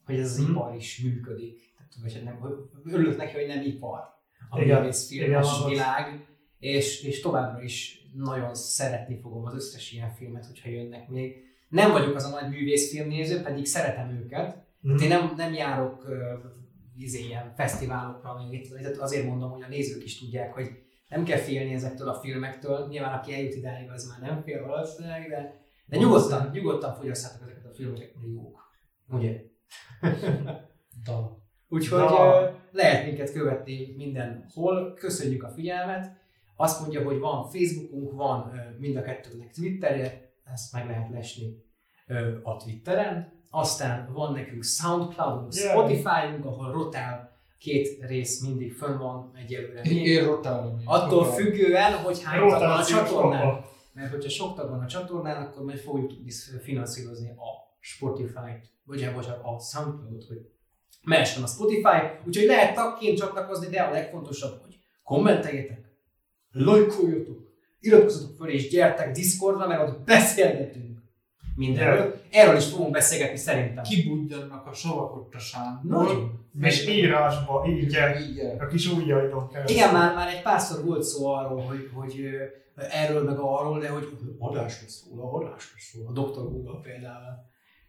hogy 0.05 0.19
ez 0.19 0.31
az 0.31 0.39
Mhm. 0.39 0.51
ipar 0.51 0.75
is 0.75 1.01
működik. 1.05 1.75
Vagy 2.03 2.15
hát 2.15 2.25
nem, 2.25 2.39
hogy 2.39 2.53
örülök 2.85 3.17
neki, 3.17 3.33
hogy 3.33 3.47
nem 3.47 3.63
ipar 3.63 4.01
a 4.49 4.59
művész 4.59 5.09
filmes 5.09 5.65
világ. 5.69 6.27
És, 6.59 7.03
és 7.03 7.21
továbbra 7.21 7.63
is 7.63 8.01
nagyon 8.15 8.55
szeretni 8.55 9.19
fogom 9.21 9.45
az 9.45 9.55
összes 9.55 9.93
ilyen 9.93 10.11
filmet, 10.11 10.47
hogyha 10.47 10.69
jönnek 10.69 11.09
még. 11.09 11.45
Nem 11.69 11.93
vagyok 11.93 12.15
az 12.15 12.25
a 12.25 12.29
nagy 12.41 12.51
művészfilmnéző, 12.51 13.43
pedig 13.43 13.67
szeretem 13.67 14.11
őket, 14.11 14.65
Hát 14.89 15.01
én 15.01 15.09
nem, 15.09 15.33
nem 15.37 15.53
járok 15.53 16.07
izé, 16.97 17.25
ilyen 17.25 17.55
fesztiválokra, 17.55 18.37
tehát 18.81 18.97
azért 18.97 19.27
mondom, 19.27 19.51
hogy 19.51 19.63
a 19.63 19.69
nézők 19.69 20.05
is 20.05 20.19
tudják, 20.19 20.53
hogy 20.53 20.71
nem 21.09 21.25
kell 21.25 21.39
félni 21.39 21.73
ezektől 21.73 22.09
a 22.09 22.15
filmektől. 22.15 22.87
Nyilván 22.89 23.19
aki 23.19 23.35
eljut 23.35 23.55
idáig, 23.55 23.91
az 23.91 24.09
már 24.09 24.31
nem 24.31 24.43
fél 24.43 24.67
valószínűleg, 24.67 25.29
de, 25.29 25.61
de 25.87 25.97
nyugodtan, 25.97 26.51
nyugodtan 26.53 26.95
fogyaszthatok 26.95 27.43
ezeket 27.43 27.65
a 27.65 27.75
filmeket, 27.75 28.15
mert 28.15 28.33
jók. 28.33 28.61
Ugye? 29.09 29.43
Da. 31.05 31.46
Úgyhogy 31.69 31.99
Na. 31.99 32.51
lehet 32.73 33.07
minket 33.07 33.33
követni 33.33 33.95
mindenhol. 33.97 34.95
Köszönjük 34.95 35.43
a 35.43 35.49
figyelmet. 35.49 36.17
Azt 36.57 36.81
mondja, 36.81 37.05
hogy 37.05 37.19
van 37.19 37.45
Facebookunk, 37.51 38.13
van 38.13 38.53
mind 38.79 38.97
a 38.97 39.03
kettőnek 39.03 39.53
Twitterje, 39.53 40.31
ezt 40.55 40.73
meg 40.73 40.87
lehet 40.87 41.11
lesni 41.11 41.65
a 42.43 42.57
Twitteren. 42.57 43.33
Aztán 43.51 44.13
van 44.13 44.33
nekünk 44.33 44.65
Soundcloudunk, 44.65 45.55
Yeah. 45.55 45.71
Spotify-unk, 45.71 46.45
ahol 46.45 46.73
rotál 46.73 47.37
két 47.59 48.05
rész 48.07 48.43
mindig 48.43 48.73
fönn 48.73 48.99
van 48.99 49.31
egyelőre. 49.35 49.81
Én 49.83 50.25
rotálom. 50.25 50.81
Attól 50.85 51.25
függően, 51.25 51.93
hogy 51.93 52.23
hány 52.23 52.49
tag 52.49 52.61
van 52.61 52.79
a 52.79 52.85
csatornán. 52.85 53.65
Mert 53.93 54.11
hogyha 54.11 54.29
sok 54.29 54.55
tag 54.57 54.71
van 54.71 54.81
a 54.81 54.87
csatornán, 54.87 55.43
akkor 55.43 55.65
majd 55.65 55.79
fogjuk 55.79 56.09
tudni 56.09 56.31
finanszírozni 56.63 57.29
a 57.29 57.77
Spotify-t, 57.81 58.71
vagy 58.85 59.03
a, 59.03 59.13
vagy 59.13 59.27
a 59.43 59.59
Soundcloud-ot, 59.59 60.25
hogy 60.25 60.51
mehessen 61.07 61.43
a 61.43 61.47
Spotify. 61.47 61.99
Úgyhogy 62.27 62.47
lehet 62.47 62.75
tagként 62.75 63.19
csatlakozni, 63.19 63.67
de 63.67 63.81
a 63.81 63.91
legfontosabb, 63.91 64.61
hogy 64.63 64.79
kommenteljetek, 65.03 65.81
lájkoljatok, 66.53 67.39
iratkozzatok 67.81 68.37
fel 68.37 68.49
és 68.49 68.69
gyertek 68.69 69.11
Discordra, 69.13 69.67
mert 69.67 69.89
ott 69.89 70.05
beszélgetünk 70.05 70.99
mindenről. 71.57 72.21
Erről 72.31 72.57
is 72.57 72.65
fogunk 72.65 72.91
beszélgetni 72.91 73.37
szerintem. 73.37 73.83
Kibudjanak 73.83 74.67
a 74.67 74.73
savak 74.73 75.17
ott 75.17 75.35
a. 75.35 75.81
Nagyon. 75.83 76.45
És 76.61 76.89
írásba. 76.89 77.67
Így 77.69 77.87
gyere. 77.87 78.57
A 78.59 78.67
kis 78.67 78.93
ujjaidon 78.93 79.49
keresztül. 79.49 79.77
Igen, 79.77 79.93
már, 79.93 80.15
már 80.15 80.29
egy 80.29 80.43
párszor 80.43 80.85
volt 80.85 81.03
szó 81.03 81.27
arról, 81.27 81.61
hogy, 81.61 81.91
hogy 81.95 82.21
ö, 82.21 82.83
erről 82.91 83.23
meg 83.23 83.39
arról, 83.39 83.79
de 83.79 83.89
hogy 83.89 84.09
adásra 84.39 84.89
szól, 84.89 85.43
adásra 85.43 85.77
szól, 85.79 86.07
a 86.07 86.13
Dr. 86.13 86.43
Google 86.43 86.81
például. 86.83 87.45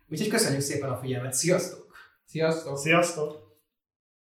Úgyhogy 0.09 0.27
köszönjük 0.27 0.61
szépen 0.61 0.89
a 0.89 0.97
figyelmet, 0.97 1.33
sziasztok! 1.33 1.86
Sziasztok! 2.37 2.77
Sziasztok! 2.77 3.46